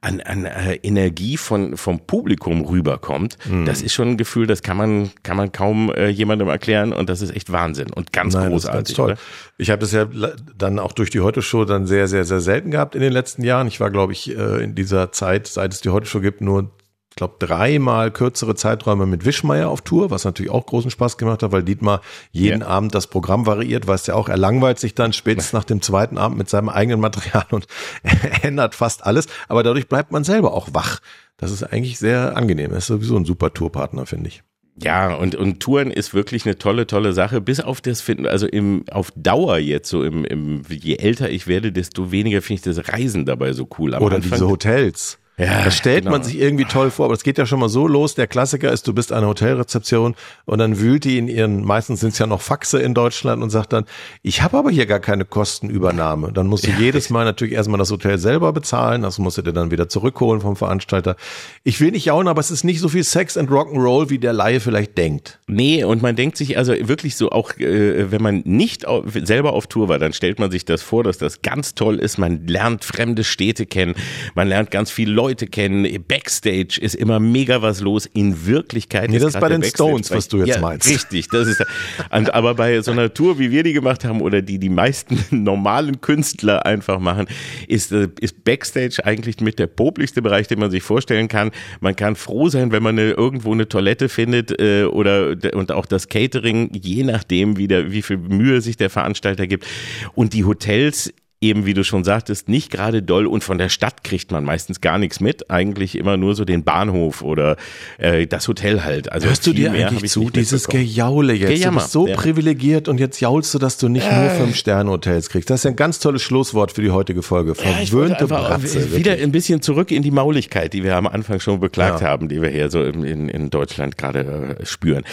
an, 0.01 0.21
an 0.21 0.45
äh, 0.45 0.75
Energie 0.75 1.37
von, 1.37 1.75
vom 1.75 1.99
Publikum 1.99 2.65
rüberkommt. 2.65 3.37
Mhm. 3.45 3.65
Das 3.65 3.81
ist 3.81 3.93
schon 3.93 4.09
ein 4.09 4.17
Gefühl, 4.17 4.45
das 4.45 4.61
kann 4.61 4.77
man, 4.77 5.11
kann 5.23 5.37
man 5.37 5.51
kaum 5.51 5.91
äh, 5.91 6.09
jemandem 6.09 6.47
erklären 6.49 6.93
und 6.93 7.09
das 7.09 7.21
ist 7.21 7.35
echt 7.35 7.51
Wahnsinn 7.51 7.91
und 7.91 8.13
ganz 8.13 8.35
Nein, 8.35 8.51
großartig. 8.51 8.95
toll. 8.95 9.11
Oder? 9.11 9.17
Ich 9.57 9.71
habe 9.71 9.79
das 9.79 9.91
ja 9.91 10.07
dann 10.55 10.77
auch 10.77 10.91
durch 10.91 11.09
die 11.09 11.21
Heute-Show 11.21 11.65
dann 11.65 11.87
sehr, 11.87 12.07
sehr, 12.07 12.25
sehr 12.25 12.41
selten 12.41 12.71
gehabt 12.71 12.93
in 12.93 13.01
den 13.01 13.11
letzten 13.11 13.43
Jahren. 13.43 13.67
Ich 13.67 13.79
war, 13.79 13.89
glaube 13.89 14.13
ich, 14.13 14.29
äh, 14.29 14.63
in 14.63 14.75
dieser 14.75 15.11
Zeit, 15.11 15.47
seit 15.47 15.73
es 15.73 15.81
die 15.81 15.89
Heute-Show 15.89 16.19
gibt, 16.19 16.41
nur 16.41 16.69
glaube, 17.17 17.35
dreimal 17.39 18.11
kürzere 18.11 18.55
Zeiträume 18.55 19.05
mit 19.05 19.25
Wischmeier 19.25 19.69
auf 19.69 19.81
Tour, 19.81 20.09
was 20.09 20.23
natürlich 20.23 20.51
auch 20.51 20.65
großen 20.65 20.89
Spaß 20.89 21.17
gemacht 21.17 21.43
hat, 21.43 21.51
weil 21.51 21.63
Dietmar 21.63 22.01
jeden 22.31 22.61
ja. 22.61 22.67
Abend 22.67 22.95
das 22.95 23.07
Programm 23.07 23.45
variiert, 23.45 23.87
weißt 23.87 24.07
ja 24.07 24.13
auch, 24.15 24.29
er 24.29 24.37
langweilt 24.37 24.79
sich 24.79 24.95
dann 24.95 25.13
spätestens 25.13 25.53
nach 25.53 25.65
dem 25.65 25.81
zweiten 25.81 26.17
Abend 26.17 26.37
mit 26.37 26.49
seinem 26.49 26.69
eigenen 26.69 27.01
Material 27.01 27.45
und 27.51 27.67
ändert 28.41 28.75
fast 28.75 29.05
alles, 29.05 29.27
aber 29.49 29.63
dadurch 29.63 29.89
bleibt 29.89 30.11
man 30.11 30.23
selber 30.23 30.53
auch 30.53 30.69
wach. 30.73 30.99
Das 31.37 31.51
ist 31.51 31.63
eigentlich 31.63 31.99
sehr 31.99 32.35
angenehm. 32.35 32.71
Er 32.71 32.77
ist 32.77 32.87
sowieso 32.87 33.15
ein 33.17 33.25
super 33.25 33.53
Tourpartner, 33.53 34.05
finde 34.05 34.29
ich. 34.29 34.43
Ja, 34.81 35.15
und, 35.15 35.33
und 35.35 35.59
Touren 35.59 35.89
ist 35.89 36.13
wirklich 36.13 36.45
eine 36.45 36.57
tolle, 36.57 36.85
tolle 36.85 37.13
Sache. 37.13 37.41
Bis 37.41 37.59
auf 37.59 37.81
das 37.81 38.01
Finden, 38.01 38.27
also 38.27 38.45
im, 38.45 38.83
auf 38.91 39.11
Dauer 39.15 39.57
jetzt 39.57 39.89
so 39.89 40.03
im, 40.03 40.23
im, 40.23 40.61
je 40.69 40.95
älter 40.95 41.29
ich 41.29 41.47
werde, 41.47 41.71
desto 41.71 42.11
weniger 42.11 42.41
finde 42.41 42.69
ich 42.69 42.75
das 42.75 42.93
Reisen 42.93 43.25
dabei 43.25 43.53
so 43.53 43.67
cool. 43.79 43.95
Am 43.95 44.03
Oder 44.03 44.17
Anfang, 44.17 44.33
diese 44.33 44.47
Hotels. 44.47 45.19
Ja, 45.39 45.65
das 45.65 45.77
stellt 45.77 46.05
genau. 46.05 46.13
man 46.13 46.23
sich 46.23 46.39
irgendwie 46.39 46.65
toll 46.65 46.89
vor, 46.89 47.05
aber 47.05 47.13
es 47.13 47.21
geht 47.21 47.37
ja 47.37 47.45
schon 47.45 47.59
mal 47.59 47.69
so 47.69 47.87
los. 47.87 48.15
Der 48.15 48.25
Klassiker 48.25 48.71
ist, 48.71 48.87
du 48.87 48.93
bist 48.93 49.11
eine 49.11 49.27
Hotelrezeption 49.27 50.15
und 50.45 50.57
dann 50.57 50.79
wühlt 50.79 51.03
die 51.03 51.19
in 51.19 51.27
ihren, 51.27 51.63
meistens 51.63 51.99
sind 51.99 52.13
es 52.13 52.17
ja 52.17 52.25
noch 52.25 52.41
Faxe 52.41 52.79
in 52.79 52.95
Deutschland 52.95 53.43
und 53.43 53.51
sagt 53.51 53.71
dann, 53.71 53.85
ich 54.23 54.41
habe 54.41 54.57
aber 54.57 54.71
hier 54.71 54.87
gar 54.87 54.99
keine 54.99 55.25
Kostenübernahme. 55.25 56.31
Dann 56.33 56.47
musst 56.47 56.65
du 56.65 56.71
ja, 56.71 56.79
jedes 56.79 57.11
Mal 57.11 57.23
natürlich 57.23 57.53
erstmal 57.53 57.77
das 57.77 57.91
Hotel 57.91 58.17
selber 58.17 58.51
bezahlen, 58.51 59.03
das 59.03 59.19
musst 59.19 59.37
du 59.37 59.43
dir 59.43 59.53
dann 59.53 59.69
wieder 59.69 59.87
zurückholen 59.87 60.41
vom 60.41 60.55
Veranstalter. 60.55 61.15
Ich 61.63 61.79
will 61.79 61.91
nicht 61.91 62.05
jauen, 62.05 62.27
aber 62.27 62.39
es 62.39 62.49
ist 62.49 62.63
nicht 62.63 62.79
so 62.79 62.89
viel 62.89 63.03
Sex 63.03 63.37
and 63.37 63.51
Rock'n'Roll, 63.51 64.09
wie 64.09 64.17
der 64.17 64.33
Laie 64.33 64.59
vielleicht 64.59 64.97
denkt. 64.97 65.39
Nee, 65.45 65.83
und 65.83 66.01
man 66.01 66.15
denkt 66.15 66.37
sich 66.37 66.57
also 66.57 66.73
wirklich 66.73 67.15
so 67.15 67.29
auch, 67.29 67.55
äh, 67.57 68.11
wenn 68.11 68.23
man 68.23 68.41
nicht 68.45 68.87
auf, 68.87 69.03
selber 69.13 69.53
auf 69.53 69.67
Tour 69.67 69.87
war, 69.87 69.99
dann 69.99 70.13
stellt 70.13 70.39
man 70.39 70.49
sich 70.49 70.65
das 70.65 70.81
vor, 70.81 71.03
dass 71.03 71.19
das 71.19 71.43
ganz 71.43 71.75
toll 71.75 71.99
ist. 71.99 72.17
Man 72.17 72.47
lernt 72.47 72.83
fremde 72.83 73.23
Städte 73.23 73.67
kennen, 73.67 73.93
man 74.33 74.47
lernt 74.47 74.71
ganz 74.71 74.89
viele 74.89 75.11
Leute 75.11 75.26
Leute 75.27 75.47
kennen. 75.47 75.85
Backstage 76.07 76.79
ist 76.79 76.95
immer 76.95 77.19
mega 77.19 77.61
was 77.61 77.81
los. 77.81 78.05
In 78.05 78.45
Wirklichkeit 78.45 79.09
nee, 79.09 79.19
das 79.19 79.35
ist 79.35 79.41
bei 79.41 79.49
den 79.49 79.61
Stones, 79.63 80.09
was 80.09 80.29
du 80.29 80.37
jetzt 80.37 80.55
ja, 80.55 80.61
meinst. 80.61 80.89
Richtig, 80.89 81.27
das 81.29 81.49
ist. 81.49 81.65
Und, 82.11 82.33
aber 82.33 82.55
bei 82.55 82.81
so 82.81 82.91
einer 82.91 83.13
Tour, 83.13 83.37
wie 83.39 83.51
wir 83.51 83.63
die 83.63 83.73
gemacht 83.73 84.05
haben 84.05 84.21
oder 84.21 84.41
die 84.41 84.57
die 84.57 84.69
meisten 84.69 85.19
normalen 85.43 85.99
Künstler 85.99 86.65
einfach 86.65 86.99
machen, 86.99 87.27
ist, 87.67 87.91
äh, 87.91 88.07
ist 88.21 88.45
Backstage 88.45 89.03
eigentlich 89.03 89.41
mit 89.41 89.59
der 89.59 89.67
poplichste 89.67 90.21
Bereich, 90.21 90.47
den 90.47 90.59
man 90.59 90.71
sich 90.71 90.83
vorstellen 90.83 91.27
kann. 91.27 91.51
Man 91.81 91.95
kann 91.95 92.15
froh 92.15 92.47
sein, 92.47 92.71
wenn 92.71 92.83
man 92.83 92.97
eine, 92.97 93.11
irgendwo 93.11 93.51
eine 93.51 93.67
Toilette 93.67 94.07
findet 94.07 94.59
äh, 94.61 94.85
oder 94.85 95.35
und 95.53 95.73
auch 95.73 95.85
das 95.85 96.07
Catering, 96.07 96.71
je 96.73 97.03
nachdem, 97.03 97.57
wie, 97.57 97.67
der, 97.67 97.91
wie 97.91 98.01
viel 98.01 98.17
Mühe 98.17 98.61
sich 98.61 98.77
der 98.77 98.89
Veranstalter 98.89 99.45
gibt. 99.45 99.67
Und 100.15 100.33
die 100.33 100.45
Hotels 100.45 101.13
eben, 101.39 101.65
wie 101.65 101.73
du 101.73 101.83
schon 101.83 102.03
sagtest, 102.03 102.49
nicht 102.49 102.71
gerade 102.71 103.03
doll 103.03 103.27
und 103.27 103.43
von 103.43 103.57
der 103.59 103.69
Stadt 103.69 104.03
kriegt 104.03 104.31
man 104.31 104.43
meistens 104.43 104.81
gar 104.81 104.97
nichts 104.97 105.19
mit. 105.19 105.51
Eigentlich 105.51 105.95
immer 105.97 106.17
nur 106.17 106.33
so 106.33 106.45
den 106.45 106.63
Bahnhof 106.63 107.21
oder 107.21 107.57
äh, 107.99 108.25
das 108.25 108.47
Hotel 108.47 108.83
halt. 108.83 109.11
Also 109.11 109.27
Hörst 109.27 109.45
du 109.45 109.53
dir 109.53 109.71
eigentlich 109.71 110.03
ich 110.03 110.11
zu, 110.11 110.29
dieses. 110.31 110.67
Gejaule 110.67 111.33
jetzt? 111.33 111.49
Gejammer, 111.49 111.77
du 111.77 111.83
bist 111.83 111.91
so 111.91 112.07
ja. 112.07 112.15
privilegiert 112.15 112.87
und 112.87 112.99
jetzt 112.99 113.19
jaulst 113.19 113.53
du, 113.53 113.59
dass 113.59 113.77
du 113.77 113.87
nicht 113.87 114.11
nur 114.11 114.29
Fünf-Sterne-Hotels 114.31 115.29
kriegst. 115.29 115.49
Das 115.49 115.59
ist 115.59 115.63
ja 115.65 115.69
ein 115.69 115.75
ganz 115.75 115.99
tolles 115.99 116.23
Schlusswort 116.23 116.71
für 116.71 116.81
die 116.81 116.89
heutige 116.91 117.21
Folge. 117.21 117.53
Ja, 117.57 117.71
Verwöhnte 117.71 118.21
einfach 118.21 118.47
Bratze. 118.47 118.91
wieder 118.95 119.11
wirklich. 119.11 119.23
ein 119.23 119.31
bisschen 119.31 119.61
zurück 119.61 119.91
in 119.91 120.01
die 120.01 120.11
Mauligkeit, 120.11 120.73
die 120.73 120.83
wir 120.83 120.95
am 120.95 121.05
Anfang 121.05 121.39
schon 121.39 121.59
beklagt 121.59 122.01
Ja. 122.01 122.07
haben, 122.07 122.29
die 122.29 122.41
wir 122.41 122.49
hier 122.49 122.71
so 122.71 122.83
in, 122.83 123.03
in, 123.03 123.29
in 123.29 123.49
Deutschland 123.51 123.97
gerade 123.97 124.57
äh, 124.59 124.65
spüren. 124.65 125.03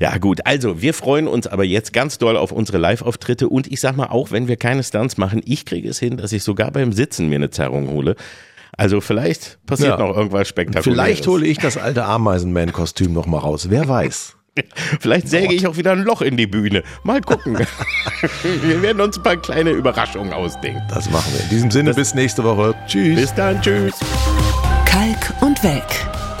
Ja 0.00 0.18
gut, 0.18 0.40
also 0.44 0.82
wir 0.82 0.92
freuen 0.92 1.28
uns 1.28 1.46
aber 1.46 1.64
jetzt 1.64 1.92
ganz 1.92 2.18
doll 2.18 2.36
auf 2.36 2.50
unsere 2.50 2.78
Live-Auftritte 2.78 3.48
und 3.48 3.70
ich 3.70 3.80
sag 3.80 3.96
mal 3.96 4.06
auch, 4.06 4.32
wenn 4.32 4.48
wir 4.48 4.56
keine 4.56 4.82
Stunts 4.82 5.18
machen, 5.18 5.40
ich 5.44 5.67
kriege 5.68 5.88
es 5.88 5.98
hin, 5.98 6.16
dass 6.16 6.32
ich 6.32 6.42
sogar 6.42 6.70
beim 6.70 6.92
Sitzen 6.92 7.28
mir 7.28 7.36
eine 7.36 7.50
Zerrung 7.50 7.88
hole. 7.88 8.16
Also 8.76 9.00
vielleicht 9.00 9.58
passiert 9.66 9.98
Ja. 9.98 10.06
noch 10.06 10.16
irgendwas 10.16 10.48
Spektakuläres. 10.48 10.84
Vielleicht 11.02 11.26
hole 11.26 11.46
ich 11.46 11.58
das 11.58 11.76
alte 11.76 12.04
Ameisenman-Kostüm 12.04 13.12
noch 13.12 13.26
mal 13.26 13.38
raus. 13.38 13.66
Wer 13.70 13.88
weiß. 13.88 14.34
Vielleicht 15.00 15.28
säge 15.28 15.54
ich 15.54 15.66
auch 15.68 15.76
wieder 15.76 15.92
ein 15.92 16.02
Loch 16.02 16.20
in 16.20 16.36
die 16.36 16.46
Bühne. 16.48 16.82
Mal 17.04 17.20
gucken. 17.20 17.58
wir 18.62 18.82
werden 18.82 19.00
uns 19.00 19.16
ein 19.16 19.22
paar 19.22 19.36
kleine 19.36 19.70
Überraschungen 19.70 20.32
ausdenken. 20.32 20.82
Das 20.88 21.08
machen 21.10 21.32
wir. 21.32 21.42
In 21.44 21.48
diesem 21.50 21.70
Sinne, 21.70 21.94
bis 21.94 22.14
nächste 22.14 22.42
Woche. 22.42 22.74
Tschüss. 22.88 23.20
Bis 23.20 23.34
dann, 23.34 23.60
tschüss. 23.62 23.94
Kalk 24.84 25.32
und 25.42 25.62
Welk. 25.62 25.84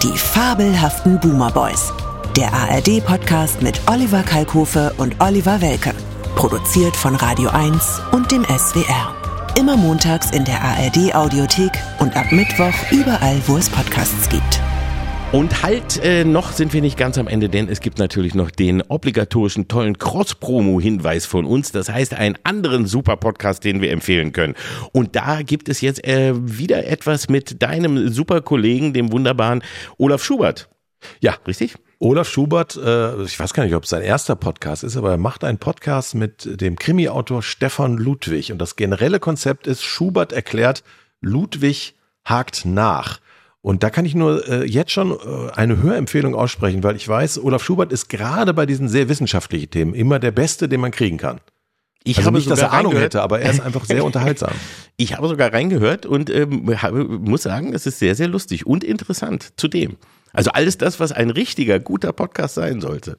Die 0.02 0.16
fabelhaften 0.18 1.20
Boomer 1.20 1.50
Boys. 1.52 1.92
Der 2.36 2.52
ARD-Podcast 2.52 3.62
mit 3.62 3.80
Oliver 3.88 4.22
Kalkofe 4.22 4.92
und 4.96 5.14
Oliver 5.20 5.60
Welke. 5.60 5.92
Produziert 6.38 6.94
von 6.94 7.16
Radio 7.16 7.50
1 7.50 8.00
und 8.12 8.30
dem 8.30 8.44
SWR. 8.44 9.52
Immer 9.58 9.76
montags 9.76 10.30
in 10.30 10.44
der 10.44 10.62
ARD-Audiothek 10.62 11.72
und 11.98 12.16
ab 12.16 12.30
Mittwoch 12.30 12.72
überall, 12.92 13.42
wo 13.48 13.56
es 13.56 13.68
Podcasts 13.68 14.28
gibt. 14.28 14.60
Und 15.32 15.64
halt, 15.64 16.00
äh, 16.04 16.24
noch 16.24 16.52
sind 16.52 16.72
wir 16.72 16.80
nicht 16.80 16.96
ganz 16.96 17.18
am 17.18 17.26
Ende, 17.26 17.48
denn 17.48 17.68
es 17.68 17.80
gibt 17.80 17.98
natürlich 17.98 18.36
noch 18.36 18.52
den 18.52 18.82
obligatorischen 18.82 19.66
tollen 19.66 19.98
Cross-Promo-Hinweis 19.98 21.26
von 21.26 21.44
uns. 21.44 21.72
Das 21.72 21.88
heißt, 21.88 22.14
einen 22.14 22.38
anderen 22.44 22.86
super 22.86 23.16
Podcast, 23.16 23.64
den 23.64 23.80
wir 23.82 23.90
empfehlen 23.90 24.30
können. 24.30 24.54
Und 24.92 25.16
da 25.16 25.42
gibt 25.42 25.68
es 25.68 25.80
jetzt 25.80 26.06
äh, 26.06 26.34
wieder 26.36 26.86
etwas 26.86 27.28
mit 27.28 27.64
deinem 27.64 28.10
super 28.10 28.42
Kollegen, 28.42 28.92
dem 28.92 29.10
wunderbaren 29.10 29.64
Olaf 29.96 30.22
Schubert. 30.22 30.68
Ja, 31.20 31.34
Richtig? 31.48 31.74
Olaf 32.00 32.28
Schubert, 32.28 32.76
äh, 32.76 33.22
ich 33.22 33.38
weiß 33.38 33.52
gar 33.54 33.64
nicht, 33.64 33.74
ob 33.74 33.82
es 33.82 33.90
sein 33.90 34.02
erster 34.02 34.36
Podcast 34.36 34.84
ist, 34.84 34.96
aber 34.96 35.10
er 35.10 35.18
macht 35.18 35.42
einen 35.42 35.58
Podcast 35.58 36.14
mit 36.14 36.60
dem 36.60 36.76
Krimi-Autor 36.76 37.42
Stefan 37.42 37.96
Ludwig. 37.96 38.52
Und 38.52 38.58
das 38.58 38.76
generelle 38.76 39.18
Konzept 39.18 39.66
ist, 39.66 39.82
Schubert 39.82 40.32
erklärt, 40.32 40.84
Ludwig 41.20 41.96
hakt 42.24 42.64
nach. 42.64 43.18
Und 43.62 43.82
da 43.82 43.90
kann 43.90 44.04
ich 44.04 44.14
nur 44.14 44.46
äh, 44.48 44.64
jetzt 44.64 44.92
schon 44.92 45.10
äh, 45.10 45.50
eine 45.52 45.82
Hörempfehlung 45.82 46.36
aussprechen, 46.36 46.84
weil 46.84 46.94
ich 46.94 47.08
weiß, 47.08 47.42
Olaf 47.42 47.64
Schubert 47.64 47.92
ist 47.92 48.08
gerade 48.08 48.54
bei 48.54 48.64
diesen 48.64 48.88
sehr 48.88 49.08
wissenschaftlichen 49.08 49.70
Themen 49.70 49.94
immer 49.94 50.20
der 50.20 50.30
Beste, 50.30 50.68
den 50.68 50.80
man 50.80 50.92
kriegen 50.92 51.16
kann. 51.16 51.40
Ich 52.04 52.18
Also 52.18 52.30
nicht, 52.30 52.48
dass 52.48 52.60
er 52.60 52.72
Ahnung 52.72 52.94
hätte, 52.94 53.22
aber 53.22 53.40
er 53.40 53.50
ist 53.50 53.60
einfach 53.60 53.84
sehr 53.84 54.04
unterhaltsam. 54.04 54.52
Ich 54.96 55.16
habe 55.16 55.26
sogar 55.26 55.52
reingehört 55.52 56.06
und 56.06 56.30
ähm, 56.30 56.80
habe, 56.80 57.04
muss 57.04 57.42
sagen, 57.42 57.74
es 57.74 57.86
ist 57.86 57.98
sehr, 57.98 58.14
sehr 58.14 58.28
lustig 58.28 58.66
und 58.66 58.84
interessant 58.84 59.52
zudem. 59.56 59.96
Also 60.32 60.50
alles 60.50 60.78
das, 60.78 61.00
was 61.00 61.12
ein 61.12 61.30
richtiger, 61.30 61.78
guter 61.80 62.12
Podcast 62.12 62.54
sein 62.54 62.80
sollte. 62.80 63.18